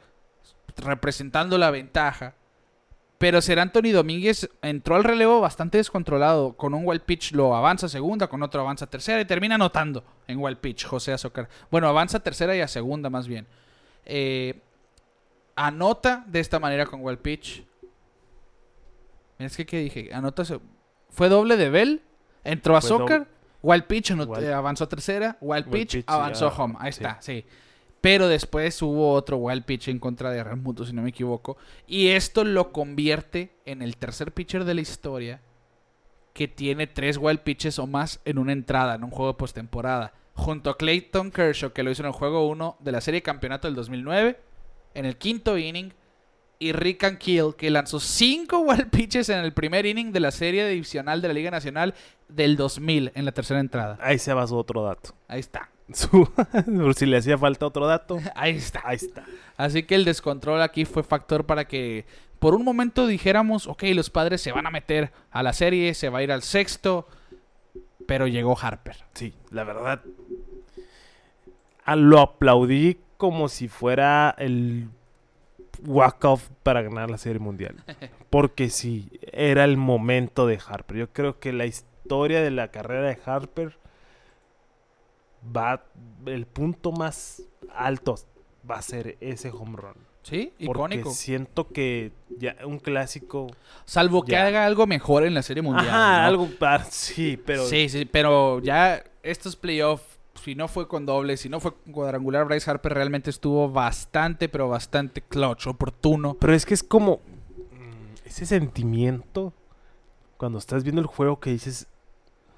[0.78, 2.34] representando la ventaja.
[3.18, 6.53] Pero Ser Anthony Domínguez entró al relevo bastante descontrolado.
[6.57, 9.55] Con un wild pitch lo avanza a segunda, con otro avanza a tercera y termina
[9.55, 11.47] anotando en wild pitch José Azócar.
[11.72, 13.47] Bueno, avanza a tercera y a segunda más bien.
[14.05, 14.61] Eh,
[15.55, 17.63] anota de esta manera con wild pitch.
[19.39, 20.09] Es que, ¿qué dije?
[20.13, 20.43] Anota.
[21.09, 22.01] Fue doble de Bell,
[22.43, 23.26] entró a doble.
[23.61, 26.76] wild pitch Wild- eh, avanzó a tercera, wild Wild pitch, avanzó home.
[26.80, 27.03] Ahí sí.
[27.03, 27.45] está, sí.
[28.06, 31.58] Pero después hubo otro wild pitch en contra de Ramuto, si no me equivoco.
[31.88, 35.41] Y esto lo convierte en el tercer pitcher de la historia
[36.32, 40.14] que tiene tres wild pitches o más en una entrada, en un juego de postemporada.
[40.36, 43.24] Junto a Clayton Kershaw, que lo hizo en el juego 1 de la serie de
[43.24, 44.39] campeonato del 2009,
[44.93, 45.91] en el quinto inning.
[46.60, 50.68] Y Rick Ankiel, que lanzó cinco wild pitches en el primer inning de la serie
[50.68, 51.95] divisional de la Liga Nacional
[52.28, 53.97] del 2000, en la tercera entrada.
[53.99, 55.16] Ahí se basó otro dato.
[55.28, 55.72] Ahí está.
[55.94, 56.30] Su-
[56.66, 58.20] por si le hacía falta otro dato.
[58.36, 58.82] Ahí está.
[58.84, 59.24] Ahí está.
[59.58, 62.06] Así que el descontrol aquí fue factor para que
[62.40, 66.10] por un momento dijéramos, ok, los padres se van a meter a la serie, se
[66.10, 67.08] va a ir al sexto,
[68.08, 68.98] pero llegó Harper.
[69.14, 70.02] Sí, la verdad.
[71.96, 74.90] Lo aplaudí como si fuera el
[75.86, 77.76] walk-off para ganar la Serie Mundial.
[78.30, 80.98] Porque sí, era el momento de Harper.
[80.98, 83.78] Yo creo que la historia de la carrera de Harper
[85.56, 85.84] va.
[86.26, 87.41] El punto más
[87.74, 88.16] alto
[88.70, 89.96] va a ser ese home run.
[90.24, 90.52] ¿Sí?
[90.66, 91.12] Porque Icónico.
[91.12, 93.46] siento que ya un clásico.
[93.86, 94.48] Salvo que ya.
[94.48, 95.88] haga algo mejor en la serie mundial.
[95.89, 96.28] Ajá, ¿no?
[96.28, 96.48] algo.
[96.58, 97.66] par- Sí, pero.
[97.68, 101.93] Sí, sí, pero ya estos playoffs, si no fue con doble, si no fue con
[101.93, 106.36] cuadrangular, Bryce Harper realmente estuvo bastante, pero bastante clutch, oportuno.
[106.39, 107.18] Pero es que es como
[107.72, 109.54] mm, ese sentimiento
[110.38, 111.88] cuando estás viendo el juego que dices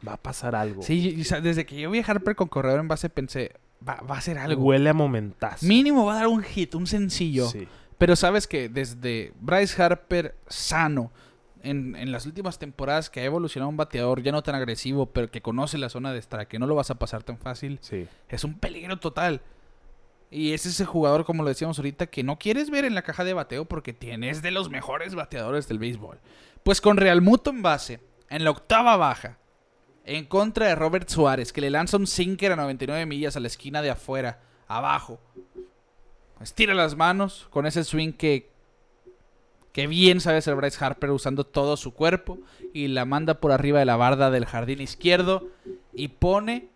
[0.06, 0.82] va a pasar algo.
[0.84, 3.54] Sí, o sea, desde que yo vi a Harper con corredor en base pensé,
[3.88, 4.64] va, va a hacer algo.
[4.64, 5.66] Huele a momentazo.
[5.66, 7.48] Mínimo va a dar un hit, un sencillo.
[7.48, 7.68] Sí.
[7.98, 11.12] Pero sabes que desde Bryce Harper sano,
[11.64, 15.30] en, en las últimas temporadas que ha evolucionado un bateador ya no tan agresivo, pero
[15.32, 18.08] que conoce la zona de strike, que no lo vas a pasar tan fácil, Sí.
[18.30, 19.42] es un peligro total.
[20.30, 23.24] Y es ese jugador, como lo decíamos ahorita, que no quieres ver en la caja
[23.24, 26.20] de bateo porque tienes de los mejores bateadores del béisbol.
[26.64, 29.38] Pues con Real Muto en base, en la octava baja,
[30.08, 33.48] en contra de Robert Suárez, que le lanza un sinker a 99 millas a la
[33.48, 35.20] esquina de afuera, abajo.
[36.42, 38.50] Estira las manos con ese swing que,
[39.74, 42.40] que bien sabe hacer Bryce Harper usando todo su cuerpo
[42.74, 45.50] y la manda por arriba de la barda del jardín izquierdo
[45.94, 46.70] y pone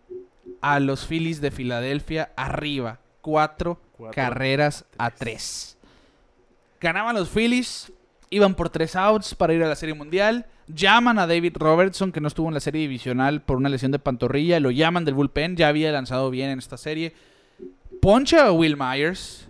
[0.60, 3.00] a los Phillies de Filadelfia arriba.
[3.22, 5.78] Cuatro, Cuatro, carreras a tres.
[6.82, 7.94] Ganaban los Phillies,
[8.32, 10.48] iban por tres outs para ir a la Serie Mundial.
[10.68, 14.00] Llaman a David Robertson, que no estuvo en la serie divisional por una lesión de
[14.00, 14.60] pantorrilla.
[14.60, 17.14] Lo llaman del bullpen, ya había lanzado bien en esta serie.
[18.02, 19.50] Poncha a Will Myers,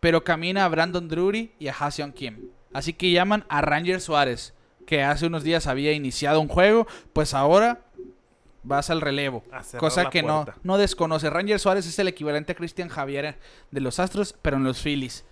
[0.00, 2.48] pero camina a Brandon Drury y a Haseon Kim.
[2.72, 4.54] Así que llaman a Ranger Suárez,
[4.86, 7.82] que hace unos días había iniciado un juego, pues ahora
[8.62, 9.44] vas al relevo.
[9.78, 10.60] Cosa que no, puerta.
[10.62, 11.28] no desconoce.
[11.28, 13.36] Ranger Suárez es el equivalente a Christian Javier
[13.70, 15.24] de los Astros, pero en los Phillies.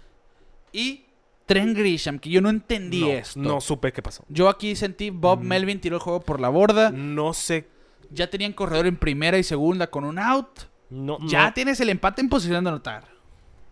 [0.73, 1.07] Y
[1.49, 3.41] Trent Grisham, que yo no entendí no, esto.
[3.41, 4.25] no supe qué pasó.
[4.29, 5.47] Yo aquí sentí Bob Mm.
[5.49, 6.91] Melvin tiró el juego por la borda.
[6.91, 7.67] No sé.
[8.11, 10.61] Ya tenían corredor en primera y segunda con un out.
[10.91, 13.05] No, Ya no, tienes el empate en posición de anotar.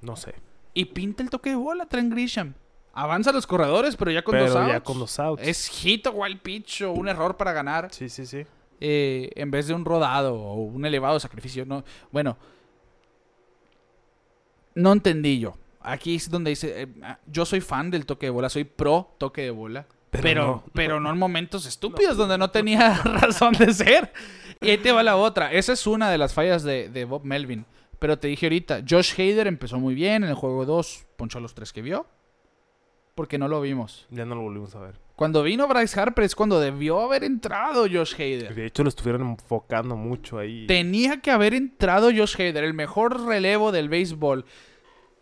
[0.03, 0.35] no sé.
[0.75, 2.55] Y pinta el toque de bola, Trent Grisham.
[2.93, 4.69] Avanza los corredores, pero ya con dos outs.
[4.73, 5.43] ya con los outs.
[5.47, 7.89] Es hit o wild pitch o un error para ganar.
[7.93, 8.45] Sí, sí, sí.
[8.81, 11.65] eh, en vez de un rodado o un elevado sacrificio.
[11.67, 12.37] No, bueno,
[14.75, 15.55] no entendí yo.
[15.89, 19.15] Aquí es donde dice, eh, ah, yo soy fan del toque de bola, soy pro
[19.19, 19.87] toque de bola.
[20.11, 20.65] Pero Pero, no.
[20.73, 24.13] pero no en momentos estúpidos donde no tenía razón de ser.
[24.61, 25.53] Y ahí te va la otra.
[25.53, 27.67] Esa es una de las fallas de, de Bob Melvin.
[27.99, 31.55] Pero te dije ahorita, Josh Hader empezó muy bien en el juego 2, ponchó los
[31.55, 32.07] tres que vio.
[33.15, 34.07] porque no lo vimos.
[34.11, 34.99] Ya no lo volvimos a ver.
[35.17, 38.55] Cuando vino Bryce Harper es cuando debió haber entrado Josh Hader.
[38.55, 40.67] De hecho, lo estuvieron enfocando mucho ahí.
[40.67, 44.45] Tenía que haber entrado Josh Hader, el mejor relevo del béisbol.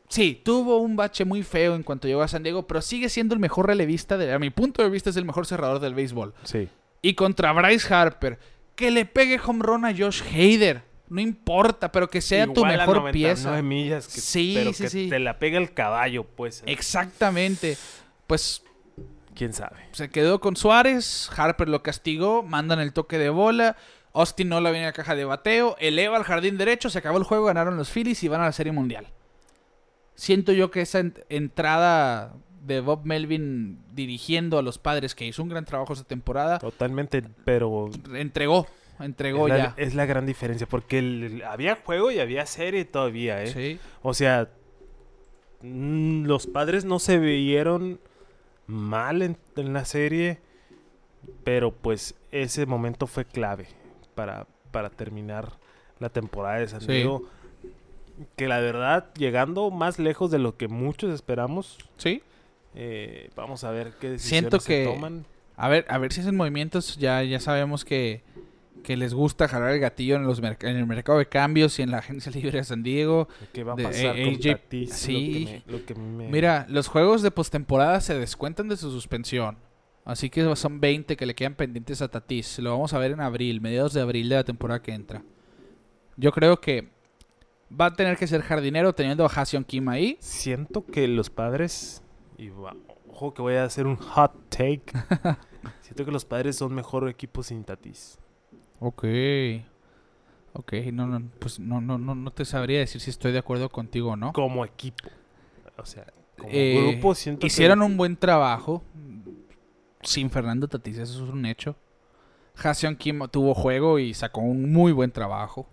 [0.09, 3.35] Sí, tuvo un bache muy feo en cuanto llegó a San Diego, pero sigue siendo
[3.35, 4.17] el mejor relevista.
[4.17, 6.35] De, a mi punto de vista, es el mejor cerrador del béisbol.
[6.45, 6.69] Sí.
[7.03, 8.39] Y contra Bryce Harper,
[8.77, 10.83] que le pegue home run a Josh Hader.
[11.09, 13.63] No importa, pero que sea tu Igual a mejor 99 pieza.
[13.63, 15.09] millas que- Sí, pero sí, que sí.
[15.11, 16.63] te la pega el caballo, pues.
[16.67, 17.77] Exactamente.
[18.27, 18.63] Pues
[19.35, 19.77] ¿Quién sabe?
[19.93, 23.77] se quedó con Suárez, Harper lo castigó, mandan el toque de bola,
[24.13, 27.19] Austin no la viene a la caja de bateo, eleva al jardín derecho, se acabó
[27.19, 29.09] el juego, ganaron los Phillies y van a la Serie Mundial.
[30.15, 35.43] Siento yo que esa en- entrada de Bob Melvin dirigiendo a los padres, que hizo
[35.43, 38.67] un gran trabajo esta temporada, Totalmente, pero entregó,
[39.01, 39.59] entregó es, ya.
[39.59, 40.67] la, es la gran diferencia.
[40.67, 43.49] Porque el- había juego y había serie todavía, ¿eh?
[43.49, 43.79] Sí.
[44.03, 44.49] O sea,
[45.63, 48.01] mm, los padres no se vieron
[48.67, 50.39] mal en, en la serie,
[51.43, 53.67] pero pues ese momento fue clave
[54.15, 55.53] para, para terminar
[55.99, 56.87] la temporada de San Sí.
[58.37, 62.23] Que la verdad, llegando más lejos de lo que muchos esperamos, Sí.
[62.75, 65.25] eh, vamos a ver qué decisiones Siento se que- toman.
[65.57, 66.97] A ver, a ver si hacen movimientos.
[66.97, 68.23] Ya, ya sabemos que,
[68.83, 71.83] que les gusta jalar el gatillo en, los merc- en el mercado de cambios y
[71.83, 73.29] en la agencia libre de San Diego.
[73.53, 74.91] ¿Qué va a de pasar con Tatis?
[74.91, 75.45] Lo sí.
[75.47, 79.59] que me- lo que me- Mira, los juegos de postemporada se descuentan de su suspensión.
[80.05, 82.59] Así que son 20 que le quedan pendientes a Tatis.
[82.59, 85.23] Lo vamos a ver en abril, mediados de abril de la temporada que entra.
[86.17, 86.89] Yo creo que
[87.81, 90.17] va a tener que ser jardinero teniendo a Hassion Kim ahí.
[90.21, 92.03] Siento que los padres,
[92.39, 92.77] y va-
[93.09, 94.85] ojo que voy a hacer un hot take,
[95.81, 98.19] siento que los padres son mejor equipo sin Tatis.
[98.81, 99.05] Ok.
[100.57, 103.69] Ok, no, no, pues no, no, no, no te sabría decir si estoy de acuerdo
[103.69, 104.33] contigo o no.
[104.33, 105.09] Como equipo.
[105.77, 106.07] O sea,
[106.39, 107.85] como Eh, grupo siento Hicieron que...
[107.87, 108.85] un buen trabajo
[110.03, 111.75] sin Fernando Tatis, eso es un hecho.
[112.63, 115.67] Hassion Kim tuvo juego y sacó un muy buen trabajo.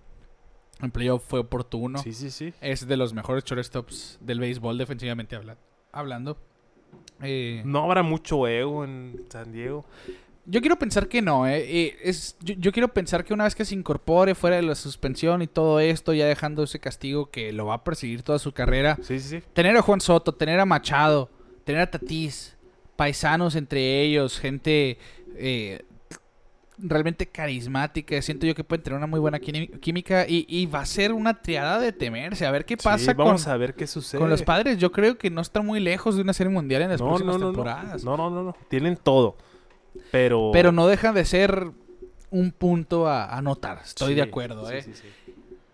[0.82, 2.00] En playoff fue oportuno.
[2.00, 2.54] Sí, sí, sí.
[2.62, 5.58] Es de los mejores shortstops del béisbol defensivamente habla-
[5.92, 6.38] hablando.
[7.22, 9.86] Eh, No habrá mucho ego en San Diego.
[10.46, 11.60] yo quiero pensar que no, eh.
[11.60, 14.76] Eh, es, yo, yo quiero pensar que una vez que se incorpore fuera de la
[14.76, 18.52] suspensión y todo esto, ya dejando ese castigo que lo va a perseguir toda su
[18.52, 19.44] carrera, Sí, sí, sí.
[19.54, 21.30] tener a Juan Soto, tener a Machado,
[21.64, 22.58] tener a Tatís,
[22.96, 24.98] paisanos entre ellos, gente
[25.36, 25.84] eh,
[26.82, 28.22] realmente carismática.
[28.22, 31.42] Siento yo que pueden tener una muy buena química y, y va a ser una
[31.42, 32.46] triada de temerse.
[32.46, 34.20] A ver qué pasa Sí, con, vamos a ver qué sucede.
[34.20, 34.78] con los padres.
[34.78, 37.36] Yo creo que no están muy lejos de una serie mundial en las no, próximas
[37.36, 37.52] no, no, no.
[37.52, 38.04] temporadas.
[38.04, 38.56] No, no, no, no.
[38.70, 39.38] Tienen todo.
[40.12, 40.52] Pero...
[40.54, 41.72] Pero no dejan de ser
[42.30, 43.82] un punto a anotar.
[43.84, 44.86] Estoy Sí, de acuerdo, sí, ¿eh?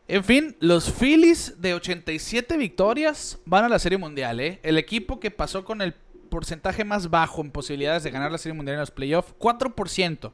[0.10, 4.60] En fin, los Phillies de 87 victorias van a la Serie Mundial, ¿eh?
[4.64, 5.94] El equipo que pasó con el
[6.30, 10.32] porcentaje más bajo en posibilidades de ganar la Serie Mundial en los playoffs, 4%.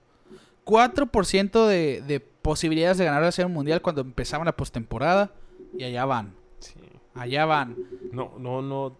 [0.66, 5.32] 4% de, de posibilidades de ganar la Serie Mundial cuando empezaban la postemporada.
[5.78, 6.76] Y allá van, Sí.
[7.16, 7.76] allá van.
[8.12, 8.98] No, no, no.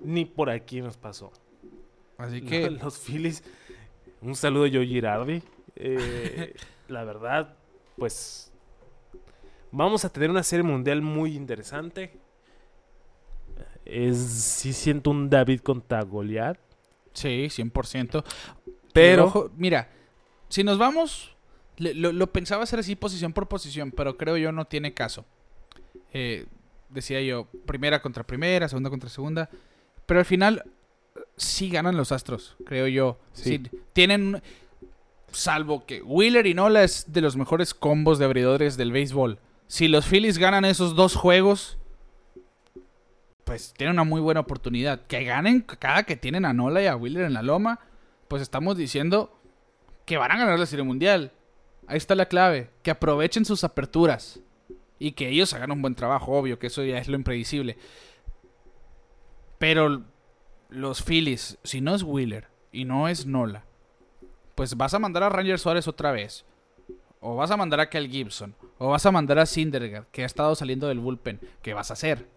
[0.00, 1.32] Ni por aquí nos pasó.
[2.18, 3.42] Así que, los Phillies.
[4.20, 5.42] Un saludo a Joe Girardi.
[5.76, 6.54] Eh,
[6.88, 7.56] la verdad,
[7.96, 8.50] pues.
[9.70, 12.12] Vamos a tener una serie mundial muy interesante.
[13.84, 14.16] Es.
[14.18, 16.58] Sí, siento un David contra Goliath.
[17.12, 18.24] sí, 100%.
[18.92, 19.24] Pero.
[19.26, 19.90] Ojo, mira,
[20.54, 21.34] si nos vamos,
[21.78, 25.24] lo, lo pensaba hacer así posición por posición, pero creo yo no tiene caso.
[26.12, 26.46] Eh,
[26.90, 29.50] decía yo, primera contra primera, segunda contra segunda,
[30.06, 30.62] pero al final
[31.36, 33.18] sí ganan los Astros, creo yo.
[33.32, 33.62] Sí.
[33.64, 34.44] Sí, tienen,
[35.32, 39.40] salvo que Wheeler y Nola es de los mejores combos de abridores del béisbol.
[39.66, 41.78] Si los Phillies ganan esos dos juegos,
[43.42, 45.04] pues tienen una muy buena oportunidad.
[45.08, 47.80] Que ganen cada que tienen a Nola y a Wheeler en la loma,
[48.28, 49.36] pues estamos diciendo
[50.04, 51.32] que van a ganar la Serie Mundial.
[51.86, 52.70] Ahí está la clave.
[52.82, 54.40] Que aprovechen sus aperturas.
[54.98, 57.76] Y que ellos hagan un buen trabajo, obvio, que eso ya es lo impredecible.
[59.58, 60.02] Pero
[60.68, 63.64] los Phillies, si no es Wheeler y no es Nola,
[64.54, 66.44] pues vas a mandar a Ranger Suárez otra vez.
[67.20, 68.54] O vas a mandar a Kel Gibson.
[68.78, 71.40] O vas a mandar a Syndergaard, que ha estado saliendo del bullpen.
[71.62, 72.28] ¿Qué vas a hacer?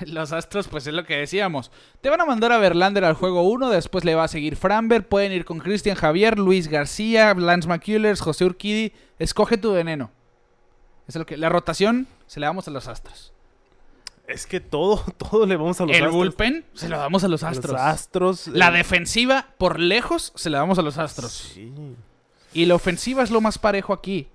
[0.06, 1.70] Los Astros, pues es lo que decíamos.
[2.00, 5.06] Te van a mandar a Verlander al juego 1, después le va a seguir Framber,
[5.06, 8.92] pueden ir con Cristian Javier, Luis García, Lance McCullers, José Urquidi.
[9.18, 10.10] Escoge tu veneno.
[11.06, 13.32] Es lo que la rotación se la damos a los Astros.
[14.26, 16.14] Es que todo, todo le vamos a los El Astros.
[16.14, 17.80] bullpen se lo damos a los A los Astros.
[17.80, 18.46] Astros.
[18.48, 21.32] La eh, defensiva, por lejos, se la damos a los Astros.
[21.54, 21.72] Sí.
[22.52, 24.28] Y la ofensiva es lo más parejo aquí.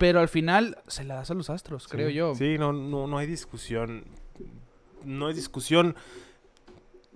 [0.00, 2.34] Pero al final se la das a los Astros, creo Sí, yo.
[2.34, 4.04] Sí, no, no, no hay discusión.
[5.04, 5.94] No hay discusión.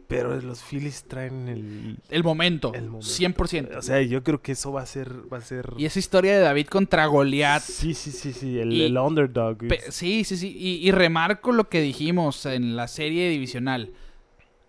[0.07, 1.99] Pero los Phillies traen el...
[2.11, 3.07] El momento, El momento.
[3.09, 3.79] 100%.
[3.79, 5.33] O sea, yo creo que eso va a ser...
[5.33, 5.73] Va a ser...
[5.79, 7.63] Y esa historia de David contra Goliat.
[7.63, 8.59] Sí, sí, sí, sí.
[8.59, 9.57] El, Y- el underdog.
[9.89, 10.55] Sí, sí, sí.
[10.55, 13.93] Y, y remarco lo que dijimos en la serie divisional.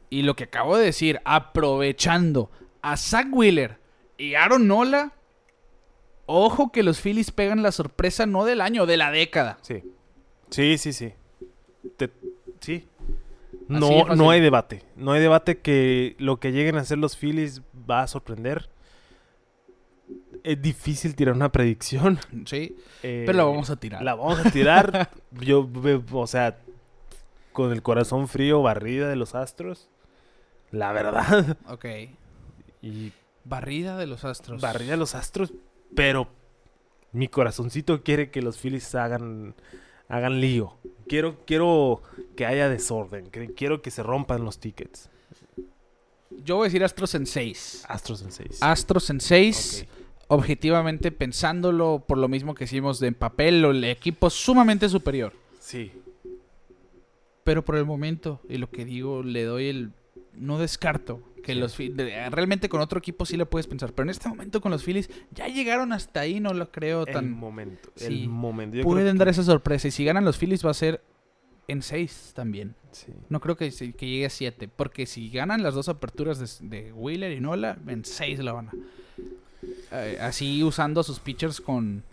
[0.09, 2.49] Y lo que acabo de decir, aprovechando
[2.81, 3.77] a Zach Wheeler
[4.17, 5.11] y Aaron Nola.
[6.27, 9.57] Ojo que los Phillies pegan la sorpresa no del año, de la década.
[9.61, 9.83] Sí.
[10.49, 11.13] Sí, sí, sí.
[11.97, 12.11] Te-
[12.59, 12.87] Sí.
[13.67, 14.83] No, no hay debate.
[14.95, 18.69] No hay debate que lo que lleguen a hacer los Phillies va a sorprender.
[20.43, 22.19] Es difícil tirar una predicción.
[22.45, 24.03] Sí, eh, pero la vamos a tirar.
[24.03, 25.09] La vamos a tirar.
[25.41, 25.67] Yo,
[26.11, 26.57] o sea,
[27.53, 29.89] con el corazón frío, barrida de los Astros.
[30.71, 31.57] La verdad.
[31.69, 31.85] Ok.
[32.81, 33.11] Y
[33.43, 34.61] Barrida de los Astros.
[34.61, 35.53] barrida de los Astros.
[35.95, 36.27] Pero
[37.11, 39.55] mi corazoncito quiere que los Phillies hagan,
[40.09, 40.73] hagan lío.
[41.07, 42.01] Quiero, quiero
[42.35, 43.29] que haya desorden.
[43.55, 45.09] Quiero que se rompan los tickets.
[46.43, 47.85] Yo voy a decir Astros en 6.
[47.87, 48.57] Astros en 6.
[48.61, 49.85] Astros en 6.
[50.27, 55.33] Objetivamente pensándolo por lo mismo que hicimos de en papel, el equipo sumamente superior.
[55.59, 55.91] Sí.
[57.43, 59.91] Pero por el momento, y lo que digo, le doy el...
[60.37, 61.59] No descarto que Sí.
[61.59, 61.77] los.
[62.31, 63.93] Realmente con otro equipo sí le puedes pensar.
[63.93, 67.13] Pero en este momento con los Phillies ya llegaron hasta ahí, no lo creo El
[67.13, 67.31] tan...
[67.31, 67.91] momento.
[67.95, 68.05] Sí.
[68.23, 68.81] El momento.
[68.83, 69.87] Pueden que- dar esa sorpresa.
[69.87, 71.01] Y si ganan los Phillies va a ser
[71.67, 72.75] en 6 también.
[72.91, 73.07] Sí.
[73.29, 74.67] No creo que, llegue a 7.
[74.67, 78.69] Porque si ganan las dos aperturas de, de Wheeler y Nola, en 6 la van
[78.69, 78.71] a.
[79.91, 82.03] Eh, así usando a sus pitchers con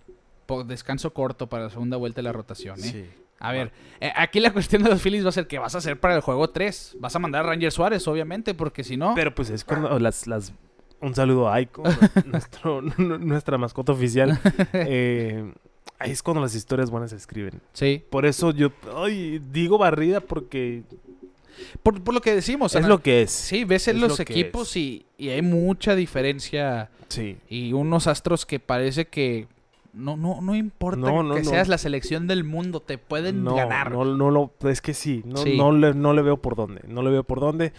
[0.66, 2.78] descanso corto para la segunda vuelta de la rotación.
[2.80, 2.82] ¿eh?
[2.82, 3.04] Sí.
[3.42, 5.78] A ver, eh, aquí la cuestión de los Phillies va a ser qué vas a
[5.78, 6.96] hacer para el juego 3.
[7.00, 9.14] Vas a mandar a Ranger Suárez, obviamente, porque si no.
[9.16, 10.52] Pero pues es cuando las, las
[11.00, 11.82] un saludo a Aiko,
[12.26, 14.38] nuestro, nuestra mascota oficial.
[14.74, 15.52] Eh,
[15.98, 17.60] ahí es cuando las historias buenas se escriben.
[17.72, 18.04] Sí.
[18.10, 20.84] Por eso yo ay, digo barrida porque
[21.82, 22.72] Por, por lo que decimos.
[22.74, 22.88] es Ana.
[22.88, 23.30] lo que es.
[23.32, 26.90] Sí, ves en es los lo equipos y hay mucha diferencia.
[27.08, 27.36] Sí.
[27.48, 29.46] Y unos astros que parece que.
[29.92, 33.90] No, no, no importa No, no, que seas la selección del mundo, te pueden ganar.
[33.92, 35.56] no, no lo, es que sí, no, Sí.
[35.58, 37.72] no, le, no le veo por dónde, no le veo por dónde,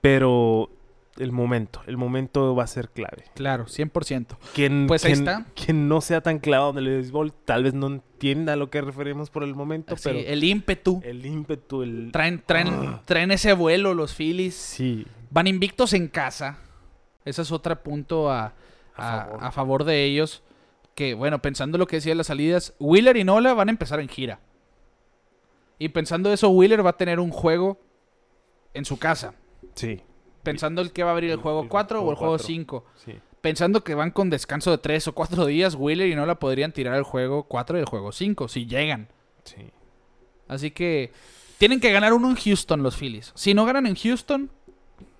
[0.00, 0.70] pero
[1.18, 3.24] el momento, el momento va a ser clave.
[3.34, 4.36] Claro, 100%.
[4.54, 5.46] Quien, Pues ahí quien- está.
[5.54, 8.80] Quien no sea tan clavado en el béisbol, tal vez no entienda a lo que
[8.82, 11.00] referimos por el momento, Sí, pero el ímpetu.
[11.04, 12.10] el ímpetu, el...
[12.12, 13.02] Traen, traen, Ah.
[13.06, 14.54] traen ese vuelo los Phillies.
[14.54, 16.58] Sí, Van invictos en casa.
[17.24, 18.52] Ese es otro punto a, A
[18.94, 19.44] a- favor.
[19.44, 20.42] a favor de ellos.
[20.96, 24.00] Que bueno, pensando lo que decía de las salidas, Wheeler y Nola van a empezar
[24.00, 24.40] en gira.
[25.78, 27.78] Y pensando eso, Wheeler va a tener un juego
[28.74, 29.34] en su casa.
[29.74, 30.00] sí,
[30.42, 32.46] Pensando el que va a abrir el juego el 4 o el juego cuatro.
[32.46, 32.84] 5.
[33.04, 33.14] sí.
[33.40, 36.94] Pensando que van con descanso de 3 o 4 días, Wheeler y Nola podrían tirar
[36.96, 39.08] el juego 4 y el juego 5 si llegan.
[39.44, 39.70] Sí.
[40.48, 41.12] Así que
[41.58, 43.32] tienen que ganar uno en Houston los Phillies.
[43.36, 44.50] Si no ganan en Houston,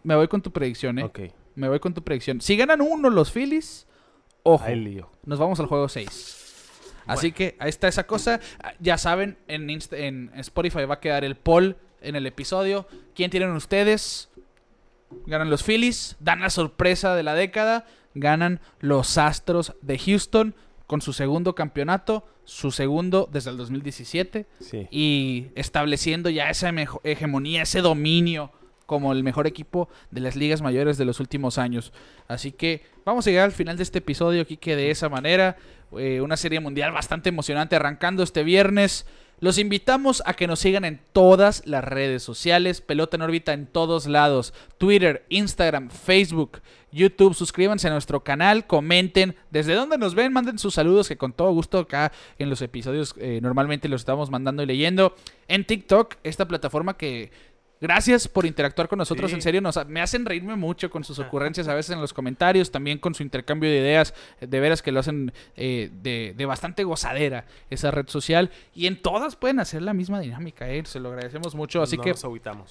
[0.02, 1.04] me voy con tu predicción, ¿eh?
[1.04, 1.20] Ok,
[1.54, 2.40] Me voy con tu predicción.
[2.40, 3.86] Si ganan uno los Phillies,
[4.54, 5.10] ojo, hay lío.
[5.24, 6.42] nos vamos al juego 6.
[7.06, 8.40] Así que ahí está esa cosa.
[8.80, 12.86] Ya saben, en, Insta- en Spotify va a quedar el poll en el episodio.
[13.14, 14.28] ¿Quién tienen ustedes?
[15.26, 20.54] Ganan los Phillies, dan la sorpresa de la década, ganan los Astros de Houston
[20.88, 24.88] con su segundo campeonato, su segundo desde el 2017 Sí.
[24.90, 26.72] y estableciendo ya esa
[27.04, 28.50] hegemonía, ese dominio
[28.86, 31.92] como el mejor equipo de las ligas mayores de los últimos años.
[32.28, 35.56] Así que vamos a llegar al final de este episodio, Kike, de esa manera.
[35.98, 39.06] Eh, una serie mundial bastante emocionante arrancando este viernes.
[39.38, 43.66] Los invitamos a que nos sigan en todas las redes sociales, Pelota en órbita en
[43.66, 47.34] todos lados, Twitter, Instagram, Facebook, YouTube.
[47.34, 51.52] Suscríbanse a nuestro canal, comenten desde dónde nos ven, manden sus saludos que con todo
[51.52, 55.14] gusto acá en los episodios eh, normalmente los estamos mandando y leyendo.
[55.48, 57.30] En TikTok, esta plataforma que
[57.80, 59.34] Gracias por interactuar con nosotros, Sí.
[59.36, 62.70] en serio, nos, me hacen reírme mucho con sus ocurrencias a veces en los comentarios,
[62.70, 66.84] también con su intercambio de ideas, de veras que lo hacen eh, de, de bastante
[66.84, 68.50] gozadera esa red social.
[68.74, 71.82] Y en todas pueden hacer la misma dinámica, eh, se lo agradecemos mucho.
[71.82, 72.20] Así No que nos.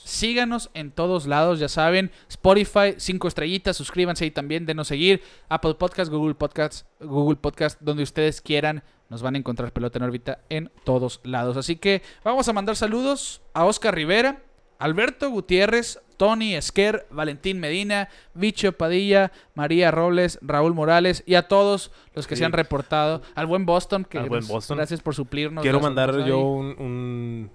[0.04, 2.12] Síganos en todos lados, ya saben.
[2.30, 5.22] Spotify, cinco estrellitas, suscríbanse ahí también, denos seguir.
[5.50, 8.84] Apple Podcast, Google Podcast, Google Podcast, donde ustedes quieran.
[9.08, 11.58] Nos van a encontrar pelota en órbita en todos lados.
[11.58, 14.42] Así que vamos a mandar saludos a Oscar Rivera,
[14.80, 21.92] Alberto Gutiérrez, Tony Esquer, Valentín Medina, Bicho Padilla, María Robles, Raúl Morales y a todos
[22.14, 22.40] los que Sí.
[22.40, 23.22] se han reportado.
[23.36, 24.78] Al buen Boston, que Al buen Boston.
[24.78, 25.62] gracias por suplirnos.
[25.62, 27.52] Quiero mandar yo un, un-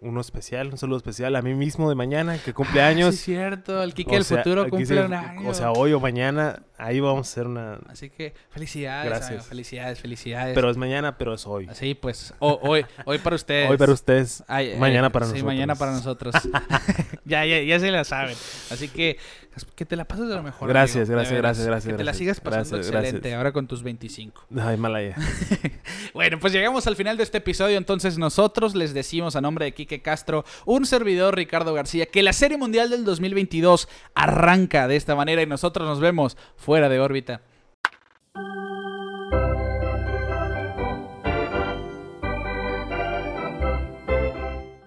[0.00, 3.14] uno especial, un saludo especial a mí mismo de mañana, que cumple Ah, años.
[3.14, 3.82] Sí, es cierto.
[3.82, 5.48] El Kike del futuro cumple un año.
[5.48, 6.62] O sea, hoy o mañana.
[6.76, 7.78] Ahí vamos a hacer una...
[7.88, 9.30] Así que felicidades, Gracias.
[9.30, 10.54] amigo, felicidades, felicidades.
[10.54, 11.68] Pero es mañana, pero es hoy.
[11.72, 13.70] Sí, pues ho- hoy, hoy para ustedes.
[13.70, 15.46] Hoy para ustedes, Ay, eh, mañana para sí, nosotros.
[15.46, 16.34] mañana para nosotros.
[17.24, 18.36] ya, ya, ya se la saben.
[18.70, 19.18] Así que
[19.76, 20.68] que te la pases de lo mejor.
[20.68, 23.36] Gracias, amigo, gracias, gracias, gracias, Que te la sigas pasando Gracias, excelente gracias.
[23.36, 24.46] ahora con tus 25.
[24.60, 25.14] Ay, Malaya.
[26.12, 27.76] Bueno, pues llegamos al final de este episodio.
[27.76, 32.32] Entonces, nosotros les decimos a nombre de Quique Castro, un servidor Ricardo García, que la
[32.32, 37.42] Serie Mundial del 2022 arranca de esta manera y nosotros nos vemos fuera de órbita.